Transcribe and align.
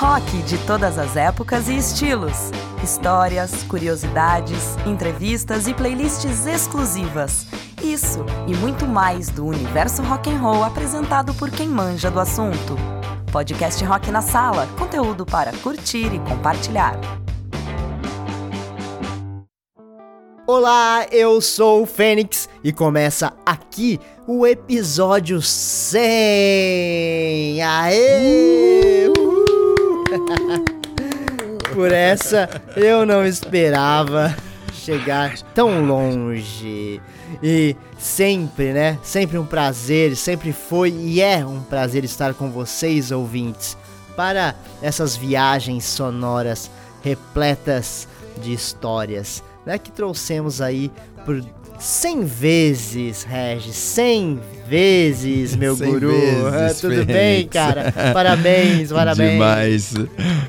Rock 0.00 0.42
de 0.44 0.56
todas 0.66 0.96
as 0.96 1.14
épocas 1.14 1.68
e 1.68 1.76
estilos. 1.76 2.50
Histórias, 2.82 3.62
curiosidades, 3.64 4.74
entrevistas 4.86 5.68
e 5.68 5.74
playlists 5.74 6.46
exclusivas. 6.46 7.46
Isso 7.82 8.24
e 8.48 8.54
muito 8.56 8.86
mais 8.86 9.28
do 9.28 9.44
universo 9.44 10.00
rock 10.02 10.30
and 10.30 10.38
roll 10.38 10.64
apresentado 10.64 11.34
por 11.34 11.50
quem 11.50 11.68
manja 11.68 12.10
do 12.10 12.18
assunto. 12.18 12.78
Podcast 13.30 13.84
Rock 13.84 14.10
na 14.10 14.22
Sala, 14.22 14.66
conteúdo 14.78 15.26
para 15.26 15.52
curtir 15.58 16.06
e 16.14 16.18
compartilhar. 16.20 16.98
Olá, 20.46 21.06
eu 21.12 21.42
sou 21.42 21.82
o 21.82 21.86
Fênix 21.86 22.48
e 22.64 22.72
começa 22.72 23.34
aqui 23.44 24.00
o 24.26 24.46
episódio 24.46 25.42
100. 25.42 26.00
Aê! 27.62 28.70
Uhul! 28.72 28.79
Por 31.74 31.92
essa 31.92 32.48
eu 32.76 33.06
não 33.06 33.24
esperava 33.24 34.34
chegar 34.72 35.38
tão 35.54 35.84
longe. 35.84 37.00
E 37.42 37.76
sempre, 37.98 38.72
né? 38.72 38.98
Sempre 39.02 39.38
um 39.38 39.46
prazer, 39.46 40.16
sempre 40.16 40.52
foi 40.52 40.90
e 40.90 41.20
é 41.20 41.44
um 41.44 41.60
prazer 41.60 42.04
estar 42.04 42.34
com 42.34 42.50
vocês, 42.50 43.12
ouvintes, 43.12 43.76
para 44.16 44.54
essas 44.82 45.16
viagens 45.16 45.84
sonoras 45.84 46.70
repletas 47.02 48.08
de 48.42 48.52
histórias, 48.52 49.44
né? 49.64 49.78
Que 49.78 49.92
trouxemos 49.92 50.60
aí 50.60 50.90
por 51.24 51.40
100 51.80 52.24
vezes, 52.26 53.22
Regis, 53.22 53.74
100 53.74 54.38
vezes, 54.68 55.56
meu 55.56 55.74
guru. 55.74 56.10
Vezes, 56.10 56.44
ah, 56.44 56.74
tudo 56.78 56.92
Fênix. 56.92 57.06
bem, 57.06 57.48
cara? 57.48 57.90
Parabéns, 58.12 58.92
parabéns. 58.92 59.32
Demais. 59.32 59.94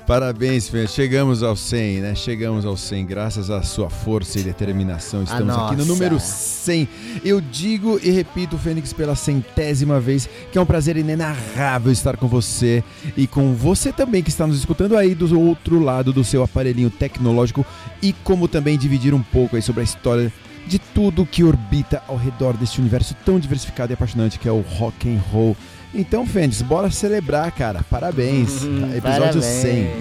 Parabéns, 0.05 0.67
Fênix. 0.67 0.91
Chegamos 0.91 1.41
ao 1.41 1.55
100, 1.55 2.01
né? 2.01 2.15
Chegamos 2.15 2.65
ao 2.65 2.75
100. 2.75 3.05
Graças 3.05 3.49
à 3.49 3.63
sua 3.63 3.89
força 3.89 4.39
e 4.39 4.43
determinação. 4.43 5.23
Estamos 5.23 5.55
aqui 5.55 5.77
no 5.77 5.85
número 5.85 6.19
100. 6.19 6.89
Eu 7.23 7.39
digo 7.39 7.97
e 8.03 8.11
repito, 8.11 8.57
Fênix, 8.57 8.91
pela 8.91 9.15
centésima 9.15 10.01
vez, 10.01 10.27
que 10.51 10.57
é 10.57 10.61
um 10.61 10.65
prazer 10.65 10.97
inenarrável 10.97 11.93
estar 11.93 12.17
com 12.17 12.27
você 12.27 12.83
e 13.15 13.25
com 13.25 13.53
você 13.53 13.93
também 13.93 14.21
que 14.21 14.29
está 14.29 14.45
nos 14.45 14.57
escutando 14.57 14.97
aí 14.97 15.15
do 15.15 15.39
outro 15.39 15.79
lado 15.79 16.11
do 16.11 16.25
seu 16.25 16.43
aparelhinho 16.43 16.89
tecnológico 16.89 17.65
e 18.01 18.11
como 18.11 18.49
também 18.49 18.77
dividir 18.77 19.13
um 19.13 19.23
pouco 19.23 19.55
aí 19.55 19.61
sobre 19.61 19.79
a 19.79 19.85
história 19.85 20.29
de 20.67 20.79
tudo 20.79 21.25
que 21.25 21.43
orbita 21.43 22.01
ao 22.07 22.15
redor 22.15 22.55
deste 22.55 22.79
universo 22.79 23.15
tão 23.25 23.39
diversificado 23.39 23.91
e 23.91 23.95
apaixonante 23.95 24.39
que 24.39 24.47
é 24.47 24.51
o 24.51 24.61
rock 24.61 25.09
and 25.13 25.19
roll. 25.31 25.55
Então, 25.93 26.25
Fênix, 26.25 26.61
bora 26.61 26.89
celebrar, 26.89 27.51
cara. 27.51 27.83
Parabéns. 27.89 28.63
Hum, 28.63 28.95
Episódio 28.95 29.41
parabéns. 29.41 29.45
100. 29.45 29.91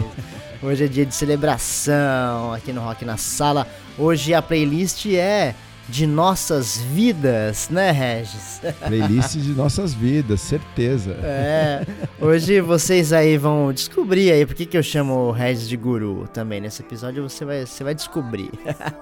Hoje 0.62 0.84
é 0.84 0.88
dia 0.88 1.06
de 1.06 1.14
celebração 1.14 2.52
aqui 2.52 2.72
no 2.72 2.82
Rock 2.82 3.04
na 3.04 3.16
Sala. 3.16 3.66
Hoje 3.98 4.34
a 4.34 4.42
playlist 4.42 5.06
é 5.06 5.54
de 5.90 6.06
nossas 6.06 6.78
vidas, 6.78 7.68
né, 7.68 7.90
Regis? 7.90 8.60
Playlist 8.86 9.36
de 9.36 9.50
nossas 9.50 9.92
vidas, 9.92 10.40
certeza. 10.40 11.12
É, 11.22 11.84
hoje 12.20 12.60
vocês 12.60 13.12
aí 13.12 13.36
vão 13.36 13.72
descobrir 13.72 14.30
aí 14.30 14.46
por 14.46 14.54
que, 14.54 14.64
que 14.64 14.78
eu 14.78 14.82
chamo 14.82 15.14
o 15.14 15.32
Regis 15.32 15.68
de 15.68 15.76
guru 15.76 16.28
também. 16.32 16.60
Nesse 16.60 16.82
episódio 16.82 17.28
você 17.28 17.44
vai, 17.44 17.66
você 17.66 17.82
vai 17.82 17.94
descobrir. 17.94 18.50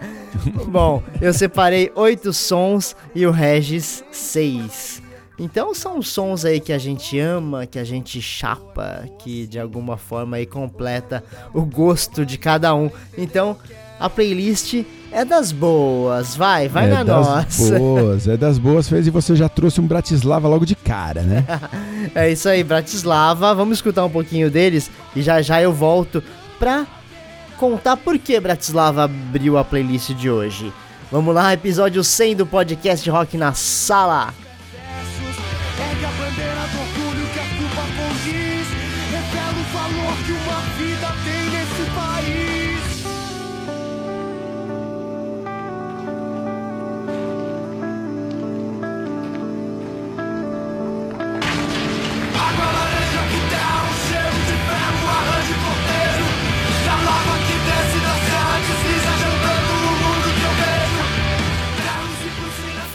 Bom, 0.67 1.03
eu 1.21 1.33
separei 1.33 1.93
oito 1.95 2.33
sons 2.33 2.97
e 3.15 3.27
o 3.27 3.31
Regis 3.31 4.03
seis. 4.11 5.03
Então 5.39 5.75
são 5.75 6.03
sons 6.03 6.45
aí 6.45 6.59
que 6.59 6.73
a 6.73 6.79
gente 6.79 7.19
ama, 7.19 7.67
que 7.67 7.79
a 7.79 7.85
gente 7.85 8.21
chapa, 8.21 9.05
que 9.19 9.47
de 9.47 9.61
alguma 9.61 9.97
forma 9.97 10.39
aí 10.39 10.47
completa 10.47 11.23
o 11.53 11.65
gosto 11.65 12.27
de 12.27 12.39
cada 12.39 12.75
um. 12.75 12.91
Então 13.17 13.57
a 14.01 14.09
playlist 14.09 14.85
é 15.11 15.25
das 15.25 15.53
boas, 15.53 16.37
vai, 16.37 16.69
vai 16.69 16.87
é 16.87 16.89
na 16.89 17.03
das 17.03 17.27
nossa. 17.27 17.79
boas, 17.79 18.29
é 18.29 18.37
das 18.37 18.59
boas, 18.59 18.89
fez 18.89 19.07
e 19.07 19.11
você 19.11 19.35
já 19.35 19.49
trouxe 19.49 19.81
um 19.81 19.87
Bratislava 19.87 20.49
logo 20.49 20.67
de 20.67 20.75
cara, 20.75 21.23
né? 21.23 21.45
É 22.15 22.31
isso 22.31 22.49
aí, 22.49 22.65
Bratislava. 22.65 23.55
Vamos 23.55 23.79
escutar 23.79 24.05
um 24.05 24.11
pouquinho 24.11 24.51
deles 24.51 24.91
e 25.15 25.21
já 25.21 25.43
já 25.43 25.61
eu 25.61 25.73
volto 25.73 26.23
pra 26.59 26.87
contar 27.59 27.97
por 27.97 28.19
que 28.19 28.39
Bratislava 28.41 29.05
abriu 29.05 29.59
a 29.59 29.65
playlist 29.65 30.11
de 30.15 30.31
hoje. 30.31 30.73
Vamos 31.11 31.35
lá, 31.35 31.53
episódio 31.53 32.03
100 32.03 32.37
do 32.37 32.47
podcast 32.47 33.09
Rock 33.11 33.37
na 33.37 33.53
Sala. 33.53 34.33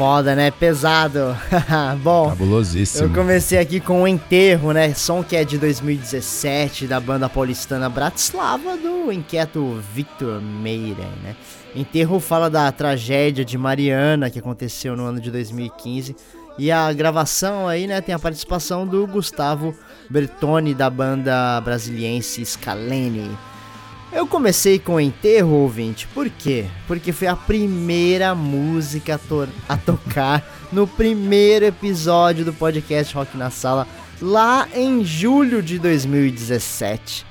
Foda, 0.03 0.35
né? 0.35 0.51
Pesado. 0.51 1.33
Bom, 2.03 2.27
Cabulosíssimo. 2.27 3.05
eu 3.05 3.13
comecei 3.13 3.57
aqui 3.57 3.79
com 3.79 4.03
o 4.03 4.07
Enterro, 4.07 4.73
né? 4.73 4.93
Som 4.93 5.23
que 5.23 5.33
é 5.33 5.45
de 5.45 5.57
2017 5.57 6.87
da 6.87 6.99
banda 6.99 7.29
paulistana 7.29 7.87
Bratislava 7.87 8.75
do 8.75 9.13
inquieto 9.13 9.81
Victor 9.93 10.41
Meira, 10.41 11.07
né? 11.23 11.37
Enterro 11.73 12.19
fala 12.19 12.49
da 12.49 12.69
tragédia 12.69 13.45
de 13.45 13.57
Mariana 13.57 14.29
que 14.29 14.37
aconteceu 14.37 14.97
no 14.97 15.05
ano 15.05 15.21
de 15.21 15.31
2015 15.31 16.17
e 16.59 16.69
a 16.69 16.91
gravação 16.91 17.65
aí, 17.65 17.87
né, 17.87 18.01
tem 18.01 18.13
a 18.13 18.19
participação 18.19 18.85
do 18.85 19.07
Gustavo 19.07 19.73
Bertoni 20.09 20.73
da 20.73 20.89
banda 20.89 21.61
brasiliense 21.61 22.45
Scalene. 22.45 23.31
Eu 24.13 24.27
comecei 24.27 24.77
com 24.77 24.99
enterro, 24.99 25.49
ouvinte, 25.53 26.07
por 26.07 26.29
quê? 26.29 26.65
Porque 26.87 27.11
foi 27.11 27.27
a 27.27 27.35
primeira 27.35 28.35
música 28.35 29.15
a, 29.15 29.17
to- 29.17 29.49
a 29.67 29.75
tocar 29.75 30.47
no 30.71 30.85
primeiro 30.87 31.65
episódio 31.65 32.45
do 32.45 32.53
podcast 32.53 33.13
Rock 33.15 33.35
na 33.35 33.49
Sala, 33.49 33.87
lá 34.21 34.67
em 34.75 35.03
julho 35.03 35.63
de 35.63 35.79
2017. 35.79 37.25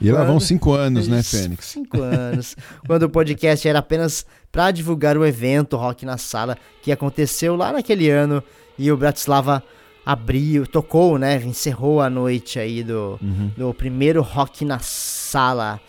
E 0.00 0.12
lá 0.12 0.22
vão 0.22 0.38
cinco 0.38 0.72
anos, 0.74 1.08
né, 1.08 1.24
Fênix? 1.24 1.66
Cinco 1.66 2.00
anos. 2.00 2.56
quando 2.86 3.02
o 3.02 3.10
podcast 3.10 3.66
era 3.66 3.80
apenas 3.80 4.24
para 4.52 4.70
divulgar 4.70 5.16
o 5.18 5.26
evento 5.26 5.76
Rock 5.76 6.06
na 6.06 6.16
Sala, 6.16 6.56
que 6.82 6.92
aconteceu 6.92 7.56
lá 7.56 7.72
naquele 7.72 8.08
ano, 8.08 8.40
e 8.78 8.92
o 8.92 8.96
Bratislava 8.96 9.60
abriu, 10.06 10.68
tocou, 10.68 11.18
né? 11.18 11.42
Encerrou 11.44 12.00
a 12.00 12.08
noite 12.08 12.60
aí 12.60 12.84
do, 12.84 13.18
Uhum. 13.20 13.50
do 13.56 13.74
primeiro 13.74 14.22
Rock 14.22 14.64
na 14.64 14.78
Sala. 14.78 15.80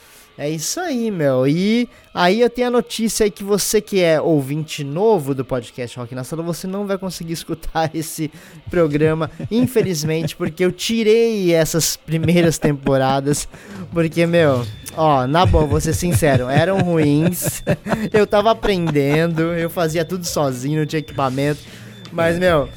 É 0.41 0.49
isso 0.49 0.79
aí, 0.79 1.11
meu. 1.11 1.45
E 1.45 1.89
aí 2.13 2.39
eu 2.39 2.49
tenho 2.49 2.69
a 2.69 2.71
notícia 2.71 3.25
aí 3.25 3.29
que 3.29 3.43
você 3.43 3.81
que 3.81 4.01
é 4.01 4.21
ouvinte 4.21 4.85
novo 4.85 5.35
do 5.35 5.43
podcast 5.43 5.99
Rock 5.99 6.15
na 6.15 6.23
Sala, 6.23 6.41
você 6.41 6.65
não 6.65 6.87
vai 6.87 6.97
conseguir 6.97 7.33
escutar 7.35 7.91
esse 7.93 8.31
programa, 8.69 9.29
infelizmente, 9.51 10.37
porque 10.37 10.63
eu 10.63 10.71
tirei 10.71 11.53
essas 11.53 11.97
primeiras 11.97 12.57
temporadas, 12.57 13.49
porque, 13.91 14.25
meu, 14.25 14.65
ó, 14.95 15.27
na 15.27 15.45
boa, 15.45 15.65
vou 15.65 15.81
ser 15.81 15.93
sincero, 15.93 16.47
eram 16.47 16.79
ruins. 16.79 17.61
Eu 18.13 18.25
tava 18.25 18.51
aprendendo, 18.51 19.41
eu 19.41 19.69
fazia 19.69 20.05
tudo 20.05 20.25
sozinho, 20.25 20.79
não 20.79 20.85
tinha 20.85 21.01
equipamento. 21.01 21.59
Mas, 22.13 22.39
meu, 22.39 22.69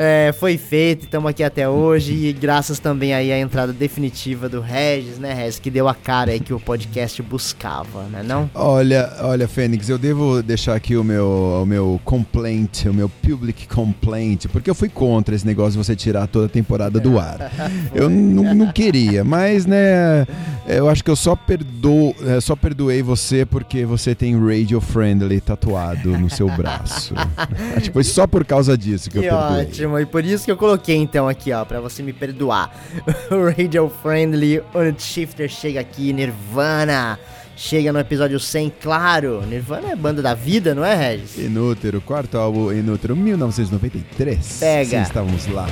é, 0.00 0.32
foi 0.32 0.56
feito, 0.56 1.06
estamos 1.06 1.28
aqui 1.28 1.42
até 1.42 1.68
hoje 1.68 2.12
e 2.12 2.32
graças 2.32 2.78
também 2.78 3.12
aí 3.12 3.32
à 3.32 3.38
entrada 3.38 3.72
definitiva 3.72 4.48
do 4.48 4.60
Regis, 4.60 5.18
né, 5.18 5.34
Regis, 5.34 5.58
que 5.58 5.72
deu 5.72 5.88
a 5.88 5.94
cara 5.94 6.30
aí 6.30 6.38
que 6.38 6.54
o 6.54 6.60
podcast 6.60 7.20
buscava, 7.20 8.04
né, 8.04 8.22
não? 8.22 8.48
Olha, 8.54 9.12
olha, 9.22 9.48
Fênix, 9.48 9.88
eu 9.88 9.98
devo 9.98 10.40
deixar 10.40 10.76
aqui 10.76 10.96
o 10.96 11.02
meu, 11.02 11.60
o 11.62 11.66
meu 11.66 12.00
complaint, 12.04 12.84
o 12.84 12.94
meu 12.94 13.08
public 13.08 13.66
complaint, 13.66 14.46
porque 14.46 14.70
eu 14.70 14.74
fui 14.74 14.88
contra 14.88 15.34
esse 15.34 15.44
negócio 15.44 15.72
de 15.72 15.78
você 15.78 15.96
tirar 15.96 16.28
toda 16.28 16.46
a 16.46 16.48
temporada 16.48 17.00
do 17.00 17.18
ar. 17.18 17.50
Eu 17.92 18.08
não, 18.08 18.70
queria, 18.70 19.24
mas, 19.24 19.66
né, 19.66 20.26
eu 20.68 20.88
acho 20.88 21.02
que 21.02 21.10
eu 21.10 21.16
só 21.16 21.34
perdoo, 21.34 22.14
é, 22.22 22.40
só 22.40 22.54
perdoei 22.54 23.02
você 23.02 23.46
porque 23.46 23.84
você 23.84 24.14
tem 24.14 24.38
Radio 24.38 24.80
Friendly 24.80 25.40
tatuado 25.40 26.16
no 26.18 26.28
seu 26.28 26.46
braço. 26.48 27.14
acho 27.74 27.86
que 27.86 27.92
foi 27.92 28.04
só 28.04 28.26
por 28.26 28.44
causa 28.44 28.76
disso 28.76 29.10
que, 29.10 29.18
Que 29.18 29.26
eu 29.26 29.30
perdoei. 29.30 29.66
ótimo, 29.66 29.87
e 29.96 30.04
por 30.04 30.24
isso 30.24 30.44
que 30.44 30.50
eu 30.50 30.56
coloquei 30.56 30.96
então 30.96 31.28
aqui, 31.28 31.52
ó, 31.52 31.64
pra 31.64 31.80
você 31.80 32.02
me 32.02 32.12
perdoar. 32.12 32.74
o 33.30 33.44
Radio 33.56 33.92
Friendly 34.02 34.60
Unit 34.74 35.00
Shifter 35.00 35.48
chega 35.48 35.78
aqui, 35.78 36.12
Nirvana. 36.12 37.18
Chega 37.56 37.92
no 37.92 37.98
episódio 37.98 38.38
100, 38.38 38.72
claro. 38.80 39.42
Nirvana 39.46 39.90
é 39.90 39.96
banda 39.96 40.22
da 40.22 40.32
vida, 40.32 40.74
não 40.74 40.84
é, 40.84 40.94
Regis? 40.94 41.38
Inútero, 41.38 42.00
quarto 42.00 42.38
álbum, 42.38 42.72
Inútero, 42.72 43.16
1993. 43.16 44.58
Pega. 44.60 44.90
Sim, 44.90 45.02
estávamos 45.02 45.46
lá. 45.48 45.66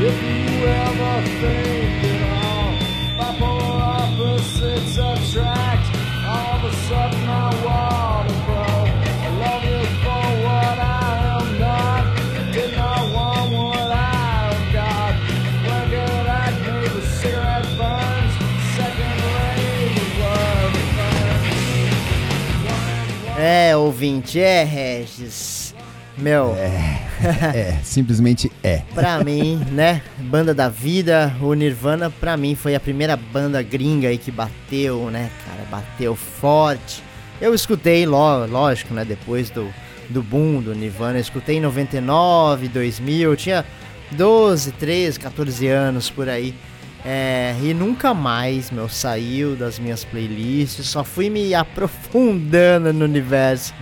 If 0.00 0.22
you 0.22 0.64
ever 0.64 1.22
think 1.40 1.77
ouvinte, 23.98 24.38
é, 24.38 24.62
Regis. 24.62 25.74
Meu, 26.16 26.54
É, 27.52 27.78
simplesmente 27.82 28.50
é. 28.62 28.82
pra 28.94 29.24
mim, 29.24 29.56
né? 29.72 30.02
Banda 30.18 30.54
da 30.54 30.68
vida, 30.68 31.34
o 31.40 31.52
Nirvana, 31.52 32.08
pra 32.08 32.36
mim, 32.36 32.54
foi 32.54 32.76
a 32.76 32.80
primeira 32.80 33.16
banda 33.16 33.60
gringa 33.60 34.08
aí 34.08 34.16
que 34.16 34.30
bateu, 34.30 35.10
né, 35.10 35.30
cara? 35.44 35.64
Bateu 35.68 36.14
forte. 36.14 37.02
Eu 37.40 37.52
escutei, 37.52 38.06
lógico, 38.06 38.94
né? 38.94 39.04
Depois 39.04 39.50
do, 39.50 39.68
do 40.08 40.22
boom 40.22 40.60
do 40.60 40.76
Nirvana, 40.76 41.18
eu 41.18 41.22
escutei 41.22 41.56
em 41.56 41.60
99, 41.60 42.68
2000, 42.68 43.30
eu 43.30 43.36
tinha 43.36 43.64
12, 44.12 44.70
13, 44.72 45.18
14 45.18 45.66
anos 45.66 46.08
por 46.08 46.28
aí. 46.28 46.54
É, 47.04 47.54
e 47.62 47.72
nunca 47.72 48.12
mais, 48.12 48.70
meu, 48.70 48.88
saiu 48.88 49.54
das 49.54 49.78
minhas 49.78 50.04
playlists, 50.04 50.86
só 50.86 51.04
fui 51.04 51.30
me 51.30 51.54
aprofundando 51.54 52.92
no 52.92 53.04
universo. 53.04 53.72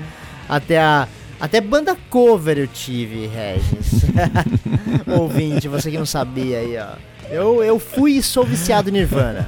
Até 0.49 0.79
a. 0.79 1.09
Até 1.39 1.61
banda 1.61 1.95
cover 2.09 2.57
eu 2.57 2.67
tive, 2.67 3.27
Regis. 3.27 4.07
Ouvinte, 5.07 5.69
você 5.69 5.91
que 5.91 5.99
não 5.99 6.07
sabia 6.07 6.59
aí, 6.59 6.79
ó. 6.79 6.95
Eu, 7.29 7.63
eu 7.63 7.79
fui 7.79 8.13
e 8.13 8.23
sou 8.23 8.45
viciado 8.45 8.89
em 8.89 8.93
Nirvana. 8.93 9.47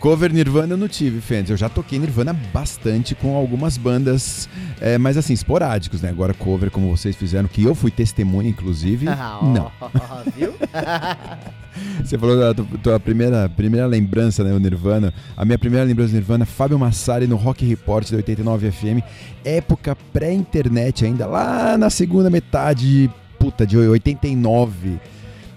Cover 0.00 0.32
Nirvana 0.32 0.74
eu 0.74 0.76
não 0.76 0.86
tive, 0.88 1.20
Fênix. 1.20 1.50
Eu 1.50 1.56
já 1.56 1.68
toquei 1.68 1.98
Nirvana 1.98 2.32
bastante 2.32 3.14
com 3.14 3.34
algumas 3.36 3.76
bandas, 3.76 4.48
é, 4.80 4.96
mas 4.96 5.16
assim, 5.16 5.32
esporádicos, 5.32 6.02
né? 6.02 6.08
Agora 6.08 6.32
cover, 6.32 6.70
como 6.70 6.88
vocês 6.96 7.16
fizeram, 7.16 7.48
que 7.48 7.64
eu 7.64 7.74
fui 7.74 7.90
testemunha, 7.90 8.48
inclusive. 8.48 9.08
Ah, 9.08 9.38
ó, 9.42 9.46
não. 9.46 9.72
Viu? 10.36 10.54
Você 12.02 12.18
falou 12.18 12.36
da 12.38 12.52
tua- 12.54 12.66
tua 12.82 13.00
primeira, 13.00 13.48
primeira 13.48 13.86
lembrança, 13.86 14.42
né, 14.42 14.52
o 14.52 14.58
Nirvana. 14.58 15.12
A 15.36 15.44
minha 15.44 15.58
primeira 15.58 15.84
lembrança 15.84 16.10
do 16.10 16.14
Nirvana, 16.16 16.44
Fábio 16.44 16.78
Massari 16.78 17.26
no 17.26 17.36
Rock 17.36 17.64
Report 17.64 18.08
da 18.10 18.16
89 18.16 18.70
FM, 18.70 19.00
época 19.44 19.96
pré-internet 20.12 21.04
ainda, 21.04 21.26
lá 21.26 21.78
na 21.78 21.88
segunda 21.90 22.28
metade, 22.30 23.08
puta, 23.38 23.64
de 23.66 23.76
89. 23.76 24.98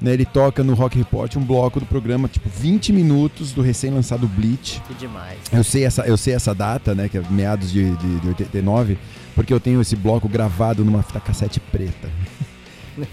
Né, 0.01 0.13
ele 0.13 0.25
toca 0.25 0.63
no 0.63 0.73
Rock 0.73 0.97
Report 0.97 1.35
um 1.35 1.43
bloco 1.43 1.79
do 1.79 1.85
programa, 1.85 2.27
tipo 2.27 2.49
20 2.49 2.91
minutos 2.91 3.51
do 3.51 3.61
recém-lançado 3.61 4.27
Bleach. 4.27 4.81
Que 4.87 4.95
demais. 4.95 5.37
Eu 5.53 5.63
sei 5.63 5.85
essa, 5.85 6.01
eu 6.07 6.17
sei 6.17 6.33
essa 6.33 6.55
data, 6.55 6.95
né, 6.95 7.07
que 7.07 7.19
é 7.19 7.23
meados 7.29 7.71
de, 7.71 7.95
de, 7.97 8.19
de 8.19 8.27
89, 8.29 8.97
porque 9.35 9.53
eu 9.53 9.59
tenho 9.59 9.79
esse 9.79 9.95
bloco 9.95 10.27
gravado 10.27 10.83
numa 10.83 11.03
fita 11.03 11.19
cassete 11.19 11.59
preta. 11.59 12.09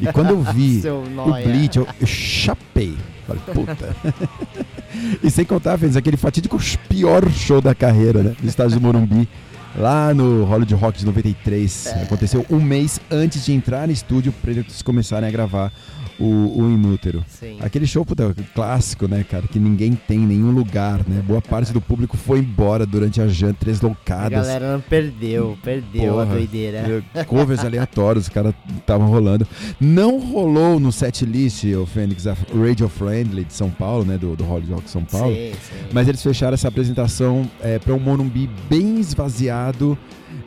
E 0.00 0.11
quando 0.12 0.31
eu 0.31 0.43
vi 0.43 0.82
o. 0.88 1.25
Bleach, 1.44 1.79
eu, 1.79 1.87
eu 2.00 2.06
chapei. 2.06 2.96
Falei, 3.26 3.43
puta. 3.52 3.96
e 5.23 5.31
sem 5.31 5.44
contar, 5.44 5.79
fez 5.79 5.96
aquele 5.96 6.17
fatídico 6.17 6.58
pior 6.88 7.31
show 7.31 7.61
da 7.61 7.75
carreira, 7.75 8.23
né? 8.23 8.37
No 8.43 8.49
estádio 8.49 8.79
do 8.79 8.81
Morumbi. 8.81 9.29
Lá 9.76 10.12
no 10.14 10.44
Hollywood 10.44 10.75
Rock 10.75 10.99
de 10.99 11.06
93. 11.06 11.87
É. 11.87 12.02
Aconteceu 12.02 12.44
um 12.50 12.58
mês 12.58 12.99
antes 13.11 13.44
de 13.44 13.52
entrar 13.52 13.87
no 13.87 13.93
estúdio 13.93 14.32
pra 14.32 14.50
eles 14.50 14.82
começarem 14.82 15.29
a 15.29 15.31
gravar 15.31 15.70
o, 16.19 16.62
o 16.62 16.70
Inútero. 16.70 17.25
Sim. 17.29 17.59
Aquele 17.61 17.87
show, 17.87 18.05
puta, 18.05 18.35
clássico, 18.55 19.06
né, 19.06 19.25
cara? 19.29 19.47
Que 19.47 19.59
ninguém 19.59 19.93
tem 19.94 20.19
em 20.19 20.26
nenhum 20.26 20.50
lugar, 20.50 21.00
né? 21.09 21.23
Boa 21.26 21.41
parte 21.41 21.73
do 21.73 21.81
público 21.81 22.17
foi 22.17 22.41
embora 22.41 22.85
durante 22.85 23.20
a 23.20 23.26
janta, 23.29 23.56
três 23.61 23.82
A 23.82 23.87
loucadas. 23.87 24.31
galera 24.47 24.73
não 24.73 24.81
perdeu, 24.81 25.56
perdeu 25.62 26.19
a 26.20 26.25
Porra. 26.25 26.35
doideira. 26.37 26.79
Eu- 27.15 27.25
Covers 27.26 27.65
aleatórios, 27.65 28.25
os 28.25 28.29
caras 28.29 28.55
estavam 28.79 29.09
rolando. 29.09 29.47
Não 29.81 30.19
rolou 30.19 30.81
no 30.81 30.91
setlist, 30.91 31.65
o 31.65 31.87
Fênix, 31.87 32.26
a 32.26 32.35
Radio 32.55 32.88
Friendly 32.88 33.44
de 33.44 33.53
São 33.55 33.70
Paulo, 33.70 34.05
né? 34.05 34.19
Do, 34.19 34.35
do 34.37 34.44
Hollywood 34.44 34.73
Rock 34.75 34.91
São 34.91 35.05
Paulo. 35.05 35.35
Sim, 35.35 35.53
sim. 35.53 35.76
Mas 35.93 36.09
eles 36.09 36.23
fecharam 36.23 36.55
essa 36.55 36.69
apresentação 36.69 37.49
é, 37.62 37.79
para 37.79 37.94
um 37.94 37.99
Morumbi 37.99 38.49
bem 38.69 38.99
esvaziado. 38.99 39.97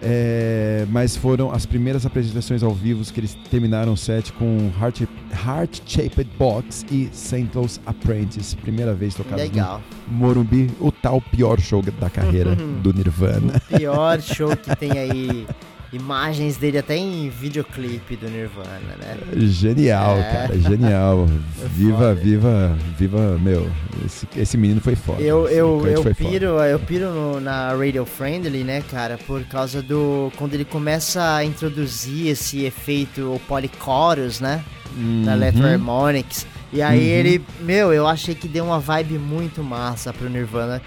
É, 0.02 0.86
mas 0.90 1.16
foram 1.16 1.52
as 1.52 1.66
primeiras 1.66 2.06
apresentações 2.06 2.64
ao 2.64 2.74
vivo 2.74 3.04
que 3.12 3.20
eles 3.20 3.38
terminaram 3.50 3.94
o 3.94 3.98
set 3.98 4.34
com 4.34 4.72
Heart, 4.80 5.02
Heart 5.46 5.82
Shaped 5.86 6.30
Box 6.38 6.86
e 6.92 7.10
Santos 7.12 7.80
Apprentice. 7.86 8.56
Primeira 8.58 8.94
vez 8.94 9.14
tocado 9.14 9.42
Legal. 9.42 9.82
no 10.08 10.18
Morumbi, 10.18 10.70
o 10.80 10.92
tal 10.92 11.22
pior 11.22 11.60
show 11.60 11.82
da 12.00 12.10
carreira 12.10 12.56
do 12.82 12.92
Nirvana. 12.94 13.62
O 13.72 13.78
pior 13.78 14.22
show 14.22 14.56
que 14.58 14.76
tem 14.76 14.92
aí. 14.92 15.48
Imagens 15.94 16.56
dele 16.56 16.78
até 16.78 16.96
em 16.96 17.30
videoclipe 17.30 18.16
do 18.16 18.30
Nirvana, 18.30 18.80
né? 18.98 19.18
Genial, 19.48 20.18
É. 20.20 20.24
cara, 20.24 20.58
genial. 20.60 21.28
Viva, 21.76 21.98
foda. 21.98 22.16
viva, 22.16 22.78
viva, 22.98 23.38
meu. 23.42 23.70
Esse, 24.06 24.26
esse 24.38 24.58
menino 24.58 24.80
foi 24.80 24.96
foda. 24.96 25.22
Eu, 25.22 25.50
eu, 25.50 25.86
eu 25.86 26.02
foi 26.02 26.14
foda. 26.14 26.30
piro, 26.30 26.46
eu 26.64 26.80
piro 26.80 27.10
no- 27.12 27.42
na 27.42 27.74
Radio 27.76 28.06
Friendly, 28.06 28.64
né, 28.64 28.82
cara, 28.90 29.18
por 29.28 29.44
causa 29.44 29.82
do. 29.82 30.32
Quando 30.38 30.54
ele 30.54 30.64
começa 30.64 31.36
a 31.36 31.44
introduzir 31.44 32.28
esse 32.28 32.64
efeito, 32.64 33.34
o 33.34 33.40
polychorus, 33.48 34.40
né? 34.40 34.64
Da 34.96 35.32
Uhum. 35.32 35.32
Electro 35.34 35.66
Harmonics. 35.66 36.48
E 36.72 36.82
aí 36.82 37.00
Uhum. 37.00 37.04
ele, 37.06 37.46
meu, 37.62 37.92
eu 37.92 38.08
achei 38.08 38.34
que 38.34 38.48
deu 38.48 38.64
uma 38.64 38.80
vibe 38.80 39.18
muito 39.18 39.62
massa 39.62 40.14
pro 40.14 40.30
Nirvana, 40.30 40.82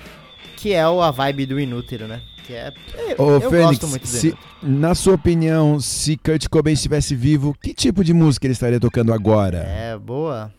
que 0.64 0.72
é 0.72 0.81
a 0.81 1.11
vibe 1.11 1.44
do 1.44 1.61
Inútero, 1.61 2.08
né? 2.08 2.22
Que 2.46 2.55
é. 2.55 2.72
Eu, 3.19 3.22
Ô, 3.26 3.31
eu 3.32 3.50
Fênix, 3.50 3.66
gosto 3.81 3.88
muito 3.88 4.00
do 4.05 4.08
se- 4.08 4.34
na 4.62 4.94
sua 4.94 5.12
opinião, 5.14 5.78
se 5.78 6.16
Kurt 6.16 6.49
Cobain 6.49 6.72
estivesse 6.72 7.14
vivo, 7.14 7.55
que 7.62 7.75
tipo 7.75 8.02
de 8.02 8.14
música 8.14 8.46
ele 8.46 8.52
estaria 8.52 8.81
tocando 8.81 9.12
agora? 9.12 9.58
É, 9.58 9.99
boa. 9.99 10.50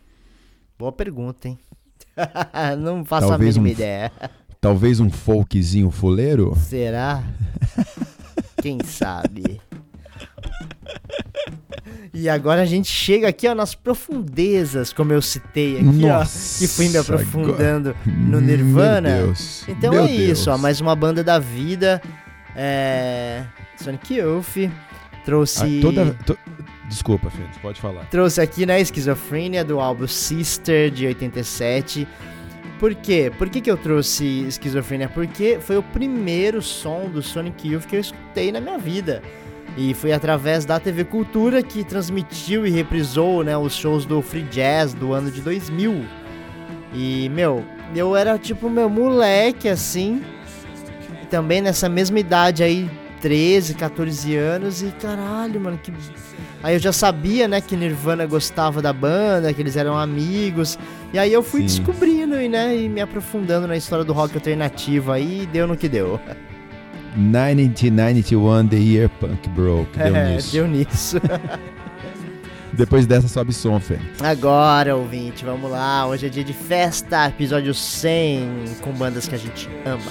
Boa 0.78 0.92
pergunta, 0.92 1.48
hein? 1.48 1.58
Não 2.78 3.04
faço 3.04 3.30
Talvez 3.30 3.58
a 3.58 3.60
mínima 3.60 3.68
um- 3.68 3.72
ideia. 3.80 4.12
Talvez 4.62 5.00
um 5.00 5.10
folkzinho 5.10 5.90
fuleiro? 5.90 6.56
Será? 6.56 7.24
Quem 8.62 8.78
sabe? 8.84 9.60
E 12.14 12.30
agora 12.30 12.62
a 12.62 12.66
gente 12.66 12.88
chega 12.90 13.28
aqui 13.28 13.48
ó, 13.48 13.56
nas 13.56 13.76
profundezas, 13.76 14.94
como 14.94 15.12
eu 15.14 15.22
citei 15.22 15.76
aqui, 15.78 15.84
Nossa, 15.84 16.56
ó, 16.56 16.60
que 16.60 16.68
fui 16.68 16.90
me 16.90 16.98
aprofundando 16.98 17.96
no 18.06 18.40
Meu 18.40 18.42
Nirvana. 18.42 19.18
Deus, 19.18 19.64
Então 19.68 19.92
meu 19.92 20.06
é 20.06 20.12
isso, 20.12 20.50
ó, 20.50 20.54
Deus. 20.54 20.62
mais 20.62 20.82
uma 20.82 20.96
banda 20.96 21.24
da 21.24 21.40
vida. 21.40 22.02
É... 22.56 23.44
Sonic 23.78 24.14
Youth 24.16 24.70
trouxe 25.26 25.80
Ah, 25.80 25.82
toda, 25.82 26.14
to- 26.26 26.38
Desculpa, 26.88 27.30
Fênix, 27.30 27.58
pode 27.58 27.82
falar. 27.82 28.06
trouxe 28.06 28.40
aqui 28.40 28.66
né, 28.66 28.80
Esquizofrenia 28.80 29.64
do 29.66 29.80
álbum 29.80 30.08
Sister 30.08 30.90
de 30.92 31.08
87. 31.08 32.08
Por 32.80 32.94
quê? 32.94 33.32
Por 33.38 33.50
que, 33.50 33.60
que 33.62 33.72
eu 33.72 33.78
trouxe 33.78 34.46
Esquizofrenia? 34.48 35.10
Porque 35.10 35.58
foi 35.62 35.78
o 35.78 35.84
primeiro 35.84 36.62
som 36.62 37.10
do 37.10 37.22
Sonic 37.22 37.68
Youth 37.68 37.86
que 37.86 37.96
eu 37.96 38.00
escutei 38.02 38.52
na 38.52 38.62
minha 38.62 38.78
vida. 38.78 39.22
E 39.78 39.94
foi 39.94 40.14
através 40.14 40.64
da 40.66 40.80
TV 40.80 41.04
Cultura 41.04 41.62
que 41.62 41.84
transmitiu 41.84 42.66
e 42.66 42.70
reprisou 42.70 43.44
né, 43.44 43.58
os 43.58 43.76
shows 43.76 44.06
do 44.06 44.22
Free 44.22 44.44
Jazz 44.44 44.94
do 44.94 45.14
ano 45.14 45.30
de 45.30 45.42
2000. 45.42 46.06
E, 46.94 47.30
meu, 47.30 47.64
eu 47.94 48.16
era 48.16 48.38
tipo 48.38 48.70
meu 48.70 48.90
moleque 48.90 49.68
assim. 49.68 50.22
Também 51.30 51.62
nessa 51.62 51.90
mesma 51.90 52.20
idade 52.20 52.64
aí, 52.64 52.90
13, 53.20 53.74
14 53.74 54.36
anos. 54.36 54.82
E 54.82 54.92
caralho, 54.92 55.60
mano, 55.60 55.78
que 55.78 55.92
Aí 56.64 56.76
eu 56.76 56.80
já 56.80 56.92
sabia, 56.92 57.48
né, 57.48 57.62
que 57.62 57.76
Nirvana 57.76 58.26
gostava 58.26 58.82
da 58.82 58.92
banda, 58.92 59.54
que 59.54 59.62
eles 59.62 59.78
eram 59.78 59.96
amigos. 59.96 60.80
E 61.14 61.20
aí 61.20 61.32
eu 61.32 61.44
fui 61.44 61.62
Sim. 61.62 61.84
descobrindo 61.84 62.42
e, 62.42 62.50
né, 62.50 62.76
e 62.76 62.90
me 62.90 63.02
aprofundando 63.02 63.68
na 63.68 63.78
história 63.78 64.04
do 64.04 64.14
rock 64.14 64.34
alternativo 64.34 65.12
aí, 65.12 65.44
e 65.44 65.46
deu 65.46 65.68
no 65.68 65.78
que 65.78 65.88
deu. 65.88 66.20
1991, 67.16 68.68
The 68.68 68.76
Year 68.78 69.10
Punk 69.20 69.50
Broke. 69.50 69.98
Deu 69.98 70.16
É, 70.16 70.36
nisso. 70.36 70.52
deu 70.52 70.68
nisso. 70.68 71.18
Depois 72.74 73.06
dessa, 73.08 73.28
sobe 73.30 73.54
som, 73.54 73.80
Fênix. 73.80 74.22
Agora, 74.22 74.96
ouvinte, 74.98 75.46
vamos 75.46 75.72
lá. 75.72 76.06
Hoje 76.08 76.26
é 76.26 76.30
dia 76.30 76.44
de 76.44 76.52
festa, 76.54 77.28
episódio 77.28 77.74
100, 77.74 78.50
com 78.82 78.92
bandas 78.92 79.28
que 79.28 79.36
a 79.36 79.38
gente 79.38 79.70
ama. 79.86 80.02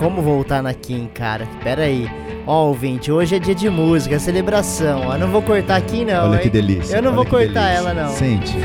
Como 0.00 0.22
voltar 0.22 0.62
na 0.62 0.72
Kim, 0.72 1.06
cara. 1.12 1.46
Pera 1.62 1.82
aí. 1.82 2.10
Ó, 2.46 2.68
ouvinte, 2.68 3.12
hoje 3.12 3.36
é 3.36 3.38
dia 3.38 3.54
de 3.54 3.68
música, 3.68 4.18
celebração. 4.18 5.12
Eu 5.12 5.18
não 5.18 5.28
vou 5.28 5.42
cortar 5.42 5.76
aqui, 5.76 6.06
não. 6.06 6.30
Olha 6.30 6.36
hein? 6.36 6.42
que 6.42 6.48
delícia. 6.48 6.96
Eu 6.96 7.02
não 7.02 7.12
vou 7.12 7.26
cortar 7.26 7.66
delícia. 7.66 7.90
ela, 7.90 7.92
não. 7.92 8.08
Sente. 8.08 8.56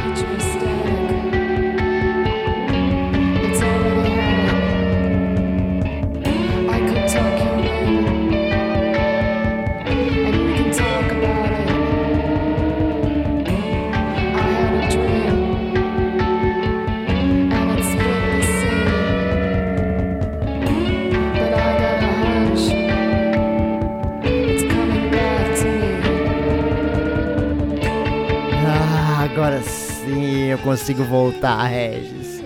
Consigo 30.86 31.04
voltar, 31.06 31.66
Regis. 31.66 32.44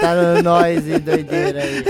tá 0.00 0.14
no 0.14 0.42
noise 0.42 0.98
doideira 0.98 1.62
aí. 1.62 1.84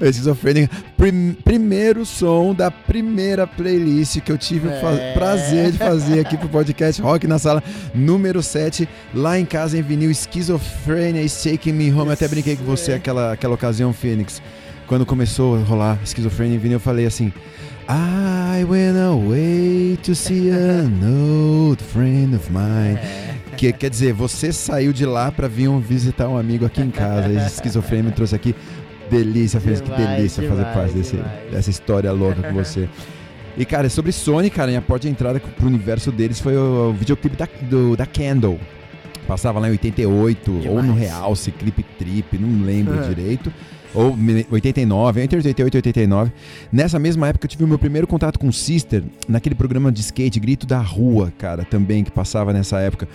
Esquizofrênica. 0.08 0.74
Prim- 0.96 1.36
primeiro 1.44 2.04
som 2.04 2.52
da 2.54 2.68
primeira 2.70 3.46
playlist 3.46 4.20
que 4.20 4.32
eu 4.32 4.38
tive 4.38 4.66
o 4.68 4.72
É. 4.72 5.12
prazer 5.14 5.70
de 5.72 5.78
fazer 5.78 6.20
aqui 6.20 6.36
pro 6.36 6.48
podcast 6.48 7.00
Rock 7.00 7.26
na 7.28 7.38
Sala, 7.38 7.62
número 7.94 8.42
7, 8.42 8.88
lá 9.14 9.38
em 9.38 9.44
casa 9.44 9.78
em 9.78 9.82
vinil, 9.82 10.10
Esquizofrenia 10.10 11.22
is 11.22 11.40
Taking 11.42 11.72
Me 11.72 11.92
Home. 11.92 12.06
Eu 12.06 12.12
até 12.12 12.26
brinquei 12.26 12.56
com 12.56 12.64
você 12.64 12.92
aquela, 12.94 13.32
aquela 13.32 13.54
ocasião, 13.54 13.92
Phoenix. 13.92 14.42
Quando 14.86 15.06
começou 15.06 15.56
a 15.56 15.60
rolar 15.60 15.98
Esquizofrenia 16.02 16.56
em 16.56 16.58
vinil, 16.58 16.76
eu 16.76 16.80
falei 16.80 17.06
assim. 17.06 17.32
I 17.88 18.64
went 18.64 18.96
away 18.96 19.98
to 20.02 20.14
see 20.14 20.50
an 20.50 21.00
old 21.04 21.82
friend 21.82 22.34
of 22.34 22.50
mine. 22.50 22.98
Que 23.56 23.72
quer 23.72 23.90
dizer, 23.90 24.12
você 24.12 24.52
saiu 24.52 24.92
de 24.92 25.04
lá 25.06 25.30
pra 25.30 25.46
vir 25.46 25.68
visitar 25.80 26.28
um 26.28 26.36
amigo 26.36 26.64
aqui 26.64 26.80
em 26.80 26.90
casa. 26.90 27.28
E 27.28 27.36
Esquizofrenia 27.36 28.04
me 28.04 28.12
trouxe 28.12 28.34
aqui. 28.34 28.54
Delícia, 29.10 29.60
Fez, 29.60 29.80
que 29.82 29.90
Demais, 29.90 30.16
delícia 30.16 30.42
fazer 30.48 30.54
demais, 30.64 30.74
parte 30.74 30.94
desse, 30.94 31.16
demais. 31.16 31.50
dessa 31.50 31.70
história 31.70 32.10
louca 32.10 32.42
com 32.42 32.54
você. 32.54 32.88
E, 33.56 33.64
cara, 33.64 33.88
sobre 33.90 34.10
Sony, 34.12 34.48
cara, 34.50 34.68
minha 34.68 34.80
porta 34.82 35.06
de 35.06 35.12
entrada 35.12 35.38
pro 35.38 35.66
universo 35.66 36.10
deles 36.10 36.40
foi 36.40 36.56
o, 36.56 36.88
o 36.90 36.92
videoclipe 36.94 37.36
da, 37.36 37.46
do- 37.62 37.96
da 37.96 38.06
Candle. 38.06 38.58
Passava 39.28 39.60
lá 39.60 39.68
em 39.68 39.72
88, 39.72 40.50
ou 40.68 40.82
no 40.82 40.94
Demais. 40.94 41.10
Realce, 41.10 41.50
Clip 41.52 41.82
Trip, 41.98 42.38
não 42.38 42.64
lembro 42.64 42.98
Ah. 42.98 43.02
direito. 43.08 43.52
Ou 43.94 44.16
me- 44.16 44.46
89, 44.50 45.22
entre 45.22 45.36
88 45.36 45.74
e 45.74 45.78
89. 45.78 46.32
Nessa 46.72 46.98
mesma 46.98 47.28
época 47.28 47.46
eu 47.46 47.48
tive 47.48 47.64
o 47.64 47.68
meu 47.68 47.78
primeiro 47.78 48.06
contato 48.06 48.38
com 48.38 48.48
o 48.48 48.52
Sister, 48.52 49.02
naquele 49.28 49.54
programa 49.54 49.92
de 49.92 50.00
skate, 50.00 50.40
Grito 50.40 50.66
da 50.66 50.80
Rua, 50.80 51.32
cara, 51.38 51.64
também, 51.64 52.02
que 52.02 52.10
passava 52.10 52.52
nessa 52.52 52.78
época. 52.80 53.08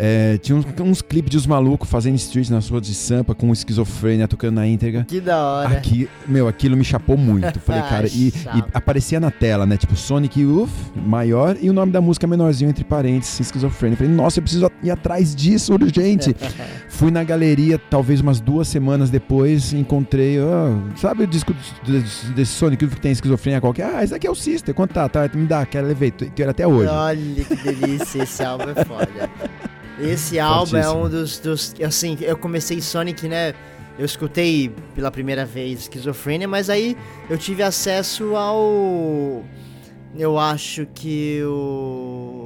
É, 0.00 0.38
tinha 0.38 0.54
uns, 0.56 0.64
uns 0.80 1.02
clipes 1.02 1.28
de 1.28 1.36
os 1.36 1.44
malucos 1.44 1.90
fazendo 1.90 2.14
street 2.14 2.50
nas 2.50 2.68
ruas 2.68 2.86
de 2.86 2.94
Sampa 2.94 3.34
com 3.34 3.52
esquizofrênia 3.52 4.28
tocando 4.28 4.54
na 4.54 4.64
íntegra. 4.64 5.04
Que 5.04 5.20
da 5.20 5.42
hora. 5.42 5.70
Aqui, 5.70 6.08
meu, 6.24 6.46
aquilo 6.46 6.76
me 6.76 6.84
chapou 6.84 7.16
muito. 7.16 7.58
Falei, 7.58 7.82
cara, 7.90 8.06
e, 8.06 8.28
e 8.28 8.64
aparecia 8.72 9.18
na 9.18 9.32
tela, 9.32 9.66
né? 9.66 9.76
Tipo, 9.76 9.96
Sonic 9.96 10.44
Uff, 10.44 10.72
maior, 11.04 11.56
e 11.60 11.68
o 11.68 11.72
nome 11.72 11.90
da 11.90 12.00
música 12.00 12.28
menorzinho, 12.28 12.70
entre 12.70 12.84
parênteses, 12.84 13.40
esquizofrênia. 13.40 13.96
Falei, 13.96 14.12
nossa, 14.12 14.38
eu 14.38 14.42
preciso 14.44 14.70
ir 14.84 14.90
atrás 14.92 15.34
disso 15.34 15.72
urgente. 15.74 16.32
Fui 16.98 17.12
na 17.12 17.22
galeria, 17.22 17.78
talvez 17.78 18.20
umas 18.20 18.40
duas 18.40 18.66
semanas 18.66 19.08
depois, 19.08 19.72
encontrei, 19.72 20.40
ó, 20.40 20.72
sabe 20.96 21.22
o 21.22 21.26
disco 21.28 21.54
desse, 22.34 22.52
Sonic 22.52 22.88
que 22.88 23.00
tem 23.00 23.12
esquizofrenia 23.12 23.60
qualquer? 23.60 23.94
Ah, 23.94 24.02
esse 24.02 24.12
aqui 24.12 24.26
é 24.26 24.30
o 24.30 24.34
Sister, 24.34 24.74
quanto 24.74 24.94
tá? 24.94 25.08
tá 25.08 25.30
me 25.32 25.46
dá, 25.46 25.64
quero 25.64 25.86
levei, 25.86 26.12
ele 26.36 26.50
até 26.50 26.66
hoje. 26.66 26.90
Olha 26.90 27.44
que 27.44 27.54
delícia, 27.54 28.24
esse 28.24 28.42
álbum 28.42 28.70
é 28.70 28.84
foda. 28.84 29.30
Esse 30.00 30.40
álbum 30.42 30.76
é 30.76 30.90
um 30.90 31.08
dos, 31.08 31.38
dos. 31.38 31.72
Assim, 31.86 32.18
eu 32.20 32.36
comecei 32.36 32.80
Sonic, 32.80 33.28
né? 33.28 33.54
Eu 33.96 34.04
escutei 34.04 34.74
pela 34.96 35.12
primeira 35.12 35.44
vez 35.44 35.82
Esquizofrênia, 35.82 36.48
mas 36.48 36.68
aí 36.68 36.96
eu 37.30 37.38
tive 37.38 37.62
acesso 37.62 38.34
ao. 38.34 39.44
Eu 40.16 40.36
acho 40.36 40.84
que 40.94 41.44
o. 41.44 42.37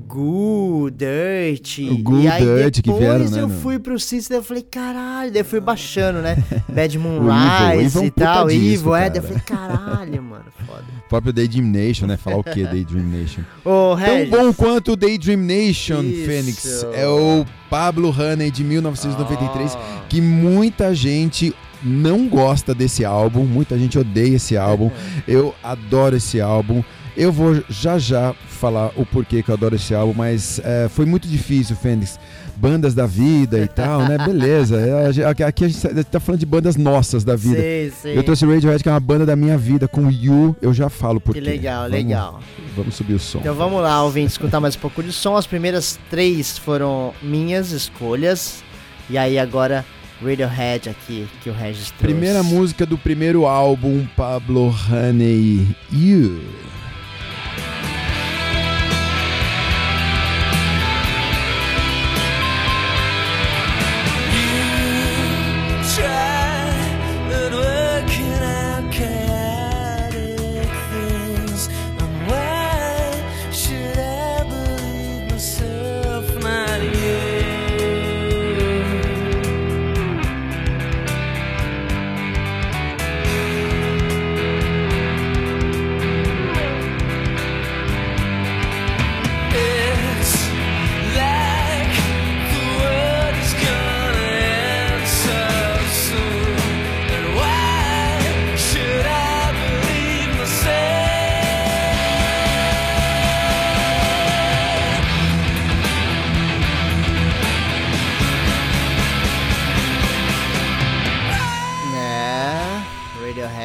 Goo, 0.00 0.90
Dirt. 0.90 1.78
O 1.90 1.98
Goo, 1.98 2.20
e 2.20 2.28
aí 2.28 2.42
Dirt 2.44 2.74
que 2.76 2.82
depois 2.82 3.00
vieram, 3.00 3.30
né, 3.30 3.40
eu 3.40 3.48
no- 3.48 3.60
fui 3.60 3.78
pro 3.78 3.98
System 3.98 4.36
eu 4.36 4.42
falei, 4.42 4.62
caralho. 4.62 5.30
Daí 5.32 5.40
eu 5.40 5.44
fui 5.44 5.60
baixando, 5.60 6.18
né? 6.20 6.36
Bad 6.68 6.98
Moon 6.98 7.16
Evil, 7.16 7.80
Rise 7.80 7.86
Evil 7.98 8.02
é 8.02 8.06
e 8.06 8.10
tal. 8.10 8.48
disco, 8.48 8.64
Evil, 8.66 8.96
é. 8.96 8.98
cara. 9.00 9.10
Daí 9.10 9.18
eu 9.18 9.22
falei, 9.22 9.42
caralho, 9.46 10.22
mano, 10.22 10.44
foda. 10.66 10.84
O 11.06 11.08
próprio 11.08 11.32
Daydream 11.32 11.64
Nation, 11.66 12.06
né? 12.06 12.16
Falar 12.18 12.36
o 12.36 12.44
que 12.44 12.62
Daydream 12.64 13.04
Nation? 13.06 13.40
Ô, 13.64 13.96
Tão 13.96 14.26
bom 14.28 14.52
quanto 14.52 14.92
o 14.92 14.96
Daydream 14.96 15.38
Nation, 15.40 16.02
Isso. 16.02 16.26
Fênix. 16.26 16.86
É 16.92 17.06
o 17.08 17.46
Pablo 17.70 18.10
Honey 18.10 18.50
de 18.50 18.62
1993, 18.62 19.74
Ah. 19.74 20.02
que 20.08 20.20
muita 20.20 20.94
gente 20.94 21.54
não 21.82 22.28
gosta 22.28 22.74
desse 22.74 23.04
álbum, 23.04 23.44
muita 23.44 23.78
gente 23.78 23.98
odeia 23.98 24.36
esse 24.36 24.56
álbum. 24.56 24.90
Eu 25.26 25.54
adoro 25.62 26.16
esse 26.16 26.40
álbum. 26.40 26.82
Eu 27.16 27.32
vou 27.32 27.62
já 27.68 27.98
já 27.98 28.34
falar 28.58 28.90
o 28.96 29.06
porquê 29.06 29.42
que 29.42 29.50
eu 29.50 29.54
adoro 29.54 29.76
esse 29.76 29.94
álbum, 29.94 30.12
mas 30.14 30.60
é, 30.64 30.88
foi 30.88 31.06
muito 31.06 31.26
difícil, 31.28 31.76
Fênix. 31.76 32.18
Bandas 32.56 32.92
da 32.92 33.06
vida 33.06 33.58
e 33.60 33.68
tal, 33.68 34.00
né? 34.00 34.18
Beleza. 34.18 34.76
É, 35.18 35.44
Aqui 35.44 35.64
a 35.64 35.68
gente 35.68 36.04
tá 36.04 36.18
falando 36.18 36.40
de 36.40 36.46
bandas 36.46 36.76
nossas 36.76 37.22
da 37.22 37.36
vida. 37.36 37.56
Sei, 37.60 37.90
sei. 37.90 38.18
Eu 38.18 38.22
trouxe 38.24 38.44
o 38.44 38.52
Radiohead, 38.52 38.82
que 38.82 38.88
é 38.88 38.92
uma 38.92 38.98
banda 39.00 39.24
da 39.24 39.36
minha 39.36 39.56
vida, 39.56 39.86
com 39.86 40.06
o 40.06 40.10
You, 40.10 40.56
eu 40.60 40.74
já 40.74 40.88
falo 40.88 41.20
por 41.20 41.34
Que 41.34 41.40
legal, 41.40 41.82
Vamos- 41.84 41.92
legal. 41.96 42.40
Vamos 42.76 42.94
subir 42.96 43.14
o 43.14 43.18
som. 43.18 43.38
Então 43.38 43.54
vamos 43.54 43.80
lá, 43.80 44.02
ouvinte, 44.02 44.32
escutar 44.32 44.60
mais 44.60 44.74
um 44.74 44.80
pouco 44.80 45.02
de 45.02 45.12
som. 45.12 45.36
As 45.36 45.46
primeiras 45.46 45.98
três 46.10 46.58
foram 46.58 47.12
minhas 47.22 47.70
escolhas. 47.70 48.62
E 49.08 49.16
aí 49.16 49.38
agora 49.38 49.84
Radiohead 50.20 50.88
aqui, 50.90 51.28
que 51.42 51.50
o 51.50 51.52
Regis 51.52 51.90
trouxe. 51.92 51.98
Primeira 52.02 52.42
música 52.42 52.84
do 52.84 52.98
primeiro 52.98 53.46
álbum, 53.46 54.04
Pablo 54.16 54.74
Honey, 54.90 55.66
You. 55.92 56.40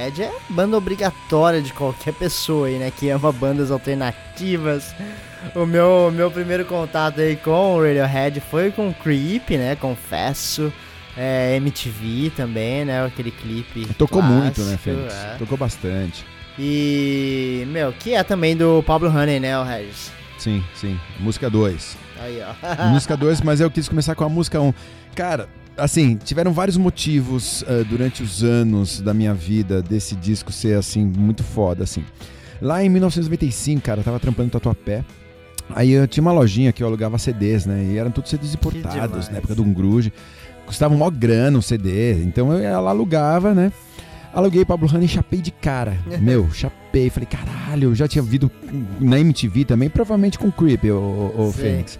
Radiohead 0.04 0.22
é 0.24 0.32
banda 0.50 0.78
obrigatória 0.78 1.62
de 1.62 1.72
qualquer 1.72 2.14
pessoa 2.14 2.68
aí, 2.68 2.78
né? 2.78 2.92
Que 2.92 3.10
ama 3.10 3.32
bandas 3.32 3.72
alternativas. 3.72 4.94
O 5.56 5.66
meu, 5.66 6.12
meu 6.12 6.30
primeiro 6.32 6.66
contato 6.66 7.22
aí 7.22 7.36
com 7.36 7.76
o 7.76 7.82
Radiohead 7.82 8.40
foi 8.42 8.72
com 8.72 8.94
Creep, 8.94 9.52
né? 9.52 9.76
Confesso. 9.76 10.72
É, 11.16 11.56
MTV 11.58 12.32
também, 12.36 12.86
né? 12.86 13.06
Aquele 13.06 13.32
clipe. 13.32 13.86
Tocou 13.94 14.22
clássico, 14.22 14.42
muito, 14.42 14.62
né, 14.64 14.78
Fênix? 14.78 15.14
é. 15.14 15.36
Tocou 15.38 15.58
bastante. 15.58 16.26
E, 16.58 17.66
meu, 17.68 17.94
que 17.94 18.14
é 18.14 18.24
também 18.24 18.56
do 18.56 18.84
Pablo 18.84 19.10
Honey, 19.10 19.40
né, 19.40 19.58
o 19.58 19.64
Regis? 19.64 20.12
Sim, 20.38 20.64
sim. 20.76 21.00
Música 21.20 21.50
2. 21.50 21.98
Aí, 22.20 22.42
ó. 22.42 22.86
música 22.90 23.16
2, 23.16 23.42
mas 23.42 23.60
eu 23.60 23.70
quis 23.70 23.88
começar 23.88 24.16
com 24.16 24.24
a 24.24 24.30
música 24.30 24.60
1. 24.60 24.68
Um. 24.68 24.74
Cara, 25.16 25.48
assim, 25.78 26.16
tiveram 26.16 26.52
vários 26.54 26.78
motivos 26.78 27.64
ah, 27.68 27.84
durante 27.88 28.24
os 28.24 28.44
anos 28.44 29.02
da 29.02 29.14
minha 29.14 29.34
vida 29.34 29.82
desse 29.82 30.16
disco 30.16 30.52
ser, 30.52 30.78
assim, 30.78 31.04
muito 31.06 31.44
foda, 31.44 31.84
assim. 31.84 32.04
Lá 32.62 32.84
em 32.84 32.90
1995, 32.90 33.82
cara, 33.82 34.00
eu 34.00 34.04
tava 34.04 34.20
trampando 34.20 34.48
em 34.48 34.52
Tatuapé. 34.52 35.04
Aí 35.70 35.92
eu 35.92 36.08
tinha 36.08 36.22
uma 36.22 36.32
lojinha 36.32 36.72
que 36.72 36.84
eu 36.84 36.88
alugava 36.88 37.18
CDs, 37.18 37.66
né? 37.66 37.84
E 37.92 37.98
eram 37.98 38.12
todos 38.12 38.30
CDs 38.30 38.54
importados, 38.54 39.30
na 39.30 39.38
época 39.38 39.56
do 39.56 39.64
Grunge. 39.64 40.14
Custava 40.66 40.96
mó 40.96 41.10
grana 41.10 41.58
um 41.58 41.62
CD. 41.62 42.14
Então 42.24 42.54
eu 42.54 42.82
lá, 42.82 42.90
alugava, 42.90 43.54
né? 43.54 43.72
Aluguei 44.34 44.66
Pablo 44.66 44.90
Honey 44.92 45.06
e 45.06 45.10
chapei 45.10 45.42
de 45.42 45.52
cara. 45.52 45.98
Meu, 46.20 46.50
chapei. 46.52 47.10
Falei, 47.10 47.28
caralho, 47.28 47.90
eu 47.90 47.96
já 47.96 48.08
tinha 48.08 48.22
visto 48.24 48.50
na 49.00 49.20
MTV 49.20 49.66
também, 49.66 49.90
provavelmente 49.90 50.40
com 50.40 50.52
Creep, 50.52 50.86
o, 50.86 51.34
o. 51.38 51.52
Fênix. 51.52 52.00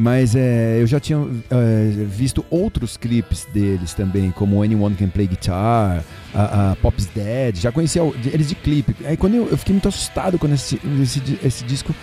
Mas 0.00 0.34
é, 0.34 0.78
eu 0.80 0.86
já 0.86 0.98
tinha 0.98 1.18
é, 1.50 1.90
visto 2.06 2.42
outros 2.48 2.96
clipes 2.96 3.46
deles 3.52 3.92
também, 3.92 4.30
como 4.30 4.62
Anyone 4.62 4.96
Can 4.96 5.10
Play 5.10 5.26
Guitar, 5.26 6.02
a, 6.34 6.70
a 6.70 6.76
Pop's 6.76 7.04
Dead, 7.04 7.56
já 7.56 7.70
conhecia 7.70 8.00
eles 8.32 8.48
de 8.48 8.54
clipe. 8.54 8.96
Aí 9.04 9.14
quando 9.14 9.34
eu, 9.34 9.48
eu 9.50 9.58
fiquei 9.58 9.74
muito 9.74 9.88
assustado 9.88 10.38
quando 10.38 10.54
esse, 10.54 10.80
esse, 11.02 11.38
esse 11.44 11.64
disco, 11.64 11.94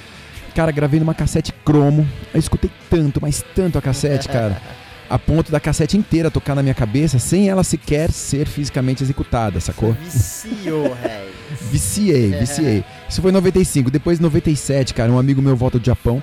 cara, 0.53 0.71
gravei 0.71 0.99
numa 0.99 1.15
cassete 1.15 1.51
cromo, 1.65 2.07
eu 2.35 2.39
escutei 2.39 2.69
tanto, 2.87 3.19
mas 3.19 3.43
tanto 3.55 3.79
a 3.79 3.81
cassete, 3.81 4.27
cara, 4.27 4.61
a 5.09 5.17
ponto 5.17 5.51
da 5.51 5.59
cassete 5.59 5.97
inteira 5.97 6.29
tocar 6.29 6.53
na 6.53 6.61
minha 6.61 6.75
cabeça 6.75 7.17
sem 7.17 7.49
ela 7.49 7.63
sequer 7.63 8.11
ser 8.11 8.45
fisicamente 8.45 9.03
executada, 9.03 9.59
sacou? 9.59 9.93
Viciou, 10.03 10.95
rei. 11.01 11.31
Viciei, 11.71 12.29
viciei. 12.29 12.83
Isso 13.09 13.23
foi 13.23 13.31
em 13.31 13.33
95. 13.33 13.89
Depois, 13.89 14.19
em 14.19 14.21
97, 14.21 14.93
cara, 14.93 15.11
um 15.11 15.17
amigo 15.17 15.41
meu 15.41 15.55
volta 15.55 15.79
do 15.79 15.85
Japão. 15.85 16.21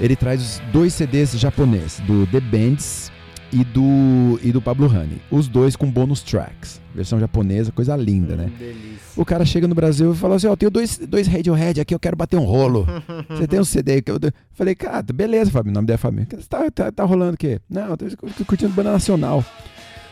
Ele 0.00 0.14
traz 0.14 0.42
os 0.42 0.62
dois 0.72 0.92
CDs 0.92 1.38
japoneses, 1.38 2.00
do 2.00 2.26
The 2.26 2.40
Bands 2.40 3.10
e 3.52 3.64
do, 3.64 4.38
e 4.42 4.52
do 4.52 4.60
Pablo 4.60 4.86
Honey. 4.86 5.20
Os 5.30 5.48
dois 5.48 5.76
com 5.76 5.90
bônus 5.90 6.22
tracks. 6.22 6.80
Versão 6.94 7.18
japonesa, 7.20 7.72
coisa 7.72 7.96
linda, 7.96 8.36
né? 8.36 8.50
Delícia. 8.58 8.98
O 9.16 9.24
cara 9.24 9.44
chega 9.44 9.68
no 9.68 9.74
Brasil 9.74 10.12
e 10.12 10.16
fala 10.16 10.36
assim: 10.36 10.46
Ó, 10.46 10.56
tenho 10.56 10.70
dois, 10.70 10.98
dois 10.98 11.26
Radiohead 11.26 11.80
aqui, 11.80 11.94
eu 11.94 11.98
quero 11.98 12.16
bater 12.16 12.36
um 12.36 12.44
rolo. 12.44 12.86
Você 13.28 13.46
tem 13.46 13.60
um 13.60 13.64
CD 13.64 14.02
que 14.02 14.10
eu. 14.10 14.18
dou?" 14.18 14.30
Falei, 14.52 14.74
cara, 14.74 15.02
beleza, 15.02 15.50
Fábio. 15.50 15.70
O 15.70 15.74
nome 15.74 15.86
dela 15.86 15.98
é. 16.02 16.36
Você 16.36 16.48
tá, 16.48 16.70
tá, 16.70 16.92
tá 16.92 17.04
rolando 17.04 17.34
o 17.34 17.38
quê? 17.38 17.60
Não, 17.68 17.88
eu 17.90 17.96
tô 17.96 18.44
curtindo 18.44 18.72
banda 18.72 18.92
nacional. 18.92 19.44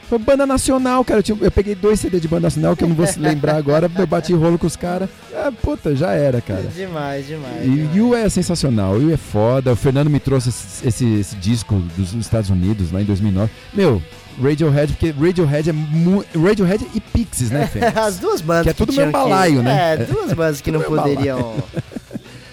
Foi 0.09 0.19
banda 0.19 0.47
nacional, 0.47 1.05
cara. 1.05 1.21
Eu, 1.21 1.23
tinha- 1.23 1.39
eu 1.41 1.51
peguei 1.51 1.75
dois 1.75 2.01
CD 2.01 2.21
de 2.21 2.29
banda 2.29 2.43
nacional 2.43 2.77
que 2.77 2.85
eu 2.85 2.89
não 2.89 2.95
vou 2.97 3.07
se 3.07 3.19
lembrar 3.19 3.57
agora. 3.57 3.91
Eu 3.99 4.07
bati 4.07 4.33
rolo 4.33 4.59
com 4.59 4.67
os 4.67 4.77
caras. 4.77 5.09
Ah, 5.35 5.51
puta, 5.51 5.97
já 5.97 6.13
era, 6.13 6.41
cara. 6.41 6.63
Demais, 6.75 7.27
demais. 7.27 7.65
E 7.95 8.01
o 8.01 8.15
é 8.15 8.29
sensacional, 8.29 8.95
o 8.95 9.13
é 9.13 9.17
foda. 9.17 9.73
O 9.73 9.77
Fernando 9.77 10.09
me 10.09 10.21
trouxe 10.21 10.51
esse, 10.51 10.87
esse, 10.89 11.15
esse 11.21 11.37
disco 11.37 11.75
dos 11.97 12.13
Estados 12.15 12.51
Unidos 12.51 12.93
lá 12.93 13.01
em 13.01 13.05
2009. 13.05 13.51
Meu, 13.73 14.03
Radiohead, 14.43 14.93
porque 14.93 15.11
Radiohead 15.11 15.71
é 15.71 15.73
mu 15.73 16.25
Radiohead 16.35 16.87
e 16.95 17.01
Pixies, 17.01 17.51
né, 17.51 17.67
Fê? 17.67 17.81
As 17.99 18.19
duas 18.19 18.41
bandas 18.41 18.65
Que 18.65 18.71
é 18.71 18.73
tudo 18.73 18.93
meu 18.93 19.11
balaio, 19.11 19.57
que... 19.59 19.63
né? 19.63 19.95
É, 19.95 19.97
duas 20.05 20.33
bandas 20.33 20.61
que 20.61 20.71
não 20.71 20.81
poderiam. 20.81 21.55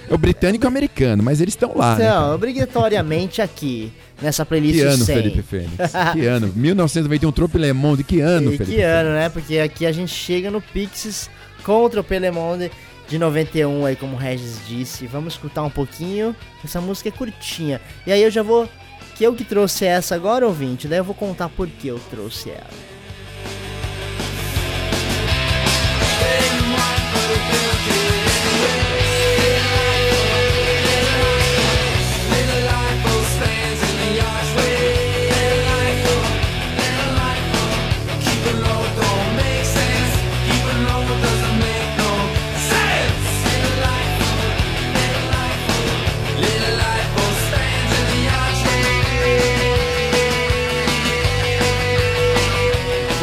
É 0.10 0.14
o 0.14 0.18
britânico 0.18 0.66
e 0.66 0.68
o 0.68 0.68
americano, 0.68 1.24
mas 1.24 1.40
eles 1.40 1.54
estão 1.54 1.72
lá, 1.74 1.96
né? 1.96 2.10
Não, 2.10 2.12
cara? 2.24 2.36
obrigatoriamente 2.36 3.42
aqui, 3.42 3.94
nessa 4.22 4.46
playlist 4.46 4.76
Que 4.80 4.86
ano, 4.86 5.06
100. 5.06 5.16
Felipe 5.16 5.42
Fênix? 5.42 5.76
Que 6.14 6.26
ano? 6.26 6.52
1991, 6.56 7.32
Trope 7.32 7.58
Le 7.58 7.74
Monde, 7.74 8.04
que 8.04 8.20
ano, 8.22 8.54
E 8.54 8.58
Felipe? 8.58 8.76
que 8.78 8.82
ano, 8.82 9.10
né? 9.12 9.30
Porque 9.30 9.58
aqui 9.60 9.86
a 9.86 9.92
gente 9.92 10.14
chega 10.14 10.50
no 10.52 10.62
Pixies 10.62 11.30
contra 11.64 12.00
o 12.02 12.04
Pelemonde 12.04 12.72
de 13.08 13.18
91 13.18 13.86
aí, 13.86 13.96
como 13.96 14.16
o 14.16 14.18
Regis 14.20 14.60
disse. 14.68 15.06
Vamos 15.08 15.34
escutar 15.34 15.64
um 15.64 15.70
pouquinho. 15.70 16.36
Essa 16.64 16.80
música 16.80 17.10
é 17.10 17.12
curtinha. 17.12 17.82
E 18.08 18.12
aí 18.12 18.22
eu 18.24 18.32
já 18.32 18.42
vou. 18.44 18.68
Que 19.16 19.26
eu 19.26 19.34
que 19.36 19.44
trouxe 19.44 19.86
essa 19.86 20.16
agora, 20.16 20.48
ouvinte, 20.48 20.88
daí 20.88 20.98
eu 21.00 21.04
vou 21.04 21.14
contar 21.14 21.50
por 21.50 21.68
que 21.68 21.88
eu 21.90 22.00
trouxe 22.10 22.50
ela. 22.50 22.91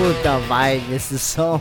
Puta 0.08 0.38
vibe 0.38 0.94
esse 0.94 1.18
som. 1.18 1.60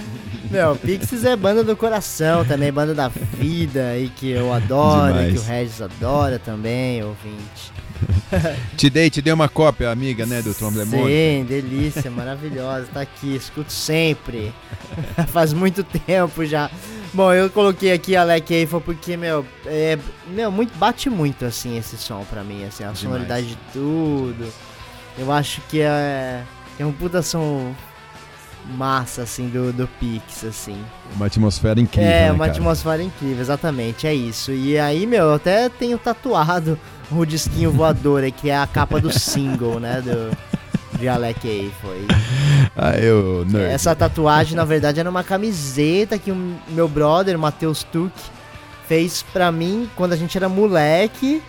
Meu, 0.50 0.76
Pixies 0.76 1.24
é 1.24 1.34
banda 1.34 1.64
do 1.64 1.74
coração 1.74 2.44
também, 2.44 2.70
banda 2.70 2.94
da 2.94 3.08
vida 3.08 3.88
aí 3.88 4.10
que 4.10 4.30
eu 4.30 4.52
adoro, 4.52 5.14
Demais. 5.14 5.32
que 5.32 5.38
o 5.38 5.42
Regis 5.42 5.80
adora 5.80 6.38
também, 6.38 7.02
ouvinte. 7.02 7.72
Te 8.76 8.90
dei, 8.90 9.08
te 9.08 9.22
dei 9.22 9.32
uma 9.32 9.48
cópia, 9.48 9.90
amiga, 9.90 10.26
né, 10.26 10.42
do 10.42 10.52
Trope 10.52 10.76
Le 10.76 10.84
Monde? 10.84 11.10
Sim, 11.10 11.46
delícia, 11.48 12.10
maravilhosa, 12.10 12.86
tá 12.92 13.00
aqui, 13.00 13.34
escuto 13.34 13.72
sempre. 13.72 14.52
Faz 15.32 15.54
muito 15.54 15.82
tempo 15.82 16.44
já. 16.44 16.70
Bom, 17.14 17.32
eu 17.32 17.48
coloquei 17.48 17.92
aqui 17.92 18.14
Alec 18.14 18.52
Eiffel 18.52 18.82
porque, 18.82 19.16
meu, 19.16 19.46
é, 19.64 19.98
meu, 20.28 20.52
muito, 20.52 20.76
bate 20.76 21.08
muito 21.08 21.46
assim 21.46 21.78
esse 21.78 21.96
som 21.96 22.26
pra 22.28 22.44
mim, 22.44 22.62
assim, 22.66 22.84
a 22.84 22.94
sonoridade 22.94 23.46
de 23.46 23.58
tudo. 23.72 24.52
Eu 25.18 25.32
acho 25.32 25.62
que 25.62 25.80
é, 25.80 26.42
é 26.78 26.84
um 26.84 26.92
puta 26.92 27.22
som 27.22 27.74
massa, 28.74 29.22
assim, 29.22 29.48
do, 29.48 29.72
do 29.72 29.86
Pix, 30.00 30.44
assim. 30.44 30.76
Uma 31.14 31.26
atmosfera 31.26 31.80
incrível, 31.80 32.10
é, 32.10 32.22
né, 32.22 32.32
uma 32.32 32.46
cara? 32.46 32.50
atmosfera 32.52 33.02
incrível, 33.02 33.40
exatamente, 33.40 34.06
é 34.06 34.14
isso. 34.14 34.50
E 34.50 34.78
aí, 34.78 35.06
meu, 35.06 35.24
eu 35.24 35.34
até 35.34 35.68
tenho 35.68 35.96
tatuado 35.98 36.78
o 37.10 37.24
disquinho 37.24 37.70
voador 37.70 38.24
aí, 38.24 38.32
que 38.32 38.50
é 38.50 38.58
a 38.58 38.66
capa 38.66 39.00
do 39.00 39.12
single, 39.16 39.78
né, 39.78 40.00
do, 40.00 40.36
de 40.98 41.08
Alec 41.08 41.46
Eiffel. 41.46 41.92
aí. 41.92 42.06
Ah, 42.76 42.98
eu, 42.98 43.44
nerd. 43.46 43.72
Essa 43.72 43.94
tatuagem, 43.94 44.56
na 44.56 44.64
verdade, 44.64 45.00
era 45.00 45.08
uma 45.08 45.22
camiseta 45.22 46.18
que 46.18 46.30
o 46.30 46.56
meu 46.68 46.88
brother, 46.88 47.38
Matheus 47.38 47.84
Tuck, 47.84 48.12
fez 48.86 49.24
pra 49.32 49.50
mim 49.52 49.88
quando 49.94 50.12
a 50.12 50.16
gente 50.16 50.36
era 50.36 50.48
moleque. 50.48 51.42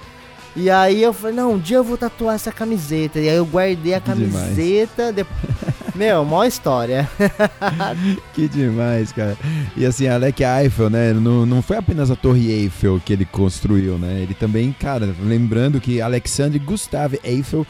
E 0.60 0.72
aí 0.72 1.04
eu 1.04 1.13
falei, 1.13 1.36
não, 1.36 1.54
um 1.54 1.60
dia 1.60 1.78
eu 1.78 1.84
vou 1.84 1.98
tatuar 1.98 2.34
essa 2.34 2.52
camiseta. 2.52 3.20
E 3.20 3.30
aí 3.30 3.36
eu 3.36 3.46
guardei 3.46 3.93
a 3.93 4.02
camiseta. 4.02 5.13
de- 5.13 5.24
Meu, 5.96 6.26
mó 6.26 6.43
história. 6.43 7.08
Que 8.34 8.48
demais, 8.48 9.12
cara. 9.12 9.38
E 9.76 9.86
assim, 9.86 10.08
Alec 10.08 10.43
Eiffel, 10.43 10.89
né? 10.89 11.13
Não, 11.13 11.46
não 11.46 11.62
foi 11.62 11.78
apenas 11.78 12.10
a 12.12 12.15
Torre 12.15 12.52
Eiffel 12.52 13.00
que 13.04 13.13
ele 13.13 13.26
construiu, 13.26 13.98
né? 13.98 14.20
Ele 14.22 14.34
também, 14.34 14.72
cara, 14.80 15.13
lembrando 15.24 15.80
que 15.80 16.02
Alexandre 16.02 16.60
Gustave 16.60 17.20
Eiffel 17.24 17.65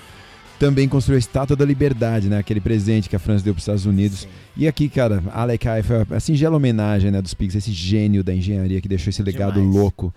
também 0.60 0.88
construiu 0.90 1.18
a 1.18 1.20
Estátua 1.20 1.56
da 1.56 1.64
Liberdade, 1.66 2.28
né? 2.30 2.38
Aquele 2.38 2.60
presente 2.60 3.08
que 3.10 3.16
a 3.16 3.20
França 3.20 3.44
deu 3.44 3.54
para 3.54 3.60
os 3.60 3.64
Estados 3.64 3.86
Unidos. 3.86 4.28
E 4.56 4.68
aqui, 4.68 4.90
cara, 4.90 5.22
Alec 5.34 5.68
Eiffel, 5.68 6.06
a 6.10 6.20
singela 6.20 6.56
homenagem, 6.58 7.12
né, 7.12 7.22
dos 7.22 7.34
Pigs, 7.34 7.56
esse 7.58 7.72
gênio 7.72 8.24
da 8.24 8.34
engenharia 8.34 8.82
que 8.82 8.88
deixou 8.88 9.10
esse 9.10 9.22
legado 9.22 9.60
Demais. 9.60 9.76
louco 9.76 10.14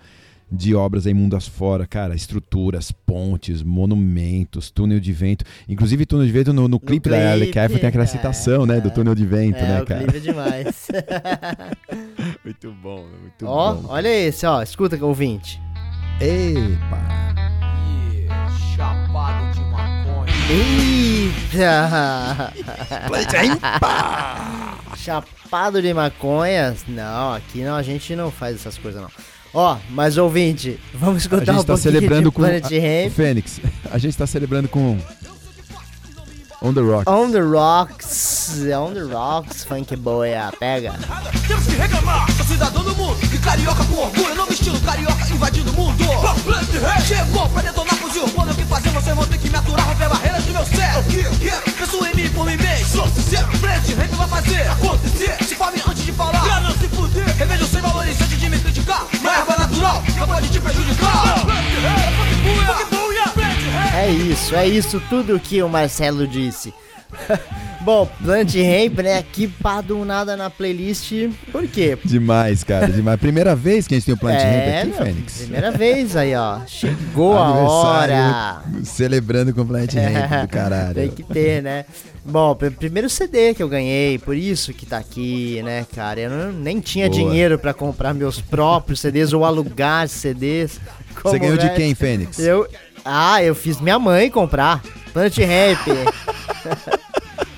de 0.51 0.75
obras 0.75 1.07
aí 1.07 1.13
mundo 1.13 1.35
afora, 1.35 1.87
cara, 1.87 2.13
estruturas, 2.13 2.91
pontes, 2.91 3.63
monumentos, 3.63 4.69
túnel 4.69 4.99
de 4.99 5.13
vento. 5.13 5.45
Inclusive, 5.67 6.05
túnel 6.05 6.25
de 6.25 6.31
vento 6.31 6.51
no, 6.51 6.67
no 6.67 6.79
clipe 6.79 7.09
da 7.09 7.31
Alec 7.31 7.51
clipe, 7.51 7.59
Eiffel 7.59 7.79
tem 7.79 7.87
aquela 7.89 8.03
é, 8.03 8.07
citação, 8.07 8.65
né, 8.65 8.81
do 8.81 8.89
é. 8.89 8.91
túnel 8.91 9.15
de 9.15 9.25
vento, 9.25 9.59
é, 9.59 9.67
né, 9.67 9.85
cara? 9.85 10.03
clipe 10.03 10.17
é 10.17 10.19
demais. 10.19 10.87
Muito 12.43 12.71
bom, 12.71 13.05
muito 13.21 13.45
ó, 13.45 13.73
bom. 13.73 13.89
olha 13.89 14.09
esse, 14.09 14.45
ó. 14.45 14.61
Escuta, 14.61 14.97
ouvinte. 15.03 15.61
Epa! 16.19 17.31
Chapado 18.75 19.53
de 19.53 19.61
maconha. 19.65 20.33
Eita! 21.51 22.53
Chapado 24.97 25.81
de 25.81 25.93
maconha? 25.93 26.75
Não, 26.87 27.33
aqui 27.33 27.63
não, 27.63 27.75
a 27.75 27.83
gente 27.83 28.15
não 28.15 28.29
faz 28.29 28.55
essas 28.55 28.77
coisas 28.77 29.01
não. 29.01 29.09
Ó, 29.53 29.77
mas 29.89 30.17
ouvinte, 30.17 30.79
vamos 30.93 31.15
A 31.15 31.17
escutar 31.19 31.51
um 31.51 31.55
gente 31.57 31.65
tá 31.65 31.73
pouquinho 31.73 31.77
celebrando 31.77 32.29
de 32.29 32.35
com 32.35 32.41
Planet 32.41 32.63
a- 32.65 32.69
Ramp. 33.03 33.11
Fênix. 33.13 33.59
A 33.91 33.97
gente 33.97 34.17
tá 34.17 34.25
celebrando 34.25 34.69
com 34.69 34.97
On 36.63 36.73
the 36.75 36.81
Rock. 36.83 37.07
On 37.07 37.31
the 37.31 37.41
Rocks, 37.41 38.61
On 38.71 38.93
the 38.93 39.03
Rocks, 39.03 39.63
funk 39.63 39.95
boia, 39.95 40.51
pega. 40.59 40.93
Temos 41.47 41.65
que 41.65 41.75
reclamar, 41.75 42.31
sou 42.33 42.45
cidadão 42.45 42.83
do 42.83 42.95
mundo 42.95 43.17
E 43.33 43.37
carioca 43.39 43.83
com 43.85 43.95
orgulho, 43.95 44.35
novo 44.35 44.53
estilo 44.53 44.79
carioca 44.81 45.27
invadindo 45.33 45.71
o 45.71 45.73
mundo. 45.73 46.03
Chegou 47.03 47.49
pra 47.49 47.63
detonar 47.63 47.95
com 47.97 48.05
o 48.05 48.23
urbano 48.23 48.51
O 48.51 48.55
que 48.55 48.63
fazer, 48.65 48.89
vocês 48.91 49.15
vão 49.15 49.25
ter 49.25 49.39
que 49.39 49.49
me 49.49 49.55
aturar 49.55 49.87
Romper 49.87 50.09
barreiras 50.09 50.43
do 50.43 50.53
meu 50.53 50.65
cérebro 50.65 51.03
Penso 51.77 52.05
em 52.05 52.15
mim 52.15 52.29
por 52.29 52.45
mim 52.45 52.57
mesmo. 52.57 52.87
Sou 52.87 53.07
sincero, 53.07 53.47
frente, 53.57 53.93
rei 53.95 54.07
que 54.07 54.15
vai 54.15 54.27
fazer 54.27 54.67
Acontecer, 54.69 55.43
se 55.43 55.55
fome 55.55 55.81
antes 55.87 56.05
de 56.05 56.11
falar. 56.11 56.41
Pra 56.41 56.59
não 56.61 56.71
se 56.71 56.87
fuder, 56.89 57.35
revejo 57.37 57.65
sem 57.65 57.81
valores 57.81 58.21
antes 58.21 58.39
de 58.39 58.49
me 58.49 58.59
criticar. 58.59 59.05
Uma 59.19 59.31
erva 59.31 59.57
natural, 59.57 60.03
não 60.15 60.27
pode 60.27 60.47
te 60.49 60.59
prejudicar. 60.59 61.39
Funk 61.39 62.35
buia, 62.43 63.00
É 63.93 64.09
isso, 64.09 64.55
é 64.55 64.67
isso 64.67 65.01
tudo 65.09 65.39
que 65.39 65.61
o 65.61 65.69
Marcelo 65.69 66.27
disse. 66.27 66.73
Bom, 67.81 68.07
Planet 68.23 68.53
Ramp, 68.55 68.99
né? 68.99 69.17
Aqui 69.17 69.47
pá 69.47 69.81
do 69.81 70.05
nada 70.05 70.37
na 70.37 70.49
playlist. 70.49 71.11
Por 71.51 71.67
quê? 71.67 71.97
Demais, 72.05 72.63
cara, 72.63 72.87
demais. 72.87 73.19
Primeira 73.19 73.55
vez 73.55 73.85
que 73.87 73.95
a 73.95 73.97
gente 73.97 74.05
tem 74.05 74.13
o 74.13 74.17
Planet 74.17 74.43
Ramp 74.43 74.93
aqui, 74.93 75.03
Fênix. 75.03 75.37
Primeira 75.39 75.71
vez 75.71 76.15
aí, 76.15 76.33
ó. 76.35 76.59
Chegou 76.67 77.37
a 77.37 77.51
hora. 77.51 78.61
Celebrando 78.83 79.53
com 79.53 79.61
o 79.61 79.65
Planet 79.65 79.93
Ramp 79.95 80.41
do 80.43 80.47
caralho. 80.47 80.93
Tem 80.93 81.09
que 81.09 81.23
ter, 81.23 81.61
né? 81.61 81.85
Bom, 82.23 82.55
pr- 82.55 82.69
primeiro 82.71 83.09
CD 83.09 83.53
que 83.55 83.63
eu 83.63 83.67
ganhei, 83.67 84.19
por 84.19 84.37
isso 84.37 84.71
que 84.73 84.85
tá 84.85 84.97
aqui, 84.99 85.59
né, 85.63 85.85
cara? 85.93 86.19
Eu 86.21 86.29
não- 86.29 86.51
nem 86.53 86.79
tinha 86.79 87.09
Boa. 87.09 87.19
dinheiro 87.19 87.57
pra 87.59 87.73
comprar 87.73 88.13
meus 88.13 88.39
próprios 88.39 88.99
CDs 89.01 89.33
ou 89.33 89.43
alugar 89.43 90.07
CDs. 90.07 90.79
Você 91.23 91.39
ganhou 91.39 91.57
de 91.57 91.65
velho. 91.65 91.75
quem, 91.75 91.95
Fênix? 91.95 92.39
Eu. 92.39 92.67
Ah, 93.03 93.43
eu 93.43 93.55
fiz 93.55 93.79
minha 93.79 93.97
mãe 93.97 94.29
comprar. 94.29 94.81
Planet 95.13 95.37
Ramp. 95.37 95.87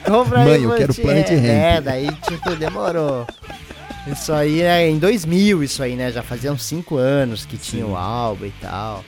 Compra 0.06 0.42
aí, 0.42 0.60
Mãe, 0.60 0.64
eu 0.64 0.78
quero 0.78 0.94
Planet 0.94 1.30
Ramp. 1.30 1.46
É, 1.46 1.82
daí, 1.82 2.08
tipo, 2.28 2.56
demorou. 2.56 3.26
Isso 4.06 4.34
aí 4.34 4.62
é 4.62 4.90
em 4.90 5.00
2000, 5.00 5.64
isso 5.64 5.82
aí, 5.82 5.96
né? 5.96 6.12
Já 6.12 6.22
fazia 6.22 6.52
uns 6.52 6.64
5 6.64 6.98
anos 6.98 7.46
que 7.46 7.58
tinha 7.58 7.86
o 7.86 7.96
álbum 7.96 8.46
e 8.46 8.54
tal. 8.62 9.04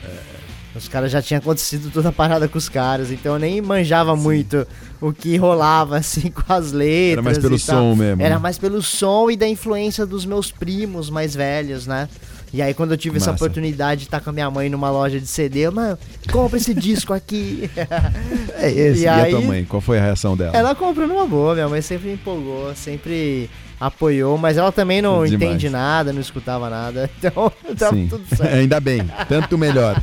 Os 0.73 0.89
caras 0.89 1.11
já 1.11 1.21
tinham 1.21 1.39
acontecido 1.39 1.89
toda 1.89 2.09
a 2.09 2.11
parada 2.11 2.49
com 2.49 2.57
os 2.57 2.67
caras, 2.67 3.09
então 3.09 3.33
eu 3.33 3.39
nem 3.39 3.61
manjava 3.61 4.13
muito 4.15 4.67
o 4.99 5.13
que 5.13 5.37
rolava, 5.37 5.97
assim, 5.97 6.29
com 6.29 6.51
as 6.51 6.71
letras. 6.73 7.13
Era 7.13 7.21
mais 7.21 7.37
pelo 7.37 7.55
e 7.55 7.59
tal. 7.59 7.77
som 7.77 7.95
mesmo. 7.95 8.21
Era 8.21 8.35
né? 8.35 8.41
mais 8.41 8.57
pelo 8.57 8.81
som 8.81 9.31
e 9.31 9.37
da 9.37 9.47
influência 9.47 10.05
dos 10.05 10.25
meus 10.25 10.51
primos 10.51 11.09
mais 11.09 11.33
velhos, 11.33 11.87
né? 11.87 12.09
E 12.55 12.61
aí 12.61 12.73
quando 12.73 12.91
eu 12.91 12.97
tive 12.97 13.17
essa 13.17 13.31
Massa. 13.31 13.43
oportunidade 13.43 14.01
de 14.01 14.07
estar 14.07 14.21
com 14.21 14.29
a 14.29 14.33
minha 14.33 14.49
mãe 14.49 14.69
numa 14.69 14.89
loja 14.89 15.19
de 15.19 15.27
CD, 15.27 15.59
eu, 15.67 15.71
mano, 15.73 15.97
compra 16.31 16.57
esse 16.57 16.73
disco 16.73 17.13
aqui. 17.13 17.69
É 18.57 18.71
esse. 18.71 19.01
E 19.01 19.03
E, 19.03 19.07
a 19.07 19.15
aí- 19.23 19.31
tua 19.31 19.41
mãe? 19.41 19.65
Qual 19.65 19.81
foi 19.81 19.99
a 19.99 20.01
reação 20.01 20.37
dela? 20.37 20.55
ela 20.55 20.73
comprou 20.73 21.05
numa 21.07 21.25
boa, 21.27 21.53
minha 21.53 21.67
mãe 21.67 21.81
sempre 21.81 22.13
empolgou, 22.13 22.73
sempre 22.73 23.49
apoiou, 23.79 24.37
mas 24.37 24.55
ela 24.57 24.71
também 24.71 25.01
não 25.01 25.25
Demais. 25.25 25.33
entende 25.33 25.69
nada, 25.69 26.13
não 26.13 26.21
escutava 26.21 26.69
nada, 26.69 27.09
então 27.19 27.51
tava 27.77 27.93
Sim. 27.95 28.07
tudo 28.07 28.25
certo. 28.33 28.47
Ainda 28.55 28.79
bem, 28.79 29.01
tanto 29.27 29.57
melhor. 29.57 30.01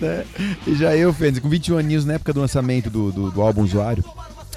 Né? 0.00 0.24
E 0.66 0.74
já 0.74 0.96
eu, 0.96 1.12
Fênix, 1.12 1.38
com 1.38 1.48
21 1.48 1.78
aninhos, 1.78 2.04
na 2.04 2.14
época 2.14 2.32
do 2.32 2.40
lançamento 2.40 2.90
do, 2.90 3.12
do, 3.12 3.30
do 3.30 3.40
álbum 3.42 3.62
Usuário, 3.62 4.04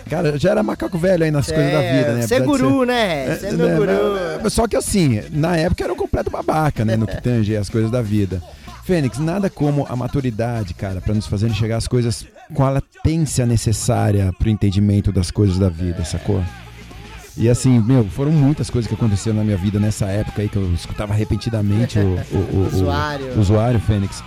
cara, 0.07 0.37
já 0.39 0.51
era 0.51 0.63
macaco 0.63 0.97
velho 0.97 1.23
aí 1.23 1.31
nas 1.31 1.47
coisas 1.47 1.71
da 1.71 1.81
vida, 1.81 2.13
né? 2.13 2.21
Você 2.27 2.35
é 2.35 2.39
guru, 2.39 2.85
né? 2.85 3.35
Você 3.35 3.47
é 3.47 3.51
meu 3.51 3.67
né, 3.67 3.75
guru. 3.75 4.49
Só 4.49 4.67
que 4.67 4.75
assim, 4.75 5.21
na 5.31 5.55
época 5.57 5.83
era 5.83 5.93
um 5.93 5.95
completo 5.97 6.29
babaca, 6.31 6.83
né? 6.85 6.95
No 6.95 7.05
que 7.07 7.19
tange 7.21 7.55
as 7.55 7.69
coisas 7.69 7.91
da 7.91 8.01
vida. 8.01 8.41
Fênix, 8.83 9.17
nada 9.19 9.49
como 9.49 9.85
a 9.89 9.95
maturidade, 9.97 10.73
cara, 10.73 11.01
pra 11.01 11.13
nos 11.13 11.27
fazer 11.27 11.47
enxergar 11.47 11.75
as 11.77 11.87
coisas 11.89 12.25
com 12.53 12.63
a 12.63 12.69
latência 12.69 13.45
necessária 13.45 14.31
pro 14.39 14.49
entendimento 14.49 15.11
das 15.11 15.29
coisas 15.29 15.59
da 15.59 15.67
vida, 15.67 16.05
sacou? 16.05 16.41
E 17.35 17.49
assim, 17.49 17.79
meu, 17.79 18.03
foram 18.05 18.31
muitas 18.31 18.69
coisas 18.69 18.87
que 18.87 18.95
aconteceram 18.95 19.35
na 19.37 19.43
minha 19.43 19.57
vida 19.57 19.79
nessa 19.79 20.05
época 20.05 20.41
aí 20.41 20.49
que 20.49 20.55
eu 20.55 20.73
escutava 20.73 21.13
repetidamente 21.13 21.99
o, 21.99 22.01
o, 22.31 22.37
o- 22.37 22.57
o- 22.63 22.67
Usuário. 22.73 23.25
o 23.35 23.39
usuário 23.39 23.79
Fênix. 23.81 24.23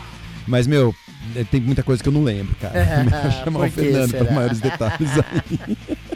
Mas, 0.47 0.67
meu, 0.67 0.95
eh, 1.37 1.45
tem 1.45 1.61
muita 1.61 1.83
coisa 1.83 2.03
que 2.03 2.09
eu 2.09 2.13
não 2.13 2.25
lembro, 2.25 2.55
cara. 2.61 2.75
Vou 3.23 3.31
chamar 3.31 3.59
Por 3.61 3.69
o 3.69 3.71
Fernando 3.71 4.13
para 4.13 4.33
maiores 4.33 4.61
detalhes 4.61 5.11
aí. 5.19 5.77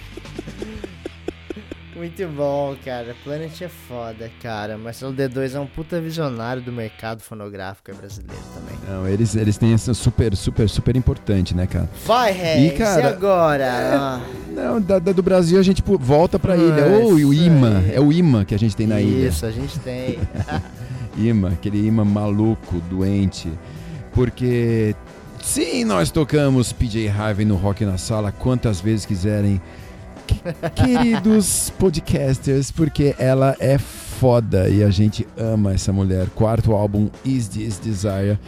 Muito 1.97 2.27
bom, 2.29 2.75
cara. 2.85 3.15
Planet 3.23 3.63
é 3.63 3.69
foda, 3.69 4.31
cara. 4.43 4.77
Marcelo 4.77 5.15
D2 5.15 5.55
é 5.55 5.61
um 5.61 5.67
puta 5.67 6.01
visionário 6.01 6.61
do 6.61 6.73
mercado 6.73 7.23
fonográfico 7.23 7.95
brasileiro 7.95 8.43
também. 8.53 8.77
Não, 8.87 9.09
eles, 9.09 9.35
eles 9.37 9.57
têm 9.57 9.73
essa 9.73 9.95
super, 9.95 10.37
super, 10.37 10.69
super 10.69 10.97
importante, 10.97 11.55
né, 11.55 11.67
cara? 11.69 11.89
Vai, 12.05 12.33
Regis, 12.33 12.73
e, 12.73 12.77
cara, 12.77 13.01
é, 13.03 13.07
agora? 13.07 13.71
Ah, 13.71 14.21
Não, 14.51 14.81
da, 14.81 14.99
da- 14.99 15.13
do 15.13 15.23
Brasil 15.23 15.59
a 15.59 15.63
gente 15.63 15.83
pô, 15.83 15.97
volta 15.97 16.37
pra 16.39 16.57
ilha. 16.57 16.85
Ah, 16.85 16.99
Ô, 16.99 17.17
e 17.17 17.25
o 17.25 17.33
isso 17.33 17.43
imã, 17.45 17.85
é 17.91 18.01
o 18.01 18.13
imã 18.13 18.45
que 18.45 18.55
a 18.57 18.59
gente 18.59 18.75
tem 18.77 18.89
na 18.89 19.01
ilha. 19.01 19.29
Isso, 19.29 19.47
a 19.47 19.53
gente 19.53 19.79
tem. 19.79 20.19
Imã, 21.17 21.53
aquele 21.53 21.87
imã 21.87 22.05
maluco, 22.05 22.81
doente. 22.91 23.53
Porque 24.14 24.94
sim, 25.42 25.85
nós 25.85 26.11
tocamos 26.11 26.72
PJ 26.72 27.09
Harvey 27.09 27.44
no 27.44 27.57
Rock 27.57 27.85
na 27.85 27.98
Sala 27.98 28.31
quantas 28.33 28.81
vezes 28.81 29.05
quiserem. 29.05 29.61
Que- 30.27 30.40
Queridos 30.74 31.70
podcasters, 31.79 32.70
porque 32.70 33.14
ela 33.18 33.57
é 33.59 33.77
foda 33.77 34.68
e 34.68 34.83
a 34.83 34.90
gente 34.90 35.27
ama 35.37 35.74
essa 35.74 35.92
mulher. 35.92 36.29
Quarto 36.35 36.72
álbum, 36.72 37.11
Is 37.24 37.48
This 37.48 37.79
Desire. 37.79 38.38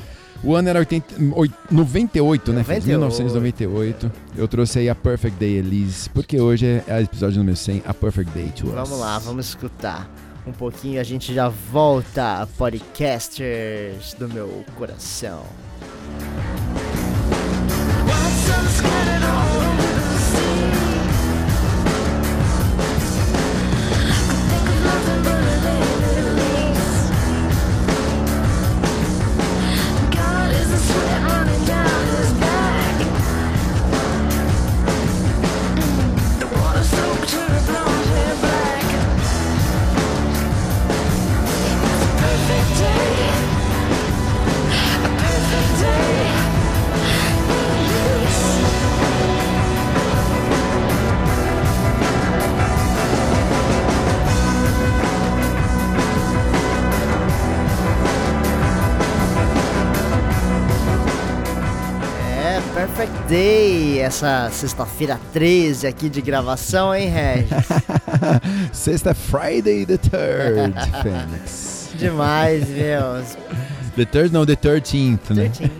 O 0.44 0.54
ano 0.54 0.68
era 0.68 0.78
80, 0.78 1.14
oi- 1.34 1.50
98, 1.70 2.52
né? 2.52 2.62
Fez 2.62 2.84
98. 2.86 2.88
1998. 2.88 4.12
Eu 4.36 4.46
trouxe 4.46 4.78
aí 4.78 4.88
a 4.88 4.94
Perfect 4.94 5.38
Day 5.40 5.56
Elise, 5.58 6.08
porque 6.10 6.40
hoje 6.40 6.82
é 6.86 6.94
o 6.94 7.00
episódio 7.00 7.38
número 7.38 7.56
100, 7.56 7.82
a 7.86 7.92
Perfect 7.92 8.30
Day 8.32 8.52
to 8.54 8.68
Us. 8.68 8.72
Vamos 8.74 9.00
lá, 9.00 9.18
vamos 9.18 9.48
escutar 9.48 10.08
um 10.46 10.52
pouquinho. 10.52 11.00
A 11.00 11.04
gente 11.04 11.34
já 11.34 11.48
volta, 11.48 12.48
podcasters 12.56 14.14
do 14.14 14.28
meu 14.28 14.64
coração. 14.76 15.44
Day, 64.16 64.46
essa 64.46 64.48
sexta-feira 64.50 65.20
13 65.32 65.86
aqui 65.86 66.08
de 66.08 66.22
gravação, 66.22 66.94
hein, 66.94 67.08
Regis? 67.08 67.50
Sexta 68.72 69.14
Friday 69.14 69.84
the 69.84 69.98
3rd, 69.98 70.72
Fênix. 71.02 71.90
Demais, 71.96 72.66
meu. 72.68 73.22
The 73.94 74.04
3rd 74.04 74.32
não, 74.32 74.46
the 74.46 74.56
13th, 74.56 75.34
né? 75.34 75.50
13. 75.50 75.70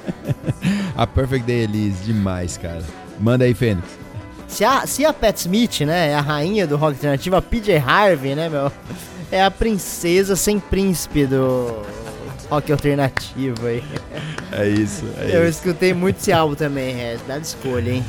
A 0.96 1.06
Perfect 1.06 1.46
Day 1.46 1.64
Elise, 1.64 2.04
demais, 2.04 2.56
cara. 2.56 2.82
Manda 3.20 3.44
aí, 3.44 3.52
Fênix. 3.52 3.86
Se 4.48 4.64
a, 4.64 4.86
se 4.86 5.04
a 5.04 5.12
Pat 5.12 5.36
Smith, 5.36 5.80
né, 5.80 6.10
é 6.10 6.14
a 6.14 6.20
rainha 6.20 6.66
do 6.66 6.76
rock 6.76 6.94
alternativo, 6.94 7.36
a 7.36 7.42
PJ 7.42 7.76
Harvey, 7.76 8.34
né, 8.34 8.48
meu, 8.48 8.70
é 9.30 9.42
a 9.42 9.50
princesa 9.50 10.36
sem 10.36 10.60
príncipe 10.60 11.26
do 11.26 11.82
rock 12.48 12.70
alternativo 12.70 13.66
aí. 13.66 13.82
É 14.56 14.68
isso, 14.68 15.04
Eu 15.28 15.48
escutei 15.48 15.92
muito 15.92 16.16
esse 16.20 16.32
álbum 16.32 16.54
também, 16.54 16.94
Regis. 16.94 17.20
Dá 17.26 17.38
de 17.38 17.46
escolha, 17.46 17.90
hein? 17.92 18.04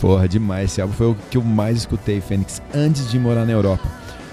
Porra, 0.00 0.28
demais. 0.28 0.70
Esse 0.70 0.80
álbum 0.80 0.94
foi 0.94 1.06
o 1.08 1.16
que 1.30 1.36
eu 1.38 1.42
mais 1.42 1.78
escutei, 1.78 2.20
Fênix, 2.20 2.60
antes 2.74 3.10
de 3.10 3.18
morar 3.18 3.44
na 3.44 3.52
Europa. 3.52 3.86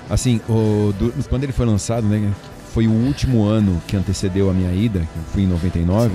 Assim, 0.10 0.42
o, 0.50 0.94
do- 1.00 1.14
quando 1.30 1.44
ele 1.44 1.54
foi 1.54 1.66
lançado, 1.66 2.06
né, 2.06 2.30
foi 2.74 2.88
o 2.88 2.92
último 2.92 3.46
ano 3.46 3.82
que 3.88 3.96
antecedeu 3.96 4.50
a 4.50 4.54
minha 4.54 4.74
ida, 4.74 5.00
que 5.00 5.06
eu 5.18 5.24
fui 5.32 5.44
em 5.44 5.48
99. 5.48 6.12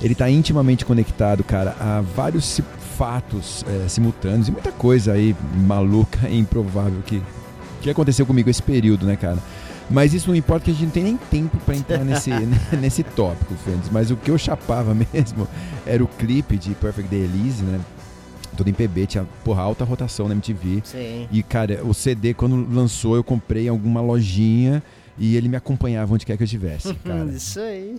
Ele 0.00 0.14
tá 0.14 0.30
intimamente 0.30 0.84
conectado, 0.84 1.42
cara, 1.42 1.74
a 1.80 2.00
vários 2.14 2.60
fatos 2.96 3.64
eh, 3.68 3.88
simultâneos 3.88 4.48
e 4.48 4.52
muita 4.52 4.70
coisa 4.70 5.12
aí 5.12 5.34
maluca 5.66 6.28
e 6.28 6.38
improvável 6.38 7.00
que, 7.04 7.22
que 7.80 7.90
aconteceu 7.90 8.24
comigo 8.26 8.48
esse 8.48 8.62
período, 8.62 9.06
né, 9.06 9.16
cara? 9.16 9.38
Mas 9.88 10.12
isso 10.12 10.28
não 10.28 10.36
importa 10.36 10.64
que 10.64 10.70
a 10.70 10.74
gente 10.74 10.84
não 10.84 10.90
tem 10.90 11.04
nem 11.04 11.16
tempo 11.16 11.56
pra 11.58 11.74
entrar 11.74 12.04
nesse, 12.04 12.30
nesse 12.80 13.02
tópico, 13.02 13.54
Fênix. 13.54 13.88
Mas 13.90 14.10
o 14.10 14.16
que 14.16 14.30
eu 14.30 14.38
chapava 14.38 14.94
mesmo 15.12 15.46
era 15.86 16.02
o 16.02 16.08
clipe 16.08 16.56
de 16.56 16.74
Perfect 16.74 17.08
Day 17.08 17.24
Elise, 17.24 17.62
né? 17.62 17.80
Todo 18.56 18.68
em 18.68 18.72
PB, 18.72 19.06
tinha, 19.06 19.26
porra, 19.44 19.62
alta 19.62 19.84
rotação 19.84 20.28
na 20.28 20.34
MTV. 20.34 20.80
Sim. 20.84 21.28
E, 21.30 21.42
cara, 21.42 21.84
o 21.84 21.92
CD, 21.92 22.32
quando 22.32 22.66
lançou, 22.72 23.14
eu 23.14 23.22
comprei 23.22 23.66
em 23.66 23.68
alguma 23.68 24.00
lojinha 24.00 24.82
e 25.18 25.36
ele 25.36 25.48
me 25.48 25.56
acompanhava 25.56 26.14
onde 26.14 26.24
quer 26.24 26.36
que 26.36 26.42
eu 26.42 26.46
estivesse, 26.46 26.92
cara. 27.04 27.26
Isso 27.26 27.60
aí. 27.60 27.96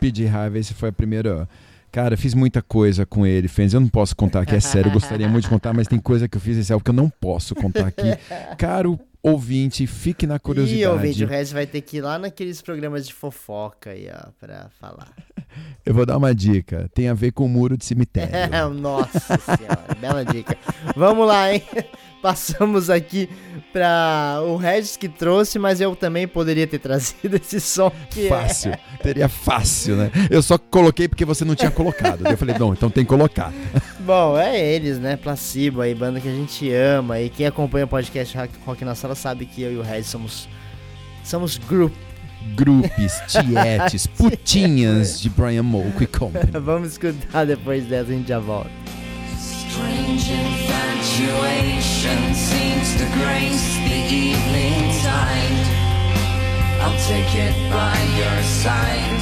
PJ 0.00 0.28
Harvey, 0.28 0.60
esse 0.60 0.74
foi 0.74 0.88
a 0.90 0.92
primeira... 0.92 1.48
Cara, 1.90 2.18
fiz 2.18 2.34
muita 2.34 2.60
coisa 2.60 3.06
com 3.06 3.24
ele, 3.26 3.48
Fênix. 3.48 3.72
Eu 3.72 3.80
não 3.80 3.88
posso 3.88 4.14
contar 4.14 4.42
aqui, 4.42 4.54
é 4.54 4.60
sério. 4.60 4.90
Eu 4.90 4.92
gostaria 4.92 5.26
muito 5.26 5.44
de 5.44 5.50
contar, 5.50 5.72
mas 5.72 5.88
tem 5.88 5.98
coisa 5.98 6.28
que 6.28 6.36
eu 6.36 6.40
fiz 6.40 6.58
esse 6.58 6.70
álbum 6.70 6.84
que 6.84 6.90
eu 6.90 6.94
não 6.94 7.08
posso 7.08 7.54
contar 7.54 7.86
aqui. 7.86 8.14
Caro 8.58 9.00
ouvinte, 9.22 9.86
fique 9.86 10.26
na 10.26 10.38
curiosidade. 10.38 10.82
E 10.82 10.86
ouvinte, 10.86 11.24
o 11.24 11.26
Regis 11.26 11.52
vai 11.52 11.66
ter 11.66 11.80
que 11.80 11.98
ir 11.98 12.00
lá 12.00 12.18
naqueles 12.18 12.62
programas 12.62 13.06
de 13.06 13.14
fofoca 13.14 13.90
aí, 13.90 14.08
ó, 14.12 14.30
pra 14.38 14.68
falar. 14.80 15.12
Eu 15.84 15.94
vou 15.94 16.04
dar 16.06 16.16
uma 16.16 16.34
dica. 16.34 16.88
Tem 16.94 17.08
a 17.08 17.14
ver 17.14 17.32
com 17.32 17.44
o 17.44 17.48
muro 17.48 17.76
de 17.76 17.84
cemitério. 17.84 18.32
Nossa 18.74 19.38
senhora, 19.38 19.94
bela 20.00 20.24
dica. 20.24 20.56
Vamos 20.94 21.26
lá, 21.26 21.52
hein? 21.52 21.62
Passamos 22.22 22.90
aqui 22.90 23.28
pra 23.72 24.40
o 24.44 24.56
Regis 24.56 24.96
que 24.96 25.08
trouxe, 25.08 25.58
mas 25.58 25.80
eu 25.80 25.94
também 25.94 26.26
poderia 26.26 26.66
ter 26.66 26.78
trazido 26.78 27.36
esse 27.40 27.60
som 27.60 27.90
que 28.10 28.26
é- 28.26 28.28
Fácil. 28.28 28.72
Teria 29.02 29.28
fácil, 29.28 29.96
né? 29.96 30.10
Eu 30.28 30.42
só 30.42 30.58
coloquei 30.58 31.06
porque 31.06 31.24
você 31.24 31.44
não 31.44 31.54
tinha 31.54 31.70
colocado. 31.70 32.26
Eu 32.26 32.36
falei, 32.36 32.58
não, 32.58 32.72
então 32.72 32.90
tem 32.90 33.04
que 33.04 33.08
colocar. 33.08 33.52
Bom, 34.00 34.36
é 34.36 34.58
eles, 34.60 34.98
né? 34.98 35.16
Placebo 35.16 35.80
aí, 35.80 35.94
banda 35.94 36.20
que 36.20 36.28
a 36.28 36.32
gente 36.34 36.68
ama. 36.72 37.20
E 37.20 37.28
quem 37.28 37.46
acompanha 37.46 37.84
o 37.84 37.88
podcast 37.88 38.36
Rock, 38.66 38.84
na 38.84 38.96
Sala 38.96 39.14
sabe 39.14 39.46
que 39.46 39.62
eu 39.62 39.72
e 39.72 39.76
o 39.76 39.82
Regis 39.82 40.08
somos. 40.08 40.48
Somos 41.22 41.56
group. 41.58 41.92
Grupos, 42.54 43.12
tietes, 43.28 44.06
putinhas 44.06 45.20
de 45.20 45.28
Brian 45.28 45.62
Molko 45.62 46.02
e 46.02 46.06
Company. 46.06 46.50
Vamos 46.60 46.92
escutar 46.92 47.44
depois 47.44 47.84
dessa, 47.84 48.10
a 48.10 48.14
gente 48.14 48.28
já 48.28 48.38
volta. 48.38 48.70
Strange 49.38 50.67
infatuation 50.98 52.34
seems 52.34 52.96
to 52.96 53.04
grace 53.14 53.76
the 53.86 54.02
evening 54.12 54.90
tide. 55.00 55.66
I'll 56.80 56.98
take 57.06 57.36
it 57.36 57.54
by 57.70 57.96
your 58.18 58.42
side. 58.42 59.20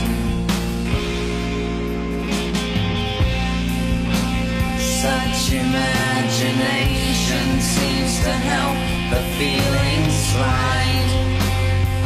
Such 4.81 5.53
imagination 5.53 7.61
seems 7.61 8.21
to 8.25 8.33
help 8.33 8.79
the 9.13 9.21
feelings 9.37 10.15
slide. 10.33 11.11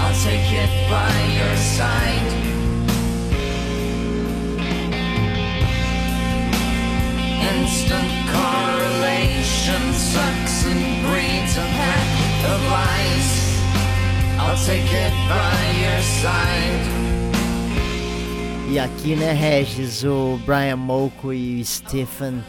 I'll 0.01 0.19
take 0.25 0.51
it 0.53 0.71
by 0.91 1.15
your 1.39 1.57
side. 1.57 2.40
Instant 7.41 8.11
correlation 8.29 9.93
sucks 9.93 10.67
and 10.67 10.83
breeds 11.07 11.57
a 11.57 11.67
pack 11.79 12.11
of 12.53 12.61
lies. 12.71 13.31
I'll 14.39 14.57
take 14.67 14.93
it 14.93 15.13
by 15.29 15.61
your 15.83 16.03
side. 16.03 17.11
E 18.71 18.79
aqui, 18.79 19.17
né, 19.17 19.33
Regis, 19.33 20.05
o 20.05 20.39
Brian 20.47 20.77
Molko 20.77 21.33
e 21.33 21.61
o 21.61 21.65
Stephen 21.65 22.41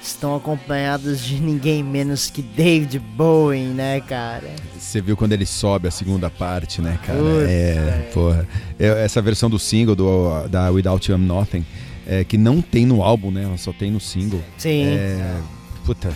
estão 0.00 0.36
acompanhados 0.36 1.24
de 1.24 1.40
ninguém 1.40 1.82
menos 1.82 2.30
que 2.30 2.40
David 2.40 2.98
Bowie, 2.98 3.64
né, 3.64 4.00
cara? 4.00 4.48
Você 4.78 5.00
viu 5.00 5.16
quando 5.16 5.32
ele 5.32 5.44
sobe 5.44 5.88
a 5.88 5.90
segunda 5.90 6.30
parte, 6.30 6.80
né, 6.80 6.98
cara? 7.04 7.18
Puta, 7.18 7.50
é, 7.50 8.06
é. 8.06 8.10
porra. 8.14 8.46
Essa 8.78 9.20
versão 9.20 9.50
do 9.50 9.58
single 9.58 9.96
do, 9.96 10.46
da 10.48 10.70
Without 10.70 11.10
You 11.10 11.18
I'm 11.18 11.26
Nothing, 11.26 11.66
é, 12.06 12.24
que 12.24 12.38
não 12.38 12.62
tem 12.62 12.86
no 12.86 13.02
álbum, 13.02 13.30
né? 13.30 13.44
Ela 13.44 13.58
só 13.58 13.72
tem 13.72 13.90
no 13.90 14.00
single. 14.00 14.42
Sim. 14.56 14.84
É, 14.96 15.40
puta, 15.84 16.10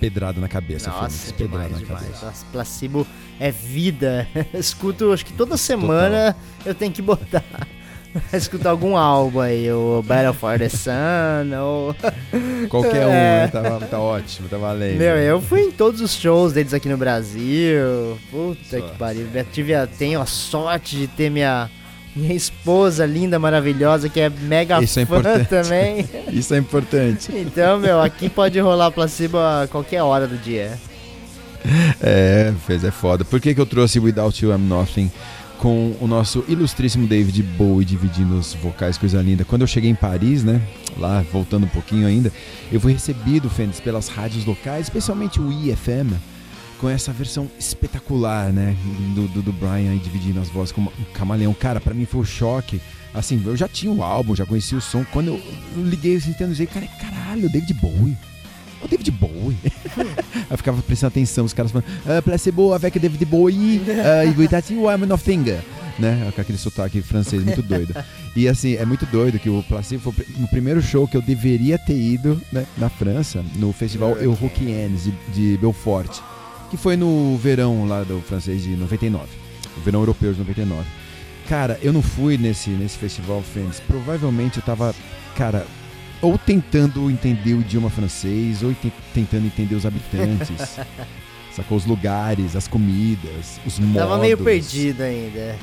pedrada 0.00 0.40
na 0.40 0.48
cabeça. 0.48 0.90
Nossa, 0.90 1.08
Fênix, 1.08 1.32
pedrada 1.32 1.64
demais, 1.64 1.72
na 1.72 1.78
demais. 1.86 2.02
cabeça. 2.02 2.26
Nossa, 2.26 2.46
Placebo 2.52 3.06
é 3.40 3.50
vida. 3.50 4.28
Escuto, 4.54 5.12
acho 5.12 5.26
que 5.26 5.32
toda 5.32 5.56
semana 5.56 6.36
eu 6.64 6.74
tenho 6.74 6.92
que 6.92 7.02
botar. 7.02 7.44
Escutar 8.32 8.70
algum 8.70 8.96
álbum 8.96 9.40
aí, 9.40 9.70
o 9.72 10.00
Battle 10.06 10.32
for 10.32 10.56
the 10.56 10.68
Sun, 10.68 11.52
ou... 11.60 11.96
Qualquer 12.70 13.06
um, 13.06 13.10
É. 13.10 13.48
Tá, 13.48 13.80
tá 13.80 13.98
ótimo, 13.98 14.48
tá 14.48 14.56
valendo. 14.56 14.98
Meu, 14.98 15.16
eu 15.16 15.40
fui 15.40 15.62
em 15.62 15.72
todos 15.72 16.00
os 16.00 16.14
shows 16.14 16.52
deles 16.52 16.72
aqui 16.72 16.88
no 16.88 16.96
Brasil. 16.96 18.16
Puta 18.30 18.80
que 18.80 18.96
pariu. 18.96 19.26
Eu 19.34 19.44
tive 19.46 19.74
a, 19.74 19.86
tenho 19.86 20.20
a 20.20 20.26
sorte 20.26 20.96
de 20.96 21.08
ter 21.08 21.28
minha, 21.28 21.68
minha 22.14 22.34
esposa 22.34 23.04
linda, 23.04 23.38
maravilhosa, 23.38 24.08
que 24.08 24.20
é 24.20 24.30
mega 24.30 24.82
Isso 24.82 25.00
é 25.00 25.06
fã 25.06 25.22
também. 25.44 26.08
Isso 26.32 26.54
é 26.54 26.58
importante. 26.58 27.30
Então, 27.34 27.78
meu, 27.78 28.00
aqui 28.00 28.28
pode 28.28 28.58
rolar 28.60 28.90
placebo 28.90 29.38
a 29.38 29.66
qualquer 29.70 30.02
hora 30.02 30.26
do 30.26 30.36
dia. 30.36 30.78
É, 32.02 32.52
fez, 32.66 32.84
é 32.84 32.90
foda. 32.90 33.24
Por 33.24 33.40
que, 33.40 33.54
que 33.54 33.60
eu 33.60 33.66
trouxe 33.66 33.98
Without 33.98 34.44
You 34.44 34.52
I'm 34.52 34.58
Nothing 34.58 35.10
com 35.58 35.96
o 35.98 36.06
nosso 36.06 36.44
ilustríssimo 36.46 37.06
David 37.06 37.42
Bowie 37.42 37.86
dividindo 37.86 38.38
os 38.38 38.52
vocais, 38.54 38.98
coisa 38.98 39.22
linda. 39.22 39.44
Quando 39.44 39.62
eu 39.62 39.66
cheguei 39.66 39.90
em 39.90 39.94
Paris, 39.94 40.44
né, 40.44 40.60
lá 40.98 41.24
voltando 41.32 41.64
um 41.64 41.68
pouquinho 41.68 42.06
ainda, 42.06 42.30
eu 42.70 42.78
fui 42.78 42.92
recebido, 42.92 43.48
Fênix, 43.48 43.80
pelas 43.80 44.08
rádios 44.08 44.44
locais, 44.44 44.86
especialmente 44.86 45.40
o 45.40 45.50
IFM, 45.50 46.12
com 46.84 46.90
essa 46.90 47.14
versão 47.14 47.50
espetacular, 47.58 48.52
né, 48.52 48.76
do, 49.14 49.26
do, 49.28 49.40
do 49.40 49.52
Brian 49.54 49.96
dividindo 49.96 50.38
as 50.38 50.50
vozes 50.50 50.70
como 50.70 50.92
um 51.00 51.04
camaleão. 51.14 51.54
Cara, 51.54 51.80
pra 51.80 51.94
mim 51.94 52.04
foi 52.04 52.20
um 52.20 52.24
choque. 52.26 52.78
Assim, 53.14 53.42
eu 53.42 53.56
já 53.56 53.66
tinha 53.66 53.90
o 53.90 54.02
álbum, 54.02 54.36
já 54.36 54.44
conhecia 54.44 54.76
o 54.76 54.82
som. 54.82 55.02
Quando 55.10 55.28
eu 55.28 55.40
liguei 55.82 56.16
assim, 56.16 56.34
tendo 56.34 56.50
dizer, 56.50 56.66
cara, 56.66 56.86
caralho, 57.00 57.48
David 57.48 57.72
Bowie. 57.72 58.18
O 58.82 58.86
David 58.86 59.10
Bowie. 59.12 59.56
Eu 60.50 60.58
ficava 60.58 60.82
prestando 60.82 61.08
atenção, 61.12 61.46
os 61.46 61.54
caras 61.54 61.72
falando, 61.72 61.86
ah, 62.04 62.20
placebo 62.20 62.74
avec 62.74 62.98
David 62.98 63.24
Bowie, 63.24 63.78
uh, 63.78 64.28
e 64.30 64.38
without 64.38 64.70
you 64.70 64.90
I'm 64.90 65.06
nothing. 65.06 65.42
Né? 65.98 66.30
Com 66.34 66.40
aquele 66.42 66.58
sotaque 66.58 67.00
francês 67.00 67.42
muito 67.42 67.62
doido. 67.62 67.94
E 68.36 68.46
assim, 68.46 68.74
é 68.74 68.84
muito 68.84 69.06
doido 69.06 69.38
que 69.38 69.48
o 69.48 69.62
Placebo 69.62 70.02
foi 70.02 70.12
o 70.12 70.14
pri- 70.16 70.44
o 70.44 70.48
primeiro 70.48 70.82
show 70.82 71.08
que 71.08 71.16
eu 71.16 71.22
deveria 71.22 71.78
ter 71.78 71.96
ido 71.96 72.38
né, 72.52 72.66
na 72.76 72.90
França, 72.90 73.42
no 73.56 73.72
festival 73.72 74.18
Eurockiennes 74.18 75.04
de, 75.04 75.12
de 75.32 75.56
Belfort, 75.56 76.20
que 76.76 76.82
foi 76.82 76.96
no 76.96 77.36
verão 77.38 77.86
lá 77.86 78.02
do 78.02 78.20
francês 78.20 78.62
de 78.62 78.70
99, 78.76 79.26
o 79.76 79.80
verão 79.80 80.00
europeu 80.00 80.32
de 80.32 80.38
99. 80.38 80.84
Cara, 81.48 81.78
eu 81.82 81.92
não 81.92 82.00
fui 82.02 82.38
nesse, 82.38 82.70
nesse 82.70 82.96
festival, 82.96 83.42
Fênix. 83.42 83.80
Provavelmente 83.80 84.56
eu 84.58 84.62
tava, 84.62 84.94
cara, 85.36 85.66
ou 86.22 86.38
tentando 86.38 87.10
entender 87.10 87.52
o 87.54 87.60
idioma 87.60 87.90
francês, 87.90 88.62
ou 88.62 88.72
te- 88.72 88.92
tentando 89.12 89.46
entender 89.46 89.74
os 89.74 89.84
habitantes. 89.84 90.78
Sacou 91.54 91.78
os 91.78 91.86
lugares, 91.86 92.56
as 92.56 92.66
comidas, 92.66 93.60
os 93.64 93.78
modos. 93.78 93.94
Tava 93.96 94.18
meio 94.18 94.36
perdido 94.36 95.02
ainda. 95.02 95.54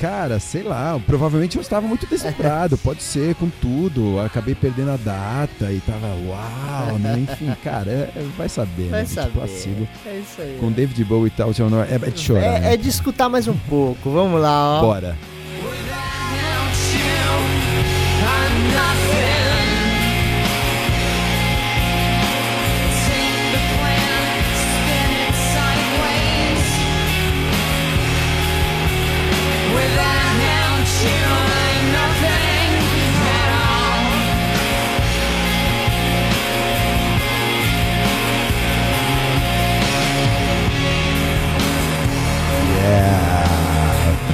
Cara, 0.00 0.40
sei 0.40 0.64
lá, 0.64 1.00
provavelmente 1.06 1.56
eu 1.56 1.62
estava 1.62 1.86
muito 1.86 2.04
deslumbrado, 2.04 2.76
pode 2.82 3.00
ser, 3.02 3.36
com 3.36 3.48
tudo. 3.48 4.18
Acabei 4.18 4.56
perdendo 4.56 4.90
a 4.90 4.96
data 4.96 5.70
e 5.70 5.78
tava 5.80 6.08
uau, 6.26 6.98
né? 6.98 7.16
Enfim, 7.20 7.54
cara, 7.62 7.88
é- 7.90 8.12
é- 8.16 8.26
vai 8.36 8.48
saber, 8.48 8.88
Vai 8.88 9.02
né? 9.02 9.06
Saber. 9.06 9.30
placebo. 9.30 9.86
É 10.04 10.18
isso 10.18 10.40
aí. 10.40 10.56
Com 10.58 10.72
David 10.72 11.04
Bowie 11.04 11.28
e 11.28 11.30
tal, 11.30 11.50
é, 11.50 11.94
é 11.94 12.10
de 12.10 12.18
chorar. 12.20 12.42
É, 12.42 12.60
né? 12.60 12.74
é 12.74 12.76
de 12.76 12.88
escutar 12.88 13.28
mais 13.28 13.46
um 13.46 13.56
pouco. 13.68 14.10
Vamos 14.10 14.40
lá, 14.40 14.78
ó. 14.78 14.80
Bora. 14.80 15.16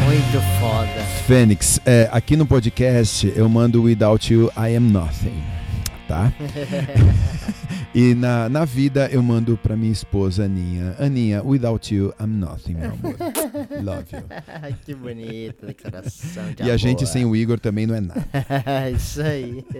Muito 0.04 0.40
foda. 0.60 1.02
Fênix, 1.26 1.80
é, 1.84 2.08
aqui 2.12 2.36
no 2.36 2.46
podcast 2.46 3.32
eu 3.34 3.48
mando 3.48 3.82
Without 3.82 4.32
You 4.32 4.50
I 4.56 4.76
Am 4.76 4.90
Nothing, 4.90 5.42
tá? 6.06 6.32
e 7.94 8.14
na, 8.14 8.48
na 8.48 8.64
vida 8.64 9.08
eu 9.10 9.22
mando 9.22 9.56
pra 9.56 9.76
minha 9.76 9.92
esposa 9.92 10.44
Aninha. 10.44 10.94
Aninha, 10.98 11.42
Without 11.42 11.94
You 11.94 12.12
I'm 12.20 12.26
Nothing, 12.26 12.74
meu 12.74 12.92
amor. 12.92 13.16
Love 13.82 14.06
you. 14.12 14.22
que 14.84 14.94
bonita 14.94 15.66
declaração 15.66 16.52
de 16.52 16.62
E 16.62 16.70
a 16.70 16.76
gente 16.76 17.04
amor. 17.04 17.12
sem 17.12 17.24
o 17.24 17.34
Igor 17.34 17.58
também 17.58 17.86
não 17.86 17.94
é 17.94 18.00
nada. 18.00 18.24
Isso 18.94 19.22
aí. 19.22 19.64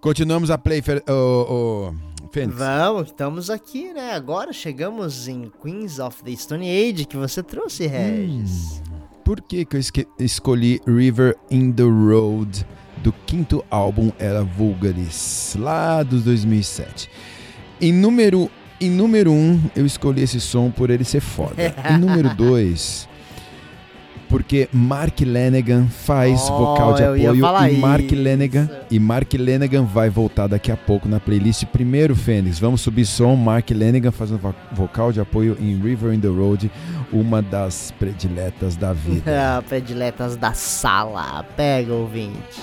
Continuamos 0.00 0.50
a 0.50 0.58
play, 0.58 0.82
ô, 1.08 1.12
ô, 1.12 1.94
Fênix. 2.30 2.56
Vamos, 2.56 3.08
estamos 3.08 3.50
aqui, 3.50 3.92
né? 3.92 4.12
Agora 4.12 4.52
chegamos 4.52 5.28
em 5.28 5.50
Queens 5.62 5.98
of 5.98 6.22
the 6.22 6.34
Stone 6.34 6.66
Age 6.68 7.04
que 7.04 7.16
você 7.16 7.42
trouxe, 7.42 7.86
Regis. 7.86 8.82
Por 9.24 9.40
que, 9.40 9.64
que 9.64 9.76
eu 9.76 9.80
escolhi 10.20 10.80
River 10.86 11.36
in 11.50 11.72
the 11.72 11.82
Road 11.82 12.64
do 13.02 13.12
quinto 13.26 13.64
álbum 13.70 14.12
Era 14.18 14.44
Vulgaris, 14.44 15.56
lá 15.58 16.02
dos 16.02 16.22
2007? 16.22 17.10
Em 17.80 17.92
número, 17.92 18.50
em 18.80 18.90
número 18.90 19.32
um, 19.32 19.60
eu 19.74 19.84
escolhi 19.84 20.22
esse 20.22 20.40
som 20.40 20.70
por 20.70 20.90
ele 20.90 21.04
ser 21.04 21.20
foda. 21.20 21.54
Em 21.90 21.98
número 21.98 22.34
dois, 22.36 23.08
porque 24.36 24.68
Mark 24.70 25.14
Lanegan 25.24 25.86
faz 25.88 26.50
Oh, 26.50 26.58
vocal 26.58 26.92
de 26.92 27.02
apoio 27.04 27.34
e 27.34 27.76
Mark 27.78 28.04
isso. 28.04 28.22
Lanegan 28.22 28.68
e 28.90 29.00
Mark 29.00 29.32
Lanegan 29.32 29.84
vai 29.84 30.10
voltar 30.10 30.46
daqui 30.46 30.70
a 30.70 30.76
pouco 30.76 31.08
na 31.08 31.18
playlist. 31.18 31.64
Primeiro, 31.64 32.14
Fênix, 32.14 32.58
vamos 32.58 32.82
subir 32.82 33.06
som. 33.06 33.34
Mark 33.34 33.70
Lanegan 33.70 34.10
fazendo 34.12 34.38
vo- 34.38 34.54
vocal 34.72 35.10
de 35.10 35.20
apoio 35.20 35.56
em 35.58 35.80
River 35.80 36.12
in 36.12 36.20
the 36.20 36.28
Road, 36.28 36.70
uma 37.10 37.40
das 37.40 37.94
prediletas 37.98 38.76
da 38.76 38.92
vida. 38.92 39.22
Ah, 39.56 39.62
Prediletas 39.66 40.36
da 40.36 40.52
sala. 40.52 41.42
Pega, 41.56 41.94
ouvinte. 41.94 42.60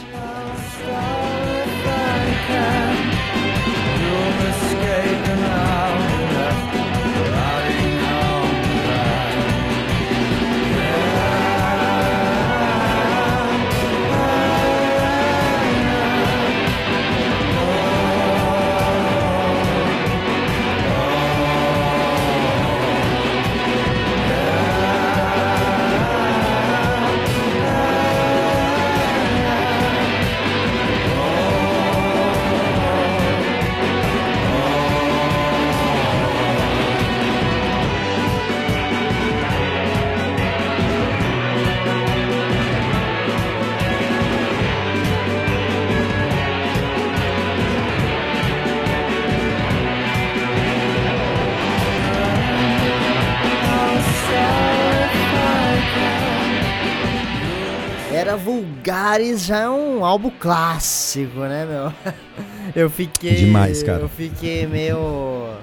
Era 58.23 58.38
Vulgares 58.38 59.43
já 59.43 59.63
é 59.63 59.69
um 59.69 60.05
álbum 60.05 60.31
clássico, 60.39 61.41
né, 61.41 61.65
meu? 61.65 61.93
Eu 62.73 62.89
fiquei. 62.89 63.36
Demais, 63.36 63.83
cara. 63.83 63.99
Eu 63.99 64.07
fiquei 64.07 64.65
meio 64.65 65.53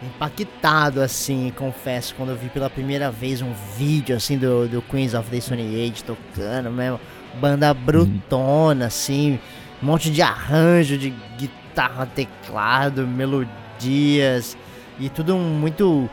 impactado, 0.00 1.00
assim, 1.00 1.52
confesso, 1.56 2.14
quando 2.14 2.28
eu 2.28 2.36
vi 2.36 2.48
pela 2.50 2.70
primeira 2.70 3.10
vez 3.10 3.42
um 3.42 3.52
vídeo, 3.76 4.14
assim, 4.14 4.38
do, 4.38 4.68
do 4.68 4.80
Queens 4.82 5.12
of 5.12 5.28
the 5.28 5.40
Stone 5.40 5.62
Age 5.62 6.04
tocando, 6.04 6.70
mesmo. 6.70 7.00
Banda 7.40 7.74
brutona, 7.74 8.86
assim, 8.86 9.40
um 9.82 9.86
monte 9.86 10.08
de 10.08 10.22
arranjo 10.22 10.96
de 10.96 11.12
guitarra, 11.36 12.06
teclado, 12.06 13.06
melodias, 13.08 14.56
e 15.00 15.08
tudo 15.08 15.36
muito 15.36 16.08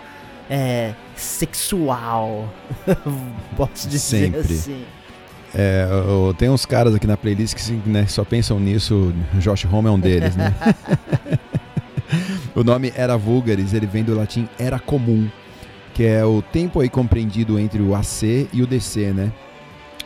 é, 0.49 0.95
sexual, 1.15 2.51
posso 3.55 3.87
dizer 3.87 4.31
Sempre. 4.31 4.39
assim. 4.39 4.85
É, 5.53 5.85
tem 6.37 6.49
uns 6.49 6.65
caras 6.65 6.95
aqui 6.95 7.05
na 7.05 7.17
playlist 7.17 7.55
que 7.55 7.89
né, 7.89 8.05
só 8.07 8.23
pensam 8.23 8.59
nisso. 8.59 9.13
Josh 9.35 9.65
Homme 9.65 9.87
é 9.87 9.91
um 9.91 9.99
deles, 9.99 10.35
né? 10.35 10.53
o 12.55 12.63
nome 12.63 12.93
Era 12.95 13.17
Vulgaris, 13.17 13.73
ele 13.73 13.85
vem 13.85 14.03
do 14.03 14.15
latim 14.15 14.47
Era 14.57 14.79
Comum, 14.79 15.29
que 15.93 16.05
é 16.05 16.23
o 16.23 16.41
tempo 16.41 16.79
aí 16.79 16.89
compreendido 16.89 17.59
entre 17.59 17.81
o 17.81 17.95
AC 17.95 18.47
e 18.53 18.61
o 18.61 18.67
DC, 18.67 19.11
né? 19.13 19.31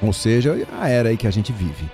Ou 0.02 0.12
seja, 0.12 0.56
a 0.80 0.90
era 0.90 1.10
aí 1.10 1.18
que 1.18 1.28
a 1.28 1.32
gente 1.32 1.52
vive. 1.52 1.86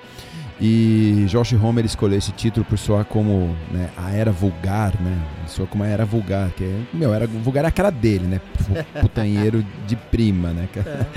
E 0.59 1.25
Josh 1.27 1.53
Homme 1.53 1.83
escolheu 1.83 2.19
esse 2.19 2.31
título 2.31 2.63
por 2.63 2.77
soar 2.77 3.03
como 3.03 3.55
né, 3.71 3.89
a 3.97 4.11
era 4.11 4.31
vulgar, 4.31 4.93
né? 5.01 5.17
Soa 5.47 5.65
como 5.65 5.83
a 5.83 5.87
era 5.87 6.05
vulgar, 6.05 6.51
que 6.51 6.63
é, 6.63 6.79
meu, 6.93 7.11
era 7.11 7.25
vulgar 7.25 7.65
é 7.65 7.67
a 7.67 7.71
cara 7.71 7.89
dele, 7.89 8.27
né? 8.27 8.41
Putanheiro 9.01 9.65
de 9.87 9.95
prima, 9.95 10.49
né, 10.49 10.69
cara? 10.71 11.07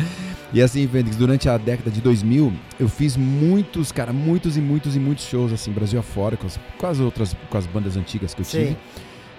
E 0.55 0.63
assim, 0.63 0.87
Fênix, 0.87 1.17
durante 1.17 1.49
a 1.49 1.59
década 1.59 1.91
de 1.91 2.01
2000, 2.01 2.53
eu 2.79 2.89
fiz 2.89 3.17
muitos, 3.17 3.91
cara, 3.91 4.13
muitos 4.13 4.57
e 4.57 4.61
muitos 4.61 4.95
e 4.95 5.01
muitos 5.01 5.25
shows, 5.27 5.53
assim, 5.53 5.73
Brasil 5.73 5.99
afora, 5.99 6.37
com 6.37 6.47
as, 6.47 6.59
com 6.79 6.87
as 6.87 7.01
outras, 7.01 7.37
com 7.51 7.59
as 7.59 7.67
bandas 7.67 7.97
antigas 7.97 8.33
que 8.35 8.43
eu 8.43 8.47
tive, 8.47 8.67
Sim. 8.69 8.77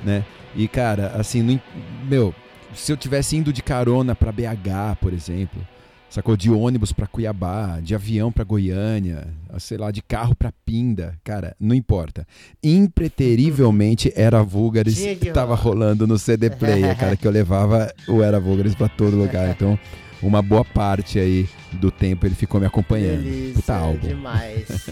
né? 0.04 0.26
E, 0.54 0.68
cara, 0.68 1.14
assim, 1.16 1.40
im- 1.50 1.62
meu, 2.08 2.36
se 2.74 2.92
eu 2.92 2.98
tivesse 2.98 3.38
indo 3.38 3.54
de 3.54 3.64
carona 3.64 4.14
pra 4.14 4.30
BH, 4.30 4.98
por 5.00 5.14
exemplo, 5.14 5.66
sacou? 6.10 6.36
De 6.36 6.52
ônibus 6.52 6.92
pra 6.92 7.08
Cuiabá, 7.08 7.80
de 7.82 7.96
avião 7.96 8.30
pra 8.30 8.44
Goiânia, 8.44 9.26
sei 9.58 9.78
lá, 9.78 9.92
de 9.92 10.02
carro 10.02 10.36
pra 10.36 10.52
Pinda, 10.66 11.18
cara, 11.24 11.56
não 11.58 11.74
importa. 11.76 12.28
Impreterivelmente 12.62 14.12
era 14.16 14.44
Vulgaris 14.44 14.98
que 15.20 15.32
tava 15.32 15.56
rolando 15.56 16.06
no 16.06 16.18
CD 16.18 16.50
Player, 16.50 16.98
cara, 16.98 17.16
que 17.16 17.26
eu 17.26 17.32
levava 17.32 17.90
o 18.08 18.22
Era 18.22 18.38
Vulgaris 18.40 18.76
pra 18.76 18.90
todo 18.90 19.16
lugar. 19.16 19.46
Então, 19.56 19.80
uma 20.28 20.42
boa 20.42 20.66
parte 20.66 21.20
aí 21.20 21.48
do 21.74 21.92
tempo 21.92 22.26
ele 22.26 22.36
ficou 22.36 22.60
me 22.60 22.66
acompanhando. 22.66 23.24
Delícia, 23.24 23.56
Puta 23.56 23.76
álbum. 23.76 24.08
demais. 24.08 24.90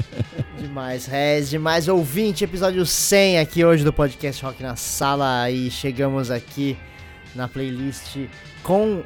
demais, 0.60 1.06
Rez, 1.06 1.50
demais 1.50 1.88
ouvinte, 1.88 2.44
episódio 2.44 2.84
100 2.84 3.38
aqui 3.38 3.64
hoje 3.64 3.84
do 3.84 3.92
podcast 3.92 4.44
Rock 4.44 4.62
na 4.62 4.76
Sala 4.76 5.50
e 5.50 5.70
chegamos 5.70 6.30
aqui 6.30 6.76
na 7.34 7.48
playlist 7.48 8.16
com 8.62 9.02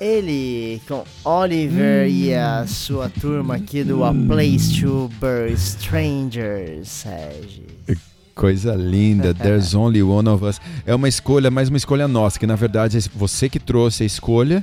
ele, 0.00 0.80
com 0.86 1.04
Oliver 1.24 2.08
e 2.08 2.32
a 2.32 2.66
sua 2.66 3.08
turma 3.08 3.56
aqui 3.56 3.82
do 3.82 4.04
A 4.04 4.12
Place 4.14 4.80
to 4.80 5.10
Bury 5.20 5.52
Strangers, 5.54 7.04
Regis. 7.04 7.98
Coisa 8.34 8.74
linda, 8.76 9.34
There's 9.34 9.74
Only 9.74 10.00
One 10.02 10.28
of 10.28 10.44
Us. 10.44 10.60
É 10.86 10.94
uma 10.94 11.08
escolha, 11.08 11.50
mas 11.50 11.68
uma 11.68 11.76
escolha 11.76 12.06
nossa, 12.06 12.38
que 12.38 12.46
na 12.46 12.54
verdade 12.54 12.96
é 12.96 13.00
você 13.12 13.48
que 13.48 13.58
trouxe 13.58 14.04
a 14.04 14.06
escolha, 14.06 14.62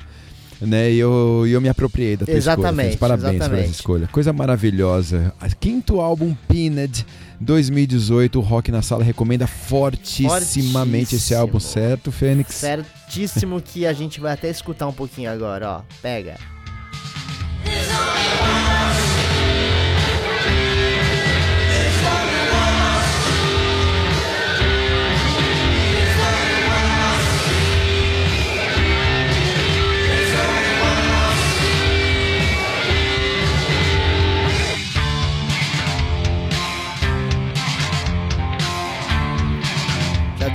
né? 0.61 0.91
E 0.91 0.97
eu, 0.99 1.45
eu 1.47 1.59
me 1.61 1.69
apropriei 1.69 2.15
da 2.17 2.25
tua 2.25 2.35
Exatamente, 2.35 2.93
escolha. 2.93 2.97
Parabéns 2.97 3.23
por 3.29 3.35
exatamente. 3.35 3.63
essa 3.63 3.71
escolha. 3.71 4.07
Coisa 4.07 4.33
maravilhosa. 4.33 5.33
Quinto 5.59 5.99
álbum 5.99 6.35
Peanut 6.47 7.05
2018, 7.39 8.39
o 8.39 8.41
Rock 8.41 8.71
na 8.71 8.81
Sala 8.81 9.03
recomenda 9.03 9.45
fortissimamente 9.47 11.15
esse 11.15 11.33
Fortíssimo. 11.33 11.39
álbum, 11.39 11.59
certo, 11.59 12.11
Fênix? 12.11 12.55
Certíssimo 12.55 13.61
que 13.61 13.85
a 13.85 13.93
gente 13.93 14.19
vai 14.19 14.33
até 14.33 14.49
escutar 14.49 14.87
um 14.87 14.93
pouquinho 14.93 15.31
agora, 15.31 15.69
ó. 15.69 15.81
Pega. 16.01 16.35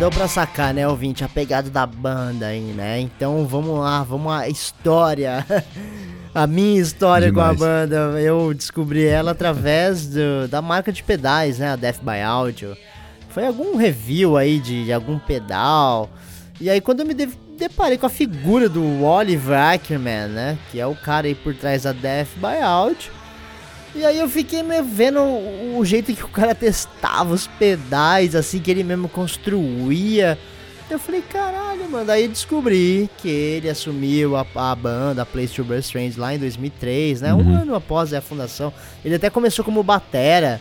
Deu 0.00 0.10
pra 0.10 0.26
sacar, 0.26 0.72
né, 0.72 0.88
ouvinte, 0.88 1.22
a 1.22 1.28
pegada 1.28 1.68
da 1.68 1.84
banda 1.84 2.46
aí, 2.46 2.72
né? 2.72 3.00
Então 3.00 3.46
vamos 3.46 3.78
lá, 3.78 4.02
vamos 4.02 4.32
à 4.32 4.48
história. 4.48 5.44
A 6.32 6.46
minha 6.46 6.80
história 6.80 7.26
Demais. 7.26 7.58
com 7.58 7.64
a 7.64 7.66
banda, 7.66 7.96
eu 8.20 8.54
descobri 8.54 9.04
ela 9.04 9.32
através 9.32 10.06
do- 10.06 10.46
da 10.48 10.62
marca 10.62 10.92
de 10.92 11.02
pedais, 11.02 11.58
né? 11.58 11.72
A 11.72 11.74
Death 11.74 11.98
by 12.04 12.20
Audio. 12.24 12.76
Foi 13.30 13.44
algum 13.44 13.76
review 13.76 14.36
aí 14.36 14.60
de, 14.60 14.84
de 14.84 14.92
algum 14.92 15.18
pedal. 15.18 16.08
E 16.60 16.70
aí 16.70 16.80
quando 16.80 17.00
eu 17.00 17.06
me 17.06 17.14
de- 17.14 17.36
deparei 17.58 17.98
com 17.98 18.06
a 18.06 18.08
figura 18.08 18.68
do 18.68 19.02
Oliver 19.02 19.58
Ackerman, 19.58 20.28
né? 20.28 20.58
Que 20.70 20.78
é 20.78 20.86
o 20.86 20.94
cara 20.94 21.26
aí 21.26 21.34
por 21.34 21.52
trás 21.52 21.82
da 21.82 21.90
Death 21.90 22.28
by 22.36 22.62
Audio. 22.62 23.10
E 23.94 24.04
aí 24.04 24.18
eu 24.18 24.28
fiquei 24.28 24.62
me 24.62 24.80
vendo 24.82 25.20
o, 25.20 25.84
jeito 25.84 26.14
que 26.14 26.24
o 26.24 26.28
cara 26.28 26.54
testava 26.54 27.34
os 27.34 27.46
pedais, 27.48 28.36
assim, 28.36 28.60
que 28.60 28.70
ele 28.70 28.84
mesmo 28.84 29.08
construía. 29.08 30.38
Eu 30.88 30.98
falei, 30.98 31.22
caralho, 31.22 31.88
mano. 31.90 32.06
Daí 32.06 32.28
descobri 32.28 33.10
que 33.18 33.28
ele 33.28 33.68
assumiu 33.68 34.36
a, 34.36 34.46
a 34.54 34.74
banda, 34.76 35.22
a 35.22 35.26
Place 35.26 35.54
to 35.54 35.64
Burst 35.64 35.86
Strange, 35.86 36.18
lá 36.18 36.34
em 36.34 36.38
2003, 36.38 37.20
né? 37.20 37.34
Um 37.34 37.38
Uhum. 37.38 37.56
ano 37.62 37.74
após 37.74 38.14
a 38.14 38.20
fundação. 38.20 38.72
Ele 39.04 39.16
até 39.16 39.28
começou 39.28 39.64
como 39.64 39.82
batera, 39.82 40.60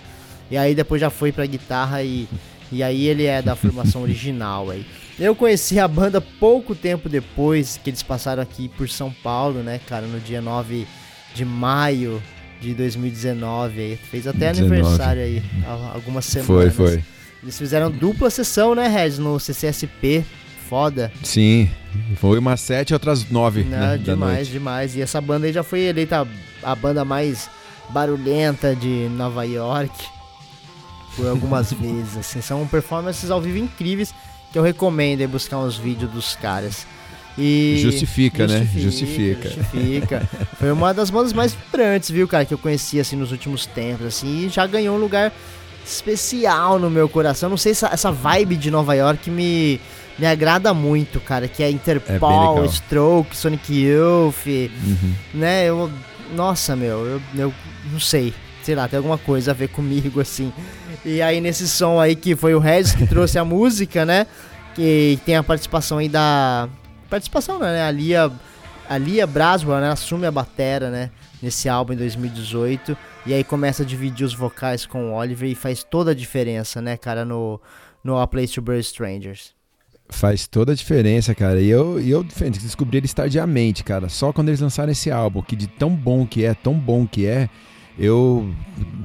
e 0.50 0.58
aí 0.58 0.74
depois 0.74 1.00
já 1.00 1.12
foi 1.12 1.32
pra 1.32 1.46
guitarra 1.46 2.02
e, 2.02 2.28
e 2.72 2.82
aí 2.82 3.08
ele 3.08 3.26
é 3.26 3.42
da 3.44 3.56
formação 3.56 4.02
original 4.04 4.72
aí. 4.72 4.86
Eu 5.20 5.36
conheci 5.36 5.80
a 5.80 5.88
banda 5.88 6.20
pouco 6.22 6.74
tempo 6.74 7.08
depois 7.10 7.80
que 7.84 7.90
eles 7.92 8.02
passaram 8.02 8.42
aqui 8.42 8.70
por 8.70 8.90
São 8.90 9.12
Paulo, 9.12 9.62
né, 9.62 9.80
cara, 9.88 10.08
no 10.08 10.20
dia 10.20 10.42
9 10.42 10.88
de 11.36 11.46
maio 11.46 12.22
de 12.60 12.74
2019 12.74 13.80
aí. 13.80 14.00
Fez 14.12 14.28
até 14.28 14.52
19. 14.52 14.74
aniversário 14.76 15.22
aí, 15.22 15.44
algumas 15.94 16.26
Foi, 16.34 16.44
semanas. 16.44 16.76
foi. 16.76 17.04
Eles 17.42 17.58
fizeram 17.58 17.90
dupla 17.90 18.30
sessão, 18.30 18.76
né, 18.76 18.88
Regis, 18.88 19.18
no 19.20 19.40
CCSP. 19.40 20.26
foda. 20.70 21.12
Sim, 21.24 21.70
foi 22.18 22.38
umas 22.38 22.60
sete, 22.62 22.94
outras 22.94 23.28
nove 23.32 23.64
Não, 23.64 23.70
né, 23.78 23.98
demais, 23.98 24.48
demais. 24.48 24.96
E 24.96 25.02
essa 25.02 25.20
banda 25.20 25.48
aí 25.48 25.54
já 25.54 25.64
foi 25.64 25.80
eleita 25.82 26.28
a 26.62 26.76
banda 26.76 27.04
mais 27.06 27.50
barulhenta 27.90 28.76
de 28.76 29.08
Nova 29.10 29.44
York 29.46 29.92
por 31.16 31.28
algumas 31.28 31.72
vezes, 31.74 32.18
assim. 32.18 32.42
São 32.42 32.68
performances 32.68 33.32
ao 33.32 33.42
vivo 33.42 33.58
incríveis 33.58 34.14
que 34.52 34.60
eu 34.60 34.64
recomendo 34.64 35.22
aí 35.22 35.28
buscar 35.28 35.58
uns 35.58 35.78
vídeos 35.78 36.12
dos 36.12 36.36
caras. 36.36 36.86
E 37.38 37.80
Justifica, 37.82 38.46
né? 38.48 38.68
Justifica. 38.76 39.50
Justifica. 39.50 40.30
Foi 40.58 40.72
uma 40.72 40.94
das 40.94 41.10
bandas 41.10 41.32
mais 41.34 41.54
vibrantes, 41.54 42.10
viu, 42.12 42.28
cara, 42.28 42.44
que 42.46 42.54
eu 42.54 42.58
conheci 42.58 43.00
assim 43.00 43.16
nos 43.16 43.32
últimos 43.32 43.66
tempos, 43.66 44.06
assim, 44.08 44.46
e 44.46 44.50
já 44.50 44.66
ganhou 44.68 44.96
um 44.98 45.00
lugar 45.00 45.32
especial 45.86 46.78
no 46.80 46.90
meu 46.90 47.08
coração. 47.10 47.50
Não 47.50 47.58
sei 47.58 47.74
se 47.74 47.86
essa, 47.86 47.94
essa 47.94 48.12
vibe 48.12 48.56
de 48.56 48.70
Nova 48.72 48.94
York 48.96 49.30
me 49.30 49.80
me 50.18 50.26
agrada 50.28 50.74
muito, 50.74 51.18
cara, 51.22 51.48
que 51.48 51.64
é 51.64 51.72
Interpol, 51.72 52.56
legal. 52.56 52.66
Stroke, 52.70 53.34
Sonic 53.34 53.74
Youth, 53.74 54.46
Uhum. 54.46 55.14
né? 55.34 55.64
Eu, 55.66 55.90
nossa, 56.36 56.76
meu, 56.76 57.06
eu, 57.06 57.22
eu 57.38 57.54
não 57.90 58.02
sei, 58.02 58.34
sei 58.62 58.76
lá, 58.76 58.86
tem 58.86 58.98
alguma 58.98 59.18
coisa 59.18 59.52
a 59.52 59.54
ver 59.54 59.70
comigo 59.70 60.20
assim. 60.20 60.52
E 61.06 61.22
aí 61.22 61.40
nesse 61.40 61.70
som 61.70 62.02
aí 62.02 62.18
que 62.18 62.36
foi 62.36 62.54
o 62.54 62.60
Regis 62.60 62.94
que 62.94 63.08
trouxe 63.08 63.40
a 63.40 63.46
música, 63.46 64.06
né? 64.06 64.28
Que 64.76 65.18
tem 65.26 65.38
a 65.38 65.44
participação 65.44 66.00
aí 66.00 66.10
da 66.10 66.68
participação, 67.10 67.60
né? 67.60 67.84
A 67.84 67.92
Lia, 67.92 68.32
a 68.88 68.98
Lia 68.98 69.26
Braswell, 69.26 69.82
né? 69.82 69.92
Assume 69.92 70.26
a 70.26 70.32
batera, 70.32 70.90
né? 70.90 71.12
Nesse 71.42 71.70
álbum 71.70 71.94
em 71.94 71.98
2018 71.98 72.98
e 73.26 73.34
aí 73.34 73.44
começa 73.44 73.84
a 73.84 73.86
dividir 73.86 74.26
os 74.26 74.34
vocais 74.34 74.86
com 74.86 75.12
o 75.12 75.14
Oliver 75.14 75.50
e 75.50 75.56
faz 75.56 75.84
toda 75.84 76.12
a 76.12 76.16
diferença, 76.16 76.82
né, 76.82 76.98
cara, 76.98 77.24
no 77.24 77.60
no 78.04 78.18
A 78.18 78.26
Place 78.26 78.54
to 78.54 78.62
Bury 78.62 78.80
Strangers. 78.80 79.54
Faz 80.08 80.48
toda 80.48 80.72
a 80.72 80.76
diferença, 80.76 81.36
cara. 81.36 81.60
E 81.62 81.68
eu, 81.70 82.00
e 82.00 82.10
eu 82.10 82.24
descobri 82.24 82.98
eles 82.98 83.14
tardiamente, 83.14 83.84
cara. 83.84 84.08
Só 84.08 84.32
quando 84.32 84.48
eles 84.48 84.62
lançaram 84.62 84.92
esse 84.92 85.12
álbum, 85.12 85.42
que 85.42 85.56
de 85.56 85.68
tão 85.68 85.94
bom 85.94 86.26
que 86.26 86.46
é, 86.46 86.54
tão 86.54 86.74
bom 86.74 87.06
que 87.06 87.28
é, 87.28 87.50
eu 88.00 88.50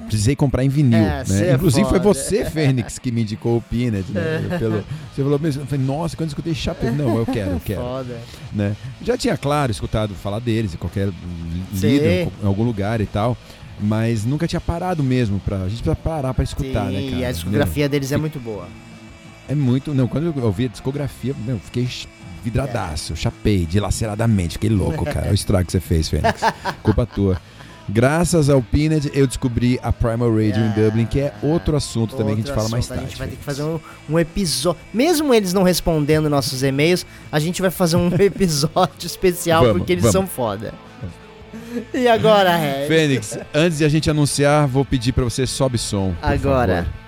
precisei 0.07 0.37
comprar 0.37 0.65
em 0.65 0.69
vinil. 0.69 0.99
É, 0.99 1.25
né? 1.27 1.49
é 1.49 1.55
Inclusive 1.55 1.83
foi 1.89 1.99
foda. 1.99 2.05
você, 2.15 2.45
Fênix, 2.45 2.99
que 2.99 3.11
me 3.11 3.23
indicou 3.23 3.57
o 3.57 3.61
Peanut, 3.61 4.11
né? 4.13 4.57
Pelo, 4.59 4.85
você 5.13 5.23
falou 5.23 5.39
mesmo, 5.39 5.63
eu 5.63 5.67
falei, 5.67 5.85
nossa, 5.85 6.17
quando 6.17 6.29
eu 6.29 6.29
escutei 6.29 6.55
Chapéu, 6.55 6.93
não, 6.93 7.19
eu 7.19 7.27
quero, 7.27 7.51
eu 7.51 7.61
quero. 7.61 7.81
Foda. 7.81 8.17
né? 8.53 8.77
Já 9.03 9.17
tinha, 9.17 9.37
claro, 9.37 9.73
escutado 9.73 10.15
falar 10.15 10.39
deles 10.39 10.75
em 10.75 10.77
qualquer 10.77 11.09
Sim. 11.75 11.89
lido 11.89 12.05
em 12.07 12.47
algum 12.47 12.63
lugar 12.63 13.01
e 13.01 13.07
tal, 13.07 13.37
mas 13.81 14.25
nunca 14.25 14.47
tinha 14.47 14.61
parado 14.61 15.03
mesmo 15.03 15.41
pra. 15.41 15.57
A 15.57 15.69
gente 15.69 15.83
precisa 15.83 15.97
parar 15.97 16.33
pra 16.33 16.45
escutar, 16.45 16.89
Sim, 16.89 16.93
né, 16.95 17.11
cara? 17.11 17.23
e 17.23 17.25
a 17.25 17.33
discografia 17.33 17.89
deles 17.89 18.13
é 18.13 18.17
muito 18.17 18.39
boa. 18.39 18.69
É 19.49 19.55
muito. 19.55 19.93
Não, 19.93 20.07
quando 20.07 20.27
eu 20.27 20.45
ouvi 20.45 20.67
a 20.67 20.69
discografia, 20.69 21.35
meu, 21.45 21.59
fiquei 21.59 21.89
vidradaço, 22.43 23.17
chapei, 23.17 23.67
dilaceradamente, 23.67 24.53
fiquei 24.55 24.71
louco, 24.71 25.05
cara. 25.05 25.31
O 25.31 25.35
estrago 25.35 25.65
que 25.67 25.73
você 25.73 25.81
fez, 25.81 26.09
Fênix. 26.09 26.41
Culpa 26.83 27.07
tua. 27.07 27.41
Graças 27.89 28.49
ao 28.49 28.63
Peanut, 28.63 29.11
eu 29.15 29.27
descobri 29.27 29.79
a 29.83 29.93
Primal 29.93 30.31
Radio 30.31 30.63
em 30.63 30.69
Ah, 30.69 30.75
Dublin, 30.75 31.05
que 31.07 31.21
é 31.21 31.35
outro 31.43 31.77
assunto 31.77 32.17
também 32.17 32.35
que 32.35 32.41
a 32.41 32.45
gente 32.45 32.51
Outro 32.51 32.63
fala 32.63 32.69
mais 32.71 32.87
tarde. 32.89 33.05
A 33.05 33.07
gente 33.09 33.19
vai 33.19 33.29
ter 33.29 33.37
que 33.37 33.45
fazer 33.45 33.63
um, 33.63 33.79
um 34.09 34.19
episódio. 34.19 34.81
Mesmo 34.93 35.35
eles 35.35 35.53
não 35.53 35.63
respondendo 35.63 36.31
nossos 36.31 36.63
e-mails, 36.63 37.05
a 37.31 37.39
gente 37.39 37.61
vai 37.61 37.71
fazer 37.71 37.97
um 37.97 38.09
episódio 38.19 39.07
especial 39.07 39.63
Vamos, 39.63 39.79
porque 39.79 39.93
eles 39.93 40.03
vamos. 40.05 40.13
são 40.13 40.27
foda. 40.27 40.73
E 41.93 42.09
agora? 42.09 42.53
Fênix, 42.89 43.39
antes 43.53 43.79
de 43.79 43.85
a 43.85 43.89
gente 43.89 44.09
anunciar, 44.09 44.67
vou 44.67 44.85
pedir 44.85 45.13
pra 45.13 45.25
você 45.25 45.47
sobe 45.47 45.77
som. 45.79 46.15
Agora. 46.23 46.85
favor. 46.85 47.04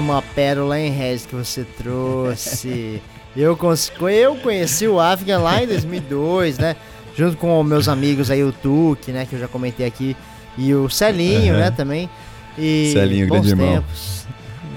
Uma 0.00 0.22
pérola 0.22 0.78
em 0.78 0.90
Regis 0.90 1.26
que 1.26 1.34
você 1.34 1.64
trouxe. 1.64 3.00
eu, 3.36 3.56
eu 4.10 4.36
conheci 4.36 4.86
o 4.88 4.98
Afghan 5.00 5.38
lá 5.38 5.62
em 5.62 5.66
2002, 5.66 6.58
né? 6.58 6.76
Junto 7.16 7.36
com 7.36 7.62
meus 7.62 7.88
amigos 7.88 8.30
aí, 8.30 8.42
o 8.42 8.52
Tuque, 8.52 9.12
né? 9.12 9.26
Que 9.26 9.34
eu 9.36 9.40
já 9.40 9.48
comentei 9.48 9.86
aqui. 9.86 10.16
E 10.56 10.74
o 10.74 10.88
Celinho, 10.88 11.54
Aham. 11.54 11.60
né? 11.60 11.70
Também. 11.70 12.10
E 12.58 12.90
Celinho, 12.92 13.28
bons 13.28 13.46
grande 13.46 13.50
irmão. 13.50 13.74
tempos. 13.74 14.20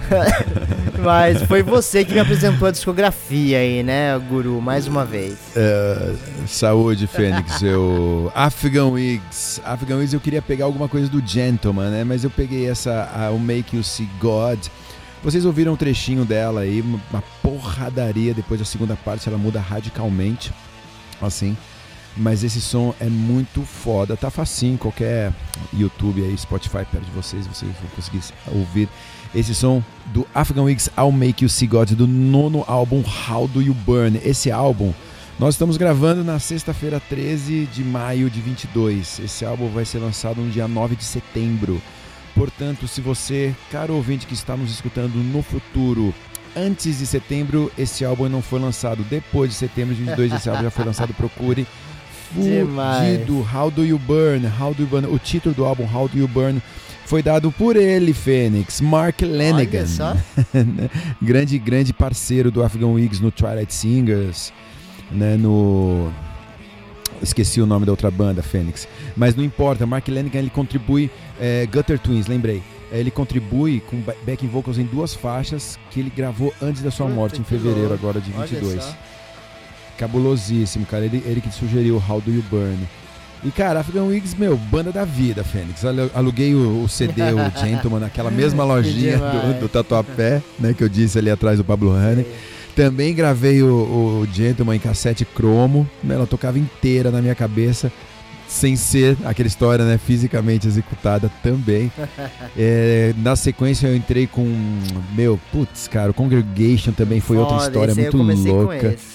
Mas 1.00 1.42
foi 1.44 1.64
você 1.64 2.04
que 2.06 2.14
me 2.14 2.20
apresentou 2.20 2.68
a 2.68 2.72
discografia 2.72 3.58
aí, 3.60 3.84
né, 3.84 4.18
Guru? 4.30 4.62
Mais 4.62 4.88
uma 4.88 5.06
vez. 5.06 5.38
É, 5.56 6.14
saúde, 6.48 7.08
Fênix. 7.08 7.62
Eu. 7.62 8.32
Afghan 8.36 8.90
Wigs. 8.90 9.62
Afghan 9.64 9.98
Wigs 9.98 10.14
eu 10.14 10.20
queria 10.20 10.42
pegar 10.42 10.66
alguma 10.66 10.88
coisa 10.88 11.10
do 11.10 11.26
Gentleman, 11.26 11.90
né? 11.90 12.04
Mas 12.04 12.24
eu 12.24 12.30
peguei 12.30 12.70
essa, 12.70 13.10
a, 13.16 13.32
o 13.32 13.40
Make 13.40 13.76
You 13.76 13.84
See 13.84 14.10
God. 14.20 14.60
Vocês 15.24 15.46
ouviram 15.46 15.74
um 15.74 15.78
trechinho 15.78 16.26
dela 16.26 16.62
aí, 16.62 16.82
uma, 16.82 17.24
porradaria. 17.42 18.34
Depois 18.34 18.60
da 18.60 18.66
segunda 18.66 18.96
parte 18.96 19.30
ela 19.30 19.38
muda 19.38 19.60
radicalmente. 19.60 20.52
Assim. 21.22 21.56
Mas 22.16 22.44
esse 22.44 22.62
som 22.62 22.94
é 23.00 23.06
muito 23.06 23.62
foda. 23.64 24.18
Tá 24.18 24.30
facinho, 24.30 24.78
qualquer 24.78 25.34
YouTube 25.72 26.22
aí, 26.22 26.38
Spotify 26.38 26.86
perto 26.86 27.06
de 27.06 27.12
vocês, 27.12 27.48
vocês 27.48 27.72
vão 27.82 27.90
conseguir 27.96 28.22
ouvir 28.52 28.88
esse 29.34 29.56
som 29.56 29.82
do 30.08 30.28
Afghan 30.36 30.64
Wigs 30.64 30.92
I'll 30.98 31.12
Make 31.12 31.44
You 31.44 31.50
See 31.50 31.68
God, 31.68 31.92
do 31.92 32.06
nono 32.06 32.64
álbum 32.68 33.04
How 33.28 33.48
Do 33.48 33.62
You 33.62 33.74
Burn. 33.74 34.20
Esse 34.24 34.52
álbum 34.52 34.94
nós 35.40 35.56
estamos 35.56 35.78
gravando 35.78 36.24
na 36.24 36.38
sexta-feira 36.38 37.00
13 37.00 37.66
de 37.66 37.84
maio 37.84 38.30
de 38.30 38.40
22. 38.40 39.20
Esse 39.20 39.44
álbum 39.44 39.68
vai 39.70 39.84
ser 39.84 39.98
lançado 39.98 40.40
no 40.40 40.52
dia 40.52 40.68
9 40.68 40.96
de 40.96 41.04
setembro. 41.04 41.82
Portanto, 42.36 42.88
se 42.88 43.00
você, 43.02 43.54
caro 43.72 43.94
ouvinte 43.94 44.26
que 44.26 44.34
está 44.34 44.58
nos 44.58 44.72
escutando 44.72 45.16
no 45.16 45.44
futuro, 45.44 46.14
antes 46.56 47.00
de 47.00 47.06
setembro, 47.06 47.72
esse 47.78 48.04
álbum 48.04 48.28
não 48.28 48.42
foi 48.42 48.60
lançado. 48.60 49.04
Depois 49.10 49.52
de 49.52 49.56
setembro 49.56 49.94
de 49.94 50.04
22, 50.04 50.34
esse 50.34 50.50
álbum 50.50 50.64
já 50.64 50.72
foi 50.72 50.86
lançado. 50.86 51.14
Procure. 51.16 51.68
Fudido. 52.34 53.48
How 53.54 53.70
Do 53.70 53.86
You 53.86 54.00
Burn? 54.00 54.48
How 54.60 54.74
Do 54.74 54.84
You 54.84 54.88
Burn? 54.88 55.08
O 55.08 55.20
título 55.20 55.54
do 55.54 55.66
álbum 55.66 55.88
How 55.94 56.08
Do 56.08 56.18
You 56.18 56.28
Burn 56.28 56.62
foi 57.06 57.22
dado 57.22 57.52
por 57.52 57.76
ele, 57.76 58.14
Fênix, 58.14 58.82
Mark 58.82 59.22
Lanigan. 59.22 59.86
Grande, 61.22 61.60
grande 61.60 61.94
parceiro 61.94 62.50
do 62.50 62.64
Afghan 62.64 62.88
Wigs 62.88 63.20
no 63.20 63.30
Twilight 63.30 63.74
Singers, 63.74 64.52
né, 65.12 65.36
no... 65.38 66.12
Esqueci 67.24 67.62
o 67.62 67.66
nome 67.66 67.86
da 67.86 67.92
outra 67.94 68.12
banda, 68.12 68.44
Fênix. 68.44 68.88
Mas 69.16 69.34
não 69.36 69.44
importa, 69.44 69.86
Mark 69.86 70.08
Lanigan 70.10 70.40
ele 70.40 70.50
contribui... 70.50 71.10
é, 71.40 71.66
Gutter 71.66 71.98
Twins, 71.98 72.28
lembrei. 72.28 72.62
É, 72.92 73.00
Ele 73.00 73.10
contribui 73.10 73.80
com 73.90 73.98
ba- 74.02 74.14
backing 74.26 74.48
vocals 74.48 74.78
em 74.78 74.84
duas 74.84 75.14
faixas 75.16 75.80
que 75.90 76.00
ele 76.02 76.12
gravou 76.16 76.54
antes 76.62 76.82
da 76.84 76.92
sua 76.92 77.08
morte, 77.08 77.40
em 77.42 77.44
fevereiro 77.44 77.92
agora 77.94 78.20
de 78.22 78.30
Olha 78.36 78.46
22. 78.46 78.84
só. 78.84 78.94
Cabulosíssimo, 79.98 80.86
cara. 80.86 81.06
Ele, 81.06 81.24
ele 81.26 81.42
que 81.42 81.52
sugeriu 81.54 82.02
How 82.08 82.22
Do 82.22 82.32
You 82.32 82.44
Burn. 82.50 82.78
E, 83.44 83.52
cara, 83.52 83.82
Afghan 83.82 84.04
Wigs, 84.06 84.36
meu, 84.38 84.56
banda 84.56 84.92
da 84.92 85.04
vida, 85.04 85.44
Fênix. 85.44 85.84
Alu- 85.84 86.10
Aluguei 86.14 86.56
o, 86.56 86.84
o 86.84 86.88
CD, 86.90 87.22
o 87.34 87.38
Gentleman, 87.60 88.00
naquela 88.00 88.32
mesma 88.32 88.64
lojinha 88.64 89.18
do, 89.18 89.60
do 89.62 89.70
Tatuapé, 89.70 90.42
né, 90.60 90.74
que 90.74 90.84
eu 90.84 90.88
disse 90.90 91.18
ali 91.20 91.30
atrás 91.30 91.58
do 91.58 91.64
Pablo 91.64 91.92
Honey. 91.94 92.26
Também 92.76 93.14
gravei 93.14 93.62
o, 93.62 94.22
o 94.24 94.28
Gentleman 94.32 94.76
em 94.76 94.80
cassete 94.80 95.26
cromo, 95.26 95.88
né, 96.04 96.16
ela 96.16 96.26
tocava 96.26 96.58
inteira 96.58 97.12
na 97.12 97.22
minha 97.22 97.36
cabeça, 97.36 97.92
sem 98.48 98.76
ser 98.76 99.16
aquela 99.26 99.48
história, 99.48 99.86
né, 99.86 99.98
fisicamente 99.98 100.68
executada 100.68 101.32
também. 101.42 101.92
É, 102.56 103.16
na 103.18 103.36
sequência 103.36 103.88
eu 103.88 103.96
entrei 103.96 104.28
com, 104.28 104.46
meu, 105.16 105.40
putz, 105.52 105.88
cara, 105.88 106.12
o 106.12 106.14
Congregation 106.14 106.92
também 106.92 107.20
foi 107.20 107.38
outra 107.38 107.56
Foda, 107.56 107.68
história 107.68 107.92
esse 107.92 108.02
aí 108.02 108.12
muito 108.12 108.48
louca. 108.48 108.78
Grace. 108.78 109.14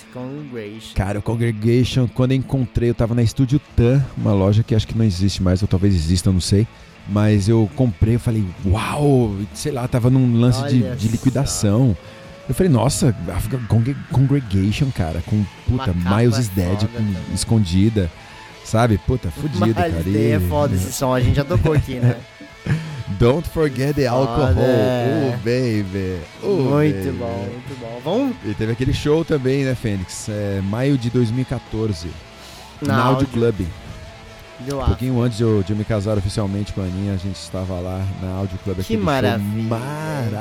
Cara, 0.95 1.21
o 1.21 1.23
Congregation, 1.23 2.09
quando 2.13 2.33
eu 2.33 2.39
encontrei, 2.39 2.91
eu 2.91 2.95
tava 2.95 3.15
na 3.15 3.23
Estúdio 3.23 3.61
Tan, 3.77 4.05
uma 4.17 4.33
loja 4.33 4.65
que 4.65 4.75
acho 4.75 4.89
que 4.89 4.99
não 4.99 5.05
existe 5.05 5.41
mais, 5.41 5.63
ou 5.63 5.69
talvez 5.69 5.95
exista, 5.95 6.31
eu 6.31 6.33
não 6.33 6.41
sei. 6.41 6.67
Mas 7.09 7.49
eu 7.49 7.71
comprei, 7.77 8.17
eu 8.17 8.21
falei, 8.21 8.45
uau, 8.67 9.35
sei 9.55 9.71
lá, 9.71 9.87
tava 9.87 10.11
num 10.11 10.39
lance 10.39 10.63
de, 10.69 10.97
de 10.97 11.09
só. 11.09 11.95
Eu 12.49 12.55
falei, 12.55 12.73
nossa, 12.73 13.15
Congregation, 14.11 14.91
cara, 14.91 15.23
com 15.27 15.45
puta, 15.67 15.93
Miles 15.93 16.39
is 16.39 16.49
Dead 16.49 16.79
com- 16.81 17.35
escondida. 17.35 18.11
Sabe? 18.65 18.99
Puta, 18.99 19.31
fudido, 19.31 19.61
Mas 19.61 19.75
cara. 19.75 20.03
daí 20.05 20.33
é 20.33 20.41
foda 20.41 20.75
esse 20.75 20.93
som, 20.93 21.15
a 21.15 21.21
gente 21.21 21.37
já 21.37 21.45
tocou 21.45 21.73
aqui, 21.73 21.95
né? 21.95 22.17
Don't 23.19 23.49
forget 23.49 23.95
the 23.95 24.07
alcohol. 24.07 24.49
Foda. 24.49 24.61
Oh, 24.61 25.37
baby. 25.39 26.19
Oh, 26.43 26.47
muito 26.75 26.97
baby. 27.07 27.19
bom, 27.19 27.49
muito 27.51 27.81
bom. 27.81 28.01
Vamos 28.05 28.37
E 28.45 28.53
teve 28.53 28.73
aquele 28.73 28.93
show 28.93 29.25
também, 29.25 29.65
né, 29.65 29.75
Fênix? 29.75 30.29
É, 30.29 30.61
maio 30.63 30.99
de 30.99 31.09
2014. 31.09 32.09
na 32.83 32.95
na 32.97 33.03
Audio 33.05 33.27
Club. 33.29 33.67
Um 34.61 34.85
pouquinho 34.87 35.23
antes 35.23 35.39
de 35.39 35.45
eu, 35.45 35.63
de 35.63 35.73
eu 35.73 35.77
me 35.77 35.85
casar 35.85 36.19
oficialmente 36.19 36.73
com 36.73 36.81
a 36.81 36.85
Aninha, 36.85 37.15
a 37.15 37.17
gente 37.17 37.37
estava 37.37 37.75
lá 37.75 38.05
na 38.21 38.29
Audio 38.39 38.59
Club. 38.65 38.79
Que 38.81 38.97
maravilha. 38.97 39.63
maravilhoso 39.63 40.35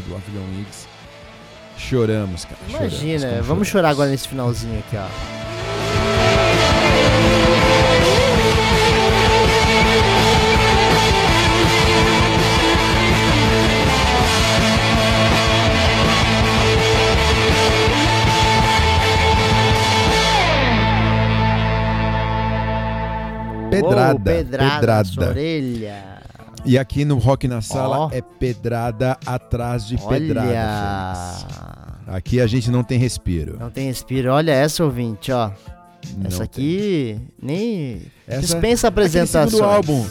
do 0.00 0.14
Afghan 0.14 0.44
Wigs. 0.56 0.86
Choramos, 1.76 2.44
cara. 2.44 2.56
choramos, 2.70 2.92
Imagina, 3.02 3.28
como 3.30 3.42
vamos 3.42 3.66
chorar 3.68 3.88
choramos. 3.88 3.98
agora 3.98 4.10
nesse 4.10 4.28
finalzinho 4.28 4.78
aqui, 4.78 4.96
ó. 4.96 5.06
Pedrada, 23.88 24.12
Uou, 24.12 24.20
pedrada, 24.20 24.74
pedrada. 24.80 25.28
orelha. 25.30 26.04
E 26.64 26.78
aqui 26.78 27.04
no 27.04 27.18
Rock 27.18 27.48
na 27.48 27.60
Sala 27.60 27.98
Ó. 27.98 28.10
é 28.12 28.20
pedrada 28.20 29.18
atrás 29.26 29.86
de 29.86 29.96
pedrada. 29.98 30.48
Olha. 30.48 31.14
Fênix. 31.36 31.62
Aqui 32.06 32.40
a 32.40 32.46
gente 32.46 32.70
não 32.70 32.82
tem 32.84 32.98
respiro. 32.98 33.56
Não 33.58 33.70
tem 33.70 33.86
respiro. 33.86 34.30
Olha 34.32 34.52
essa 34.52 34.84
ouvinte, 34.84 35.32
ó. 35.32 35.50
Não 36.16 36.26
essa 36.26 36.38
tem. 36.38 36.44
aqui 36.44 37.20
nem 37.40 38.02
Essa- 38.26 38.40
dispensa 38.40 38.88
apresentações. 38.88 39.54
Aquele 39.54 39.62
segundo 39.62 39.72
álbum. 39.72 40.06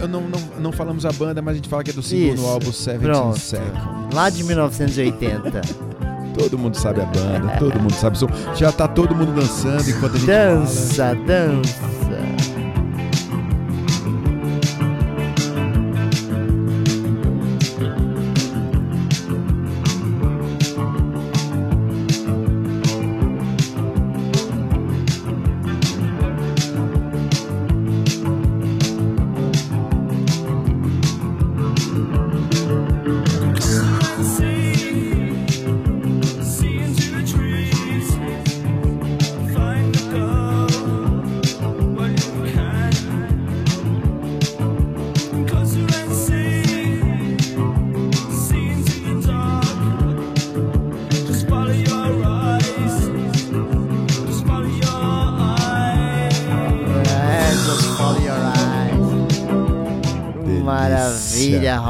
Eu 0.00 0.08
não, 0.08 0.20
não, 0.20 0.40
não 0.60 0.72
falamos 0.72 1.04
a 1.04 1.10
banda, 1.12 1.42
mas 1.42 1.52
a 1.54 1.56
gente 1.56 1.68
fala 1.68 1.82
que 1.84 1.90
é 1.90 1.94
do 1.94 2.02
segundo 2.02 2.34
Isso. 2.36 2.46
álbum, 2.46 2.72
Seventeen. 2.72 3.34
Seconds. 3.34 4.14
Lá 4.14 4.30
de 4.30 4.44
1980. 4.44 5.60
Todo 6.38 6.56
mundo 6.56 6.76
sabe 6.78 7.02
a 7.02 7.04
banda, 7.04 7.58
todo 7.58 7.78
mundo 7.78 7.92
sabe 7.92 8.16
o 8.16 8.20
som. 8.20 8.26
Já 8.56 8.72
tá 8.72 8.88
todo 8.88 9.14
mundo 9.14 9.34
dançando 9.34 9.86
enquanto 9.90 10.14
a 10.14 10.18
gente 10.18 10.26
fala. 10.26 10.60
dança, 10.60 11.14
dança. 11.26 11.74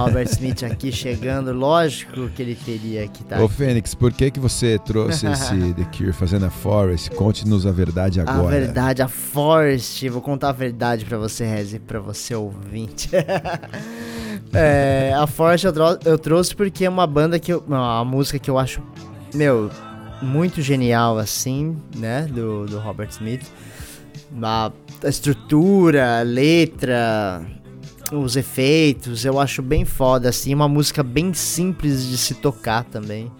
Robert 0.05 0.29
Smith 0.29 0.63
aqui 0.63 0.91
chegando. 0.93 1.53
Lógico 1.53 2.29
que 2.31 2.43
ele 2.43 2.55
teria 2.55 3.07
que 3.09 3.23
estar 3.23 3.41
Ô 3.41 3.49
Fênix, 3.49 3.95
por 3.95 4.13
que 4.13 4.31
que 4.31 4.41
você 4.41 4.79
trouxe 4.79 5.27
esse 5.27 5.55
The 5.75 5.85
Cure 5.97 6.13
fazendo 6.13 6.47
a 6.47 6.51
Forest? 6.51 7.11
Conte-nos 7.13 7.67
a 7.67 7.73
verdade 7.73 8.21
A 8.21 8.25
agora. 8.25 8.59
verdade, 8.59 9.03
a 9.03 9.09
Forest. 9.09 10.09
Vou 10.09 10.21
contar 10.23 10.51
a 10.51 10.53
verdade 10.53 11.05
pra 11.05 11.19
você, 11.19 11.45
Rezi, 11.45 11.79
pra 11.79 12.01
você 12.01 12.35
ouvinte. 12.35 13.11
É, 14.55 15.15
a 15.17 15.27
Forest 15.27 15.67
eu, 15.67 15.73
eu 16.05 16.19
trouxe 16.19 16.55
porque 16.55 16.85
é 16.85 16.89
uma 16.89 17.07
banda 17.07 17.39
que 17.39 17.53
eu. 17.53 17.63
Uma 17.67 18.05
música 18.05 18.39
que 18.39 18.51
eu 18.51 18.59
acho, 18.59 18.83
meu, 19.35 19.71
muito 20.21 20.61
genial, 20.61 21.19
assim, 21.19 21.77
né? 21.97 22.23
Do, 22.31 22.67
do 22.67 22.79
Robert 22.79 23.09
Smith. 23.11 23.47
A, 24.43 24.71
a 25.03 25.09
estrutura, 25.09 26.21
a 26.21 26.23
letra, 26.23 27.43
os 28.11 28.37
efeitos, 28.37 29.25
eu 29.25 29.39
acho 29.39 29.63
bem 29.63 29.85
foda, 29.85 30.29
assim. 30.29 30.55
Uma 30.55 30.69
música 30.69 31.03
bem 31.03 31.33
simples 31.35 32.05
de 32.07 32.17
se 32.19 32.35
tocar 32.35 32.85
também. 32.85 33.31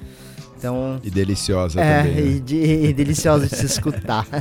Então, 0.59 1.01
E 1.03 1.11
deliciosa 1.11 1.81
é, 1.81 2.03
também. 2.03 2.19
e, 2.19 2.31
né? 2.35 2.39
de, 2.45 2.57
e 2.57 2.93
deliciosa 2.93 3.47
de 3.49 3.57
se 3.57 3.67
escutar. 3.67 4.27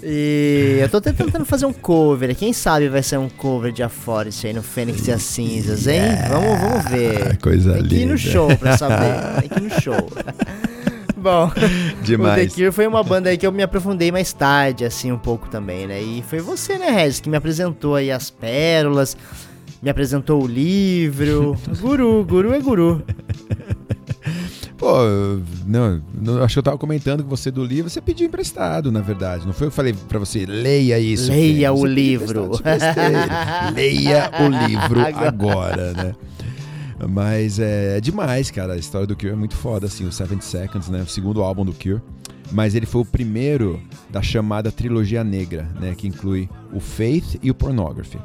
E 0.00 0.78
eu 0.80 0.88
tô 0.88 1.00
tentando 1.00 1.44
fazer 1.44 1.66
um 1.66 1.72
cover. 1.72 2.32
Quem 2.36 2.52
sabe 2.52 2.88
vai 2.88 3.02
ser 3.02 3.18
um 3.18 3.28
cover 3.28 3.72
de 3.72 3.82
A 3.82 3.88
Forest 3.88 4.46
aí 4.46 4.52
no 4.52 4.62
Fênix 4.62 5.08
e 5.08 5.10
as 5.10 5.22
Cinzas, 5.22 5.88
hein? 5.88 6.00
Vamos, 6.28 6.60
vamos 6.60 6.84
ver. 6.88 7.36
Coisa 7.38 7.72
Tem 7.74 7.82
que 7.82 7.94
ir 7.96 7.98
linda. 7.98 8.12
no 8.12 8.18
show 8.18 8.56
pra 8.56 8.78
saber. 8.78 9.12
Tem 9.42 9.48
que 9.48 9.58
ir 9.58 9.62
no 9.62 9.80
show. 9.80 10.08
Bom, 11.22 11.50
o 12.00 12.02
Demais. 12.02 12.52
The 12.52 12.54
Cure 12.54 12.72
foi 12.72 12.86
uma 12.86 13.02
banda 13.02 13.30
aí 13.30 13.36
que 13.36 13.46
eu 13.46 13.52
me 13.52 13.62
aprofundei 13.62 14.12
mais 14.12 14.32
tarde, 14.32 14.84
assim, 14.84 15.10
um 15.10 15.18
pouco 15.18 15.48
também, 15.48 15.86
né? 15.86 16.00
E 16.00 16.22
foi 16.22 16.40
você, 16.40 16.78
né, 16.78 16.90
Regis, 16.90 17.20
que 17.20 17.28
me 17.28 17.36
apresentou 17.36 17.96
aí 17.96 18.10
as 18.10 18.30
pérolas, 18.30 19.16
me 19.82 19.90
apresentou 19.90 20.42
o 20.42 20.46
livro. 20.46 21.56
Guru, 21.80 22.24
guru 22.24 22.54
é 22.54 22.60
guru. 22.60 23.02
Pô, 24.76 24.94
não, 25.66 26.00
não, 26.14 26.40
acho 26.40 26.54
que 26.54 26.58
eu 26.60 26.62
tava 26.62 26.78
comentando 26.78 27.24
com 27.24 27.28
você 27.28 27.50
do 27.50 27.64
livro, 27.64 27.90
você 27.90 28.00
pediu 28.00 28.28
emprestado, 28.28 28.92
na 28.92 29.00
verdade. 29.00 29.44
Não 29.44 29.52
foi 29.52 29.66
eu 29.66 29.70
que 29.70 29.76
falei 29.76 29.92
pra 30.08 30.20
você, 30.20 30.46
leia 30.46 31.00
isso. 31.00 31.32
Leia 31.32 31.72
o 31.72 31.84
livro. 31.84 32.52
leia 33.74 34.30
o 34.40 34.68
livro 34.68 35.00
agora, 35.00 35.92
né? 35.94 36.14
Mas 37.06 37.58
é, 37.58 37.98
é 37.98 38.00
demais, 38.00 38.50
cara. 38.50 38.74
A 38.74 38.76
história 38.76 39.06
do 39.06 39.14
Cure 39.14 39.32
é 39.32 39.36
muito 39.36 39.54
foda, 39.54 39.86
assim. 39.86 40.04
O 40.04 40.12
Seven 40.12 40.40
Seconds, 40.40 40.88
né? 40.88 41.02
O 41.02 41.06
segundo 41.06 41.42
álbum 41.42 41.64
do 41.64 41.72
Cure. 41.72 42.00
Mas 42.50 42.74
ele 42.74 42.86
foi 42.86 43.02
o 43.02 43.04
primeiro 43.04 43.80
da 44.08 44.22
chamada 44.22 44.72
trilogia 44.72 45.22
negra, 45.22 45.68
né? 45.78 45.94
Que 45.96 46.08
inclui 46.08 46.48
o 46.72 46.80
Faith 46.80 47.38
e 47.42 47.50
o 47.50 47.54
Pornography. 47.54 48.18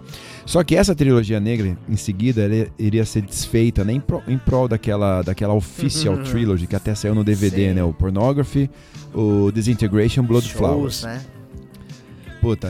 Só 0.46 0.64
que 0.64 0.76
essa 0.76 0.96
trilogia 0.96 1.40
negra, 1.40 1.78
em 1.88 1.96
seguida, 1.96 2.42
iria 2.80 3.06
ser 3.06 3.22
desfeita 3.22 3.84
né, 3.84 3.94
em, 3.94 4.00
pro, 4.00 4.22
em 4.28 4.38
prol 4.38 4.68
daquela, 4.68 5.22
daquela 5.22 5.54
Official 5.54 6.18
Trilogy, 6.24 6.68
que 6.68 6.76
até 6.76 6.96
saiu 6.96 7.16
no 7.16 7.24
DVD, 7.24 7.70
Sim. 7.70 7.74
né? 7.74 7.84
O 7.84 7.94
Pornography, 7.94 8.70
o 9.14 9.52
Disintegration, 9.52 10.24
Blood 10.24 10.48
Shows, 10.48 10.58
Flowers. 10.58 11.04
né? 11.04 11.22
Puta, 12.42 12.70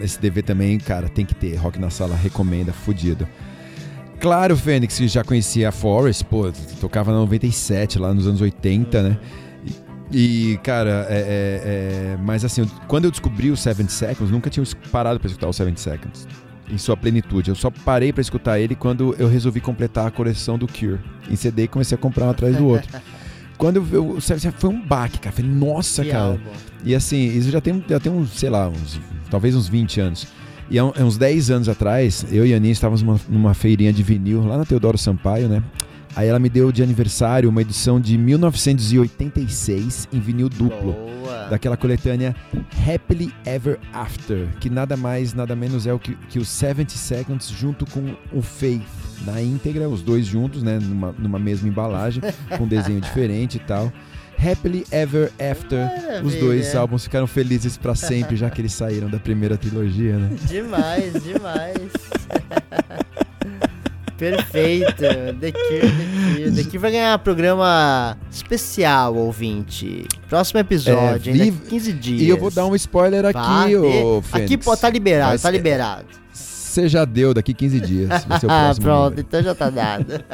esse 0.00 0.20
DVD 0.20 0.42
também, 0.42 0.78
cara, 0.78 1.08
tem 1.08 1.24
que 1.24 1.34
ter. 1.34 1.54
Rock 1.54 1.78
na 1.78 1.90
Sala 1.90 2.16
recomenda, 2.16 2.72
fudido. 2.72 3.28
Claro, 4.20 4.56
Fênix, 4.56 4.96
que 4.96 5.06
já 5.08 5.22
conhecia 5.22 5.68
a 5.68 5.72
Forest, 5.72 6.24
pô, 6.24 6.50
tocava 6.80 7.12
na 7.12 7.18
97, 7.18 7.98
lá 7.98 8.14
nos 8.14 8.26
anos 8.26 8.40
80, 8.40 9.02
né? 9.02 9.18
E, 10.10 10.58
cara, 10.62 11.06
é, 11.08 11.14
é- 11.16 12.12
é- 12.14 12.16
mas 12.22 12.44
assim, 12.44 12.64
quando 12.86 13.06
eu 13.06 13.10
descobri 13.10 13.50
o 13.50 13.56
Seven 13.56 13.88
Seconds, 13.88 14.30
nunca 14.30 14.48
tinha 14.48 14.64
parado 14.92 15.18
pra 15.18 15.26
escutar 15.28 15.48
o 15.48 15.52
Seven 15.52 15.74
Seconds 15.76 16.26
em 16.70 16.78
sua 16.78 16.96
plenitude. 16.96 17.50
Eu 17.50 17.54
só 17.56 17.70
parei 17.70 18.12
pra 18.12 18.20
escutar 18.20 18.58
ele 18.60 18.74
quando 18.74 19.14
eu 19.18 19.28
resolvi 19.28 19.60
completar 19.60 20.06
a 20.06 20.10
coleção 20.10 20.56
do 20.56 20.66
Cure 20.66 21.00
em 21.28 21.36
CD 21.36 21.64
e 21.64 21.68
comecei 21.68 21.96
a 21.96 21.98
comprar 21.98 22.26
um 22.26 22.30
atrás 22.30 22.56
do 22.56 22.66
outro. 22.66 22.88
quando 23.58 23.76
eu, 23.76 23.86
eu, 23.92 24.10
o 24.12 24.20
Seven 24.20 24.40
Seconds 24.40 24.60
foi 24.60 24.70
um 24.70 24.80
baque, 24.80 25.18
cara. 25.18 25.34
Falei, 25.34 25.50
nossa, 25.50 26.04
Que 26.04 26.10
cara. 26.10 26.24
álbum. 26.24 26.50
E 26.84 26.94
assim, 26.94 27.26
isso 27.36 27.50
já 27.50 27.60
tem, 27.60 27.84
já 27.88 27.98
tem 27.98 28.12
uns, 28.12 28.30
sei 28.38 28.50
lá, 28.50 28.68
uns, 28.68 29.00
talvez 29.30 29.54
uns 29.56 29.68
20 29.68 30.00
anos. 30.00 30.26
E 30.70 30.78
há, 30.78 30.84
um- 30.84 30.92
há 30.96 31.02
uns 31.04 31.16
10 31.18 31.50
anos 31.50 31.68
atrás, 31.68 32.24
eu 32.30 32.46
e 32.46 32.52
a 32.54 32.56
Aninha 32.56 32.72
estávamos 32.72 33.02
numa, 33.02 33.20
numa 33.28 33.54
feirinha 33.54 33.92
de 33.92 34.02
vinil 34.02 34.44
lá 34.46 34.56
na 34.58 34.64
Teodoro 34.64 34.96
Sampaio, 34.98 35.48
né? 35.48 35.62
Aí 36.16 36.28
ela 36.28 36.38
me 36.38 36.48
deu 36.48 36.70
de 36.70 36.80
aniversário 36.82 37.48
uma 37.50 37.60
edição 37.60 38.00
de 38.00 38.16
1986 38.16 40.08
em 40.12 40.20
vinil 40.20 40.48
duplo. 40.48 40.92
Boa. 40.92 41.48
Daquela 41.50 41.76
coletânea 41.76 42.34
Happily 42.86 43.32
Ever 43.44 43.78
After, 43.92 44.48
que 44.60 44.70
nada 44.70 44.96
mais, 44.96 45.34
nada 45.34 45.54
menos 45.56 45.86
é 45.86 45.92
o 45.92 45.98
que, 45.98 46.14
que 46.28 46.38
os 46.38 46.48
70 46.48 46.92
Seconds 46.92 47.48
junto 47.48 47.84
com 47.86 48.14
o 48.32 48.40
Faith 48.40 48.82
na 49.26 49.42
íntegra, 49.42 49.88
os 49.88 50.02
dois 50.02 50.24
juntos, 50.26 50.62
né, 50.62 50.78
numa, 50.80 51.12
numa 51.18 51.38
mesma 51.38 51.68
embalagem, 51.68 52.22
com 52.56 52.66
desenho 52.66 53.00
diferente 53.02 53.56
e 53.56 53.60
tal. 53.60 53.92
Happily 54.38 54.84
Ever 54.90 55.30
After, 55.40 55.86
os 55.86 56.02
Maravilha. 56.04 56.40
dois 56.40 56.74
álbuns 56.76 57.04
ficaram 57.04 57.26
felizes 57.26 57.76
pra 57.76 57.94
sempre, 57.94 58.36
já 58.36 58.50
que 58.50 58.60
eles 58.60 58.72
saíram 58.72 59.08
da 59.08 59.18
primeira 59.18 59.56
trilogia, 59.56 60.16
né? 60.18 60.30
Demais, 60.48 61.12
demais. 61.22 61.76
Perfeito. 64.16 64.94
The 65.40 65.52
Cure, 65.52 65.80
The 66.36 66.40
Esse 66.42 66.62
daqui 66.64 66.78
vai 66.78 66.92
ganhar 66.92 67.18
programa 67.18 68.16
especial, 68.30 69.14
ouvinte. 69.16 70.06
Próximo 70.28 70.60
episódio, 70.60 71.30
É, 71.30 71.32
vive- 71.32 71.66
15 71.68 71.92
dias. 71.92 72.22
E 72.22 72.28
eu 72.28 72.38
vou 72.38 72.50
dar 72.50 72.64
um 72.66 72.74
spoiler 72.76 73.24
aqui, 73.26 73.76
ô. 73.76 74.22
Aqui 74.32 74.56
pô, 74.56 74.76
tá 74.76 74.88
liberado, 74.88 75.32
Mas 75.32 75.42
tá 75.42 75.48
é- 75.48 75.52
liberado. 75.52 76.06
Você 76.32 76.88
já 76.88 77.04
deu 77.04 77.34
daqui 77.34 77.52
15 77.52 77.80
dias. 77.80 78.08
Vai 78.24 78.38
ser 78.40 78.46
o 78.46 78.50
Ah, 78.52 78.64
próximo 78.66 78.84
pronto, 78.86 79.20
então 79.20 79.42
já 79.42 79.54
tá 79.54 79.68
dado. 79.70 80.24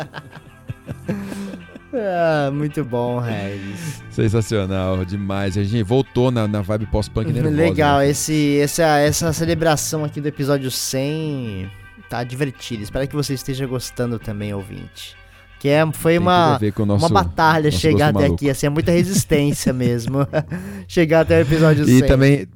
Ah, 1.93 2.51
muito 2.53 2.85
bom, 2.85 3.19
Regis. 3.19 4.03
Sensacional, 4.11 5.05
demais. 5.05 5.57
A 5.57 5.65
gente 5.65 5.83
voltou 5.83 6.31
na, 6.31 6.47
na 6.47 6.63
vibe 6.63 6.87
pós-punk 6.87 7.33
nervosa. 7.33 7.55
Legal, 7.55 7.99
né? 7.99 8.11
esse, 8.11 8.59
essa, 8.61 8.99
essa 8.99 9.33
celebração 9.33 10.05
aqui 10.05 10.21
do 10.21 10.29
episódio 10.29 10.71
100 10.71 11.71
tá 12.09 12.23
divertida. 12.23 12.83
Espero 12.83 13.07
que 13.09 13.15
você 13.15 13.35
esteja 13.35 13.67
gostando 13.67 14.19
também, 14.19 14.55
ouvinte. 14.55 15.17
Que 15.59 15.69
é, 15.69 15.85
foi 15.93 16.13
Tem 16.13 16.21
uma, 16.21 16.59
nosso, 16.87 17.07
uma 17.07 17.09
batalha 17.09 17.71
chegar 17.71 18.09
até 18.09 18.21
maluco. 18.21 18.35
aqui, 18.35 18.49
assim, 18.49 18.67
é 18.67 18.71
muita 18.71 18.93
resistência 18.93 19.73
mesmo. 19.73 20.27
chegar 20.89 21.21
até 21.21 21.39
o 21.39 21.41
episódio 21.43 21.85
100. 21.85 21.99
E 21.99 22.03
também. 22.03 22.49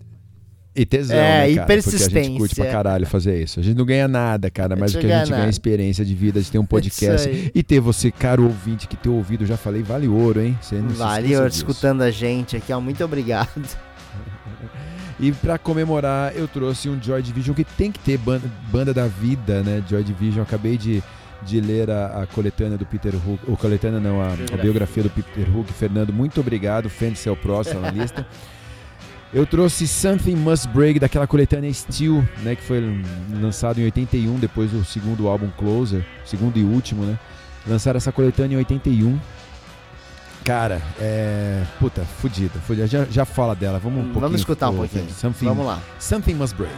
E 0.76 0.84
tesão, 0.84 1.16
É, 1.16 1.20
né, 1.20 1.50
e 1.50 1.54
cara? 1.54 1.66
Porque 1.66 1.96
a 1.96 1.98
gente 2.22 2.38
curte 2.38 2.54
pra 2.56 2.66
caralho 2.66 3.06
fazer 3.06 3.40
isso. 3.42 3.60
A 3.60 3.62
gente 3.62 3.76
não 3.76 3.84
ganha 3.84 4.08
nada, 4.08 4.50
cara, 4.50 4.74
mas 4.74 4.92
o 4.94 4.98
que 4.98 5.06
a 5.06 5.18
gente 5.18 5.28
ganha 5.28 5.36
é 5.36 5.38
nada. 5.40 5.50
experiência 5.50 6.04
de 6.04 6.14
vida, 6.14 6.40
de 6.40 6.50
ter 6.50 6.58
um 6.58 6.66
podcast. 6.66 7.52
E 7.54 7.62
ter 7.62 7.78
você, 7.78 8.10
caro 8.10 8.42
ouvinte, 8.44 8.88
que 8.88 8.96
teu 8.96 9.14
ouvido, 9.14 9.46
já 9.46 9.56
falei, 9.56 9.82
vale 9.82 10.08
ouro, 10.08 10.42
hein? 10.42 10.58
Você 10.60 10.74
não 10.76 10.88
Vale, 10.88 11.28
disso. 11.28 11.46
escutando 11.46 12.02
a 12.02 12.10
gente 12.10 12.56
aqui, 12.56 12.72
ó, 12.72 12.80
muito 12.80 13.04
obrigado. 13.04 13.48
E 15.20 15.30
pra 15.30 15.56
comemorar, 15.56 16.34
eu 16.34 16.48
trouxe 16.48 16.88
um 16.88 17.00
Joy 17.00 17.22
Division 17.22 17.54
que 17.54 17.64
tem 17.64 17.92
que 17.92 18.00
ter 18.00 18.18
banda, 18.18 18.50
banda 18.72 18.92
da 18.92 19.06
vida, 19.06 19.62
né? 19.62 19.82
Joy 19.88 20.02
Division, 20.02 20.42
acabei 20.42 20.76
de, 20.76 21.00
de 21.42 21.60
ler 21.60 21.88
a, 21.88 22.22
a 22.22 22.26
coletânea 22.26 22.76
do 22.76 22.84
Peter 22.84 23.14
Hook, 23.14 23.38
ou 23.46 23.56
coletânea 23.56 24.00
não, 24.00 24.20
a, 24.20 24.32
a 24.52 24.56
biografia 24.56 25.04
do 25.04 25.10
Peter 25.10 25.56
Hook. 25.56 25.72
Fernando, 25.72 26.12
muito 26.12 26.40
obrigado. 26.40 26.90
É 27.24 27.30
o 27.30 27.36
próximo 27.36 27.80
na 27.80 27.90
lista. 27.90 28.26
Eu 29.34 29.44
trouxe 29.44 29.88
Something 29.88 30.36
Must 30.36 30.68
Break, 30.68 31.00
daquela 31.00 31.26
coletânea 31.26 31.72
Steel, 31.74 32.24
né? 32.44 32.54
Que 32.54 32.62
foi 32.62 32.80
lançado 33.32 33.80
em 33.80 33.84
81, 33.84 34.38
depois 34.38 34.70
do 34.70 34.84
segundo 34.84 35.26
álbum 35.26 35.50
Closer, 35.58 36.06
segundo 36.24 36.56
e 36.56 36.62
último, 36.62 37.04
né? 37.04 37.18
Lançaram 37.66 37.96
essa 37.96 38.12
coletânea 38.12 38.54
em 38.54 38.58
81. 38.58 39.18
Cara, 40.44 40.80
é. 41.00 41.64
Puta, 41.80 42.02
fudida. 42.04 42.60
fudida. 42.60 42.86
Já, 42.86 43.06
já 43.06 43.24
fala 43.24 43.56
dela. 43.56 43.80
Vamos 43.80 43.98
um 43.98 44.02
pouquinho. 44.02 44.20
Vamos 44.20 44.40
escutar 44.40 44.70
um 44.70 44.76
pouquinho. 44.76 45.10
Something, 45.10 45.46
Vamos 45.46 45.66
lá. 45.66 45.82
Something 45.98 46.34
Must 46.34 46.54
Break. 46.54 46.74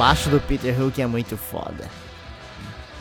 Baixo 0.00 0.30
do 0.30 0.40
Peter 0.40 0.80
Hook 0.80 0.98
é 0.98 1.06
muito 1.06 1.36
foda. 1.36 1.84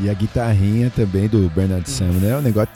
E 0.02 0.10
a 0.10 0.14
guitarrinha 0.14 0.92
também 0.94 1.30
do 1.30 1.50
Bernard 1.50 1.90
Sam, 1.90 2.12
né? 2.20 2.36
O 2.36 2.42
negócio. 2.42 2.70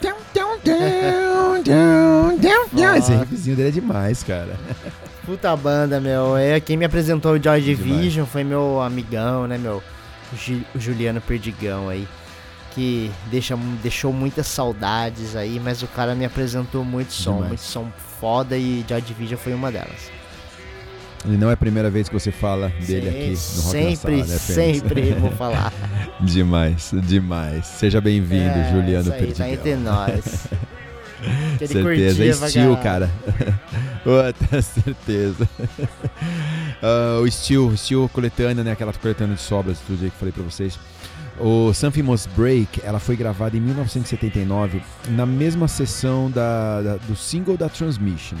Esse 2.96 3.12
riffzinho 3.14 3.54
dele 3.54 3.68
é 3.68 3.72
demais, 3.72 4.22
cara. 4.22 4.56
Puta 5.26 5.54
banda, 5.54 6.00
meu. 6.00 6.38
É, 6.38 6.58
quem 6.58 6.74
me 6.74 6.86
apresentou 6.86 7.32
o 7.32 7.42
Joy. 7.42 7.60
Division 7.60 8.24
foi 8.24 8.44
meu 8.44 8.80
amigão, 8.80 9.46
né, 9.46 9.58
meu? 9.58 9.82
O 10.74 10.80
Juliano 10.80 11.20
Perdigão 11.20 11.90
aí. 11.90 12.08
Que 12.70 13.10
deixa, 13.30 13.54
deixou 13.82 14.10
muitas 14.10 14.46
saudades 14.46 15.36
aí, 15.36 15.60
mas 15.62 15.82
o 15.82 15.86
cara 15.86 16.14
me 16.14 16.24
apresentou 16.24 16.82
muito 16.82 17.12
som, 17.12 17.34
Demais. 17.34 17.48
muito 17.48 17.62
som 17.62 17.92
foda 18.18 18.56
e 18.56 18.82
Joy 18.88 19.02
Division 19.02 19.38
foi 19.38 19.52
uma 19.52 19.70
delas. 19.70 20.10
E 21.26 21.30
não 21.36 21.48
é 21.48 21.54
a 21.54 21.56
primeira 21.56 21.90
vez 21.90 22.08
que 22.08 22.14
você 22.14 22.30
fala 22.30 22.70
dele 22.86 23.08
aqui 23.08 23.30
no 23.56 23.62
Rock 23.62 23.66
na 23.66 23.70
sempre, 23.70 23.96
Sala, 23.96 24.16
né, 24.26 24.38
sempre 24.38 25.12
vou 25.14 25.30
falar. 25.30 25.72
Demais, 26.20 26.90
demais. 27.06 27.66
Seja 27.66 28.00
bem-vindo, 28.00 28.44
É, 28.58 28.70
Juliano 28.72 29.02
isso 29.02 29.12
aí, 29.12 29.18
tá 29.20 29.44
Perdigão. 29.44 29.48
entre 29.48 29.76
nós. 29.76 30.46
Certeza, 31.66 32.24
é 32.24 32.32
Steel, 32.48 32.76
cara. 32.78 33.10
Outra 34.04 34.60
certeza. 34.62 35.48
Ah, 36.82 37.18
o 37.22 37.30
Steel, 37.30 37.74
Steel 37.76 38.08
coletânea, 38.12 38.62
né? 38.62 38.72
Aquela 38.72 38.92
coletânea 38.92 39.34
de 39.34 39.40
sobras 39.40 39.78
do 39.88 39.96
dia 39.96 40.08
que 40.10 40.14
eu 40.14 40.18
falei 40.18 40.32
pra 40.32 40.42
vocês. 40.42 40.78
O 41.40 41.72
Something 41.72 42.02
Must 42.02 42.28
Break, 42.36 42.80
ela 42.84 43.00
foi 43.00 43.16
gravada 43.16 43.56
em 43.56 43.60
1979, 43.60 44.82
na 45.08 45.26
mesma 45.26 45.66
sessão 45.66 46.30
da, 46.30 46.80
da- 46.82 46.96
do 46.96 47.16
single 47.16 47.56
da 47.56 47.68
Transmission. 47.68 48.36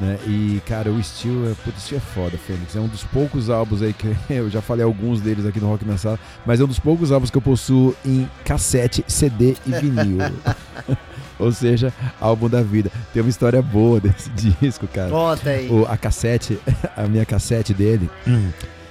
Né? 0.00 0.18
E, 0.26 0.60
cara, 0.66 0.90
o 0.90 1.00
Steel 1.02 1.48
é, 1.50 1.54
putz, 1.64 1.82
Steel 1.84 1.98
é 1.98 2.00
foda, 2.00 2.36
Fênix. 2.36 2.74
É 2.74 2.80
um 2.80 2.88
dos 2.88 3.04
poucos 3.04 3.48
álbuns 3.48 3.80
aí 3.80 3.92
que 3.92 4.08
eu 4.28 4.50
já 4.50 4.60
falei 4.60 4.84
alguns 4.84 5.20
deles 5.20 5.46
aqui 5.46 5.60
no 5.60 5.68
Rock 5.68 5.84
na 5.84 5.96
Sala, 5.96 6.18
mas 6.44 6.60
é 6.60 6.64
um 6.64 6.66
dos 6.66 6.80
poucos 6.80 7.12
álbuns 7.12 7.30
que 7.30 7.38
eu 7.38 7.42
possuo 7.42 7.94
em 8.04 8.28
cassete, 8.44 9.04
CD 9.06 9.54
e 9.64 9.70
vinil. 9.70 10.18
Ou 11.38 11.50
seja, 11.52 11.92
álbum 12.20 12.48
da 12.48 12.62
vida. 12.62 12.90
Tem 13.12 13.22
uma 13.22 13.28
história 13.30 13.60
boa 13.62 14.00
desse 14.00 14.30
disco, 14.30 14.86
cara. 14.88 15.10
Conta 15.10 15.50
aí. 15.50 15.68
O- 15.68 15.84
a 15.86 15.96
cassete, 15.96 16.58
a 16.96 17.04
minha 17.06 17.24
cassete 17.24 17.72
dele, 17.74 18.08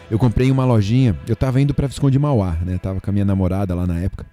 eu 0.10 0.18
comprei 0.20 0.48
em 0.48 0.52
uma 0.52 0.66
lojinha. 0.66 1.18
Eu 1.28 1.36
tava 1.36 1.60
indo 1.62 1.74
pra 1.74 1.88
Visconde 1.88 2.18
Mauá, 2.20 2.58
né? 2.66 2.78
Tava 2.78 3.02
com 3.02 3.10
a 3.10 3.14
minha 3.14 3.26
namorada 3.26 3.74
lá 3.76 3.86
na 3.88 4.00
época. 4.00 4.26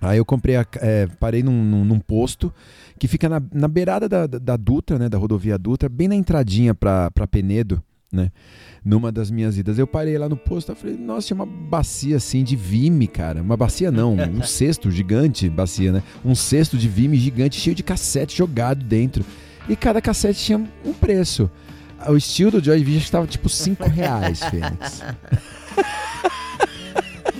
Aí 0.00 0.18
eu 0.18 0.24
comprei, 0.24 0.56
a, 0.56 0.66
é, 0.82 1.06
parei 1.18 1.42
num, 1.42 1.64
num- 1.64 1.84
num 1.84 1.98
posto 1.98 2.52
que 2.98 3.08
fica 3.08 3.28
na, 3.28 3.42
na 3.52 3.68
beirada 3.68 4.08
da, 4.08 4.26
da, 4.26 4.56
Dutra, 4.56 4.98
né? 4.98 5.08
Da 5.08 5.18
rodovia 5.18 5.58
Dutra, 5.58 5.88
bem 5.88 6.08
na 6.08 6.14
entradinha 6.14 6.74
pra, 6.74 7.10
pra 7.10 7.26
Penedo, 7.26 7.82
né? 8.12 8.30
Numa 8.84 9.10
das 9.10 9.30
minhas 9.30 9.58
idas. 9.58 9.78
Eu 9.78 9.86
parei 9.86 10.16
lá 10.16 10.28
no 10.28 10.36
posto 10.36 10.72
e 10.72 10.74
falei, 10.74 10.96
nossa, 10.96 11.26
tinha 11.26 11.34
uma 11.34 11.46
bacia 11.46 12.16
assim 12.16 12.44
de 12.44 12.54
vime, 12.54 13.06
cara. 13.06 13.42
Uma 13.42 13.56
bacia 13.56 13.90
não, 13.90 14.14
um 14.30 14.42
cesto 14.42 14.90
gigante, 14.90 15.48
bacia, 15.48 15.92
né? 15.92 16.02
Um 16.24 16.34
cesto 16.34 16.76
de 16.76 16.88
vime 16.88 17.16
gigante, 17.16 17.60
cheio 17.60 17.74
de 17.74 17.82
cassete 17.82 18.36
jogado 18.36 18.84
dentro. 18.84 19.24
E 19.68 19.74
cada 19.74 20.00
cassete 20.00 20.44
tinha 20.44 20.68
um 20.84 20.92
preço. 20.92 21.50
O 22.06 22.16
estilo 22.16 22.50
do 22.50 22.62
Joy 22.62 22.78
Division 22.78 23.02
estava 23.02 23.26
tipo 23.26 23.48
5 23.48 23.88
reais, 23.88 24.40
Fênix. 24.44 25.02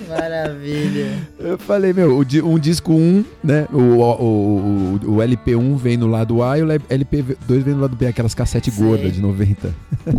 Maravilha. 0.07 1.07
Eu 1.39 1.57
falei, 1.57 1.93
meu, 1.93 2.19
um 2.43 2.59
disco 2.59 2.93
1, 2.93 3.25
né? 3.43 3.67
O, 3.71 3.77
o, 3.77 4.99
o, 5.03 5.13
o 5.13 5.17
LP1 5.17 5.75
vem 5.77 5.97
no 5.97 6.07
lado 6.07 6.43
A 6.43 6.57
e 6.59 6.63
o 6.63 6.67
LP2 6.67 7.35
vem 7.63 7.73
no 7.73 7.81
lado 7.81 7.95
B, 7.95 8.07
aquelas 8.07 8.33
cassete 8.33 8.69
gordas 8.71 9.13
de 9.13 9.21
90. 9.21 9.73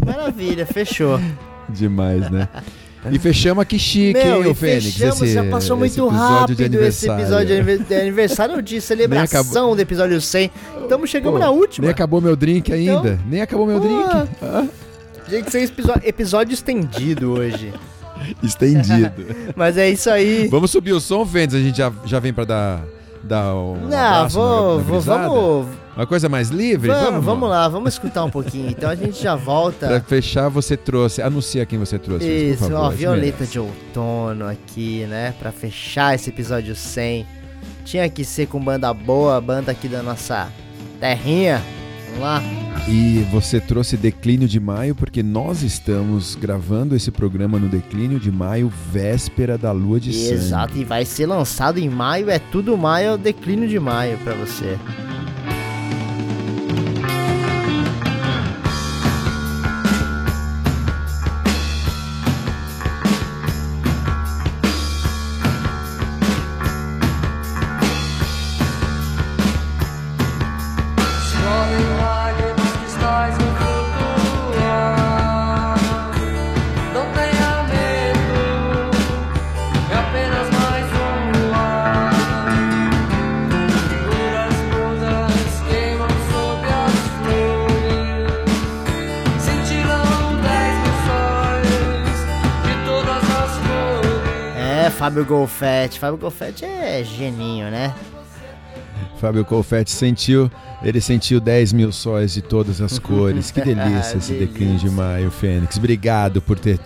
Maravilha, 0.05 0.67
fechou. 0.67 1.21
Demais, 1.69 2.31
né? 2.31 2.49
E 3.13 3.19
fechamos 3.21 3.63
aqui 3.63 3.79
chique, 3.79 4.19
hein, 4.19 4.41
Meu, 4.41 4.49
ô 4.49 4.51
e 4.51 4.55
Fênix? 4.55 4.95
fechamos, 4.95 5.23
esse, 5.23 5.35
já 5.35 5.45
passou 5.45 5.77
muito 5.77 6.09
rápido 6.09 6.61
esse 6.83 7.09
episódio 7.09 7.47
de 7.47 7.53
anive- 7.53 7.79
de 7.85 7.95
aniversário 7.95 8.61
de 8.61 8.81
celebração 8.81 9.77
do 9.77 9.81
episódio 9.81 10.21
100. 10.21 10.51
Estamos 10.83 11.09
chegando 11.09 11.39
na 11.39 11.51
última. 11.51 11.85
Nem 11.85 11.93
acabou 11.93 12.21
meu 12.21 12.35
drink 12.35 12.73
ainda. 12.73 13.17
Nem 13.29 13.41
acabou 13.41 13.65
meu 13.67 13.81
Pô. 13.81 13.87
drink. 13.87 14.29
Ah, 14.43 14.67
Gente, 15.29 15.51
sem 15.53 15.65
episódio, 15.65 16.03
episódio 16.05 16.55
estendido 16.55 17.31
hoje. 17.33 17.73
estendido. 18.43 19.27
Mas 19.57 19.77
é 19.77 19.89
isso 19.91 20.09
aí. 20.11 20.49
Vamos 20.49 20.71
subir 20.71 20.93
o 20.93 21.01
som, 21.01 21.25
Fênix? 21.25 21.55
A 21.55 21.61
gente 21.61 21.79
já, 21.79 21.93
já 22.05 22.19
vem 22.19 22.33
pra 22.33 22.45
dar, 22.45 22.85
dar 23.23 23.55
um 23.55 23.87
Não, 23.89 24.29
vou, 24.29 24.81
vou, 24.81 25.01
vamos, 25.01 25.67
Uma 25.97 26.07
coisa 26.07 26.29
mais 26.29 26.49
livre? 26.51 26.89
vamos, 26.89 27.25
vamos 27.25 27.49
lá, 27.49 27.69
vamos 27.69 27.95
escutar 27.95 28.25
um 28.25 28.31
pouquinho. 28.31 28.69
Então 28.71 28.91
a 28.91 28.95
gente 28.95 29.23
já 29.23 29.37
Pra 29.37 29.45
volta. 29.45 30.05
fechar, 30.07 30.49
você 30.49 30.77
trouxe. 30.77 31.23
Anuncia 31.23 31.65
quem 31.67 31.79
você 31.79 31.99
trouxe. 31.99 32.27
Isso, 32.27 32.65
por 32.65 32.71
favor, 32.71 32.85
ó, 32.87 32.91
Violeta 32.91 33.45
de 33.47 33.59
Outono 33.59 34.49
aqui, 34.49 35.07
né? 35.09 35.35
Pra 35.39 35.53
fechar 35.53 36.15
esse 36.15 36.31
episódio 36.31 36.75
100. 36.75 37.27
Tinha 37.85 38.09
que 38.09 38.25
ser 38.25 38.47
com 38.47 38.59
banda 38.61 38.93
boa, 38.93 39.41
banda 39.41 39.71
aqui 39.71 39.87
da 39.89 40.03
nossa 40.03 40.49
terrinha. 41.01 41.63
Vamos 42.17 42.21
lá. 42.21 42.43
E 42.89 43.27
você 43.31 43.61
trouxe 43.61 43.97
Declínio 43.97 44.49
de 44.49 44.61
Maio, 44.61 44.95
porque 44.95 45.23
nós 45.23 45.63
estamos 45.63 46.35
gravando 46.35 46.95
esse 46.95 47.11
programa 47.11 47.59
no 47.59 47.69
Declínio 47.69 48.19
de 48.19 48.31
Maio, 48.31 48.73
véspera 48.91 49.59
da 49.59 49.73
lua 49.73 50.01
de 50.01 50.13
sangue. 50.13 50.35
Exato, 50.35 50.79
e 50.79 50.85
vai 50.85 51.05
ser 51.05 51.27
lançado 51.27 51.79
em 51.79 51.89
maio, 51.89 52.31
é 52.31 52.39
tudo 52.39 52.77
maio, 52.77 53.09
é 53.09 53.13
o 53.15 53.19
declínio 53.19 53.69
de 53.69 53.79
maio 53.79 54.17
pra 54.19 54.35
você. 54.35 54.79
Fábio 94.99 95.25
Golfetti. 95.25 95.99
Fábio 95.99 96.19
Golfetti 96.19 96.65
é 96.65 97.03
geninho, 97.05 97.71
né? 97.71 97.95
Fábio 99.21 99.45
Colfetti 99.45 99.91
sentiu, 99.91 100.51
ele 100.83 101.01
sentiu 101.01 101.41
10 101.41 101.73
mil 101.73 101.91
sóis 101.93 102.35
de 102.35 102.43
todas 102.43 102.81
as 102.81 102.99
cores. 103.01 103.51
Que 103.51 103.61
delícia 103.63 104.17
esse 104.19 104.33
Delícia. 104.33 104.47
declínio 104.47 104.79
de 104.79 104.91
maio, 104.91 105.31
Fênix. 105.31 105.77
Obrigado 105.79 106.41
por 106.43 106.59
ter 106.59 106.79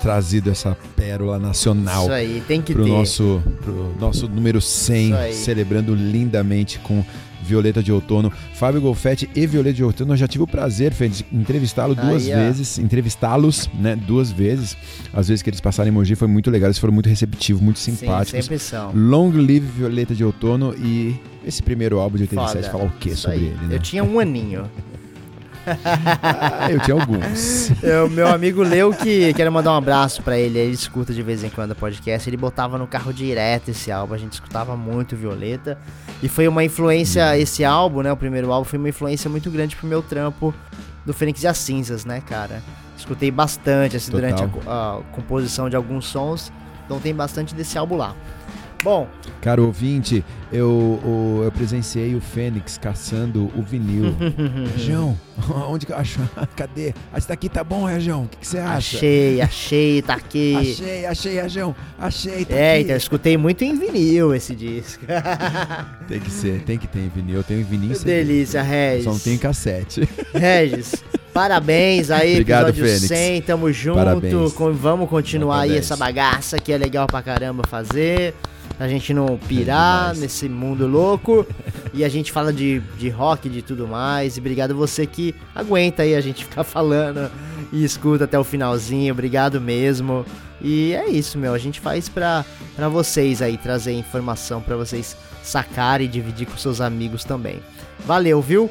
trazido 0.00 0.50
essa 0.50 0.76
pérola 0.96 1.38
nacional 1.38 2.02
Isso 2.04 2.12
aí, 2.12 2.42
tem 2.46 2.60
que 2.60 2.74
pro 2.74 2.84
ter. 2.84 2.90
nosso, 2.90 3.42
pro 3.62 3.94
nosso 3.98 4.28
número 4.28 4.60
100, 4.60 5.06
Isso 5.10 5.16
aí. 5.16 5.32
celebrando 5.34 5.94
lindamente 5.94 6.78
com 6.80 7.02
Violeta 7.44 7.82
de 7.82 7.92
Outono. 7.92 8.32
Fábio 8.54 8.80
Golfetti 8.80 9.28
e 9.34 9.46
Violeta 9.46 9.74
de 9.74 9.84
Outono, 9.84 10.12
eu 10.14 10.16
já 10.16 10.26
tive 10.26 10.44
o 10.44 10.46
prazer, 10.46 10.92
Fê, 10.92 11.08
de 11.08 11.24
entrevistá-lo 11.32 11.94
duas 11.94 12.26
ó. 12.28 12.34
vezes, 12.34 12.78
entrevistá-los, 12.78 13.68
né, 13.74 13.94
duas 13.96 14.32
vezes. 14.32 14.76
As 15.12 15.28
vezes 15.28 15.42
que 15.42 15.50
eles 15.50 15.60
passaram 15.60 15.88
em 15.88 15.92
Mogi 15.92 16.14
foi 16.14 16.28
muito 16.28 16.50
legal, 16.50 16.68
eles 16.68 16.78
foram 16.78 16.92
muito 16.94 17.08
receptivos, 17.08 17.62
muito 17.62 17.78
Sim, 17.78 17.94
simpáticos. 17.96 18.44
sempre 18.44 18.58
são. 18.58 18.92
Long 18.94 19.30
Live 19.30 19.60
Violeta 19.60 20.14
de 20.14 20.24
Outono 20.24 20.74
e 20.76 21.14
esse 21.46 21.62
primeiro 21.62 21.98
álbum 21.98 22.16
de 22.16 22.22
87, 22.24 22.64
Foda. 22.66 22.72
falar 22.72 22.84
o 22.84 22.90
que 22.98 23.14
sobre 23.14 23.38
ele, 23.38 23.66
né? 23.66 23.74
Eu 23.76 23.78
tinha 23.80 24.02
um 24.02 24.18
aninho. 24.18 24.64
Ah, 25.66 26.70
eu 26.70 26.80
tinha 26.80 26.94
alguns. 26.94 27.70
O 28.06 28.10
meu 28.10 28.28
amigo 28.28 28.62
Leu, 28.62 28.92
que 28.92 29.32
quero 29.34 29.50
mandar 29.52 29.72
um 29.72 29.76
abraço 29.76 30.22
pra 30.22 30.38
ele, 30.38 30.58
ele 30.58 30.72
escuta 30.72 31.12
de 31.12 31.22
vez 31.22 31.44
em 31.44 31.48
quando 31.48 31.72
o 31.72 31.74
podcast, 31.74 32.28
ele 32.28 32.36
botava 32.36 32.76
no 32.78 32.86
carro 32.86 33.12
direto 33.12 33.70
esse 33.70 33.90
álbum, 33.90 34.14
a 34.14 34.18
gente 34.18 34.32
escutava 34.32 34.76
muito 34.76 35.16
Violeta, 35.16 35.78
e 36.22 36.28
foi 36.28 36.48
uma 36.48 36.64
influência, 36.64 37.36
esse 37.38 37.64
álbum, 37.64 38.02
né, 38.02 38.12
o 38.12 38.16
primeiro 38.16 38.52
álbum, 38.52 38.64
foi 38.64 38.78
uma 38.78 38.88
influência 38.88 39.28
muito 39.30 39.50
grande 39.50 39.76
pro 39.76 39.86
meu 39.86 40.02
trampo 40.02 40.54
do 41.04 41.12
Fênix 41.12 41.42
e 41.42 41.46
as 41.46 41.58
Cinzas, 41.58 42.04
né, 42.04 42.22
cara. 42.26 42.62
Escutei 42.96 43.30
bastante, 43.30 43.96
assim, 43.96 44.10
Total. 44.10 44.30
durante 44.32 44.68
a, 44.68 44.72
a 44.98 45.00
composição 45.12 45.68
de 45.68 45.76
alguns 45.76 46.06
sons, 46.06 46.52
então 46.84 46.98
tem 47.00 47.14
bastante 47.14 47.54
desse 47.54 47.76
álbum 47.76 47.96
lá. 47.96 48.14
Bom, 48.82 49.08
Caro 49.40 49.64
ouvinte, 49.66 50.22
eu, 50.52 50.68
o- 50.68 51.40
eu 51.44 51.50
presenciei 51.52 52.14
o 52.14 52.20
Fênix 52.20 52.76
caçando 52.78 53.50
o 53.56 53.62
vinil. 53.62 54.14
Região, 54.76 55.16
onde 55.68 55.86
que 55.86 55.92
eu 55.92 55.96
acho? 55.96 56.18
Cadê? 56.56 56.92
Ah, 57.12 57.16
Esse 57.18 57.28
daqui 57.28 57.48
tá 57.48 57.64
bom, 57.64 57.84
Região? 57.84 58.24
O 58.24 58.28
que 58.28 58.36
que 58.38 58.46
você 58.46 58.58
acha? 58.58 58.96
achei, 58.96 59.40
achei, 59.40 60.02
tá 60.02 60.14
aqui. 60.14 60.54
Achei, 60.56 61.06
achei, 61.06 61.40
Região. 61.40 61.74
Achei, 61.98 62.44
tá 62.44 62.54
É, 62.54 62.72
aqui. 62.74 62.82
então 62.82 62.94
eu 62.94 62.98
escutei 62.98 63.36
muito 63.38 63.64
em 63.64 63.78
vinil 63.78 64.34
esse 64.34 64.54
disco. 64.54 65.04
Tem 66.08 66.20
que 66.20 66.30
ser, 66.30 66.60
tem 66.62 66.78
que 66.78 66.86
ter 66.86 67.00
em 67.00 67.08
vinil. 67.08 67.36
Eu 67.36 67.42
tenho 67.44 67.60
em 67.60 67.64
vinil 67.64 67.90
e 67.90 67.92
Que 67.92 67.98
CD. 68.00 68.24
delícia, 68.24 68.62
Regis. 68.62 69.04
Só 69.04 69.12
não 69.12 69.18
tem 69.18 69.34
em 69.34 69.38
cassete. 69.38 70.08
Regis, 70.34 71.02
parabéns 71.32 72.10
aí, 72.10 72.32
Obrigado, 72.32 72.68
episódio 72.68 72.94
Fênix. 72.94 73.08
100, 73.08 73.42
tamo 73.42 73.72
junto. 73.72 73.96
Parabéns. 73.96 74.52
vamos 74.78 75.08
continuar 75.08 75.60
aí 75.60 75.68
Parabéns. 75.70 75.84
essa 75.86 75.96
bagaça 75.96 76.58
que 76.58 76.70
é 76.72 76.76
legal 76.78 77.06
pra 77.06 77.22
caramba 77.22 77.62
fazer. 77.68 78.34
A 78.78 78.88
gente 78.88 79.14
não 79.14 79.38
pirar 79.38 80.00
demais. 80.00 80.20
nesse 80.20 80.48
mundo 80.48 80.86
louco. 80.86 81.46
E 81.92 82.04
a 82.04 82.08
gente 82.08 82.32
fala 82.32 82.52
de, 82.52 82.80
de 82.98 83.08
rock, 83.08 83.48
de 83.48 83.62
tudo 83.62 83.86
mais. 83.86 84.36
E 84.36 84.40
obrigado 84.40 84.74
você 84.74 85.06
que 85.06 85.34
aguenta 85.54 86.02
aí 86.02 86.14
a 86.14 86.20
gente 86.20 86.44
ficar 86.46 86.64
falando 86.64 87.30
e 87.72 87.84
escuta 87.84 88.24
até 88.24 88.38
o 88.38 88.44
finalzinho. 88.44 89.12
Obrigado 89.12 89.60
mesmo. 89.60 90.26
E 90.60 90.92
é 90.92 91.08
isso, 91.08 91.38
meu. 91.38 91.54
A 91.54 91.58
gente 91.58 91.80
faz 91.80 92.08
pra, 92.08 92.44
pra 92.74 92.88
vocês 92.88 93.40
aí, 93.42 93.56
trazer 93.56 93.92
informação 93.92 94.60
pra 94.60 94.76
vocês 94.76 95.16
sacarem 95.42 96.06
e 96.06 96.10
dividir 96.10 96.46
com 96.46 96.56
seus 96.56 96.80
amigos 96.80 97.22
também. 97.24 97.60
Valeu, 98.06 98.40
viu? 98.40 98.70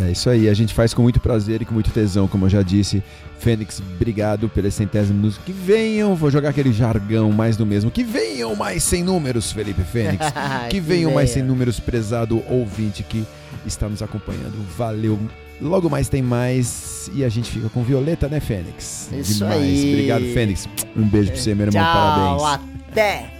É 0.00 0.10
isso 0.10 0.28
aí, 0.28 0.48
a 0.48 0.54
gente 0.54 0.74
faz 0.74 0.92
com 0.92 1.02
muito 1.02 1.20
prazer 1.20 1.62
e 1.62 1.64
com 1.64 1.72
muito 1.72 1.90
tesão, 1.90 2.26
como 2.26 2.46
eu 2.46 2.50
já 2.50 2.62
disse. 2.62 3.02
Fênix, 3.38 3.80
obrigado 3.94 4.48
pela 4.48 4.70
centésima 4.70 5.20
música. 5.20 5.42
Que 5.44 5.52
venham, 5.52 6.14
vou 6.14 6.30
jogar 6.30 6.48
aquele 6.50 6.72
jargão 6.72 7.30
mais 7.30 7.56
do 7.56 7.64
mesmo. 7.64 7.90
Que 7.90 8.02
venham 8.02 8.56
mais 8.56 8.82
sem 8.82 9.02
números, 9.04 9.52
Felipe 9.52 9.82
Fênix. 9.82 10.24
Que 10.70 10.80
venham 10.80 11.12
mais 11.12 11.30
sem 11.30 11.42
números, 11.42 11.78
prezado 11.78 12.42
ouvinte 12.48 13.02
que 13.02 13.24
está 13.66 13.88
nos 13.88 14.02
acompanhando. 14.02 14.54
Valeu. 14.76 15.18
Logo 15.60 15.88
mais 15.88 16.08
tem 16.08 16.22
mais 16.22 17.10
e 17.14 17.22
a 17.24 17.28
gente 17.28 17.50
fica 17.50 17.68
com 17.68 17.82
Violeta, 17.82 18.28
né, 18.28 18.40
Fênix? 18.40 19.08
Isso 19.12 19.34
Demais. 19.34 19.62
aí. 19.62 19.92
Obrigado, 19.92 20.24
Fênix. 20.32 20.68
Um 20.96 21.06
beijo 21.06 21.30
pra 21.30 21.40
você, 21.40 21.54
meu 21.54 21.66
irmão. 21.66 21.82
Tchau, 21.82 22.38
Parabéns. 22.38 22.70
até! 22.90 23.33